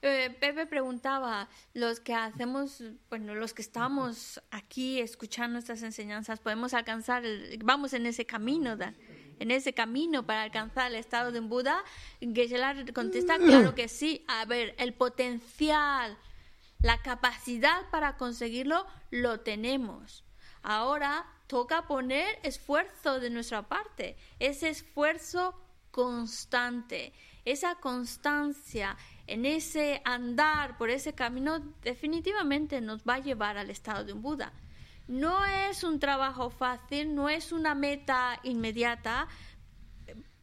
[0.00, 7.24] Pepe preguntaba, los que hacemos, bueno, los que estamos aquí escuchando estas enseñanzas, podemos alcanzar,
[7.64, 8.94] vamos en ese camino, da,
[9.40, 11.82] en ese camino para alcanzar el estado de un Buda.
[12.20, 14.24] Geshe-la contesta, claro que sí.
[14.28, 16.16] A ver, el potencial
[16.80, 20.24] la capacidad para conseguirlo, lo tenemos.
[20.62, 25.54] Ahora toca poner esfuerzo de nuestra parte, ese esfuerzo
[25.90, 27.12] constante,
[27.44, 28.96] esa constancia
[29.26, 34.22] en ese andar por ese camino definitivamente nos va a llevar al estado de un
[34.22, 34.52] Buda.
[35.06, 39.26] No es un trabajo fácil, no es una meta inmediata,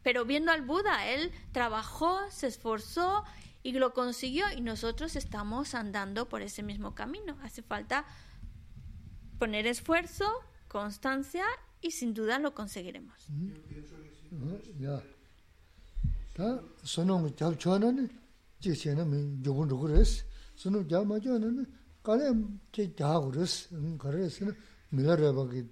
[0.02, 3.24] pero viendo al Buda, él trabajó, se esforzó
[3.65, 7.37] y lo consiguió y nosotros estamos andando por ese mismo camino.
[7.41, 8.05] Hace falta
[9.39, 10.25] poner esfuerzo,
[10.67, 11.45] constancia
[11.81, 13.27] y sin duda lo conseguiremos.
[13.27, 14.29] Yo pienso que sí.
[14.31, 14.59] 어?
[14.85, 15.01] 야.
[16.33, 18.09] 다 선홍 잡 쳐는
[18.59, 20.23] 지체는 민 조금 그랬어.
[20.55, 21.65] 선홍 잡 맞아는
[22.01, 22.31] 가래
[22.71, 23.75] 제 자고 그랬어.
[23.75, 24.45] 응, 그래서
[24.89, 25.67] 미라라바기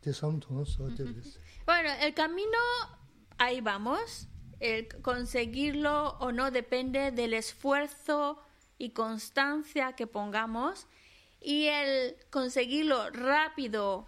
[0.00, 1.10] 대상 통해서 어쨌어.
[1.66, 2.58] Bueno, el camino,
[3.38, 4.28] ahí vamos.
[4.59, 8.41] El conseguirlo o no depende del esfuerzo
[8.77, 10.87] y constancia que pongamos.
[11.41, 14.07] Y el conseguirlo rápido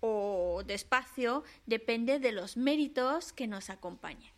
[0.00, 4.32] o despacio depende de los méritos que nos acompañen.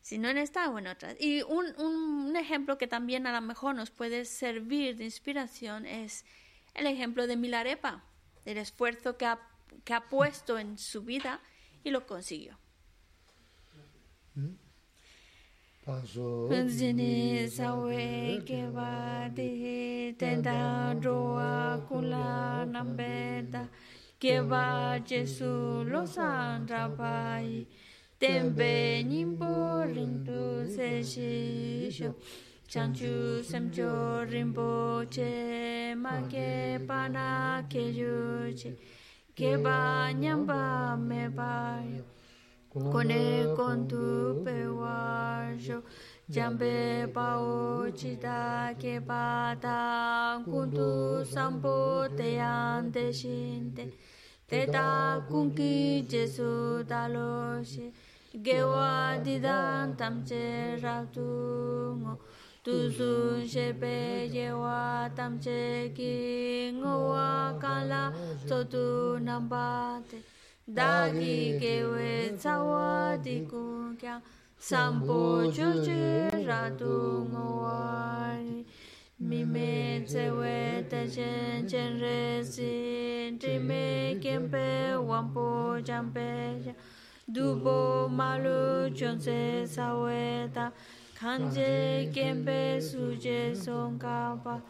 [0.00, 1.16] Si no en esta o en otras.
[1.18, 1.94] Y un, un,
[2.28, 6.26] un ejemplo que también a lo mejor nos puede servir de inspiración es
[6.74, 8.04] el ejemplo de Milarepa,
[8.44, 9.40] del esfuerzo que ha,
[9.84, 11.40] que ha puesto en su vida
[11.84, 12.58] y lo consiguió.
[15.84, 23.68] Panzini sawe kewa dihi tenda roa kula nambeda
[24.18, 27.66] kewa jesu losan rabai
[28.18, 32.14] tembe nimbo rindu se shisho
[32.66, 38.72] chanchu semcho rinpo che ma ke pana ke yuche
[39.36, 42.13] kewa nyamba me bayo
[42.74, 45.80] Kone kontu pewa jo
[46.28, 53.92] jambe pao chita ke pata kuntu sampo te ante shinte
[54.48, 57.92] te ta kunki jesu dalo shi
[58.42, 61.30] gewa didan tam che raktu
[62.64, 64.50] tu su she pe ye
[65.14, 67.54] tam che ki ngo wa
[68.48, 68.84] to tu
[69.22, 70.33] nambate
[70.72, 74.22] 大地给为造我地故乡，
[74.58, 75.92] 山抱丘丘，
[76.42, 78.64] 山土广广，
[79.18, 82.06] 明媚在为太阳，太阳热
[82.40, 86.74] 炽，明媚金佩黄浦江佩江，
[87.34, 90.72] 赌博马路，从此少为打，
[91.20, 94.62] 干净金佩书借送卡巴。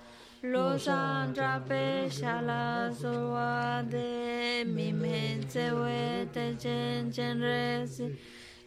[0.52, 8.14] Lo san trape shala soa de mi men se we te chen chen resi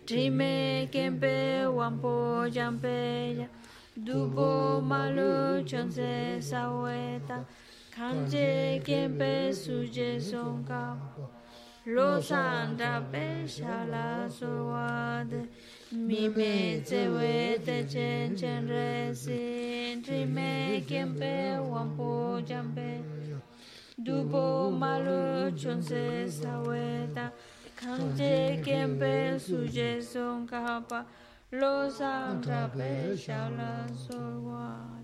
[0.04, 3.48] Trime kempe wampo jampe ya
[3.96, 7.46] Dubo malu chonse saweta
[7.96, 10.98] Kanje kempe suje songa
[11.86, 20.04] Lo san trape shala soa de mi me te we te chen chen re sin
[20.04, 23.02] trime kempe wampo jampe
[23.98, 27.32] dubo malu chon se saweta
[27.80, 31.06] kanje kempe suje son kapa
[31.52, 34.97] lo san trape shala so wada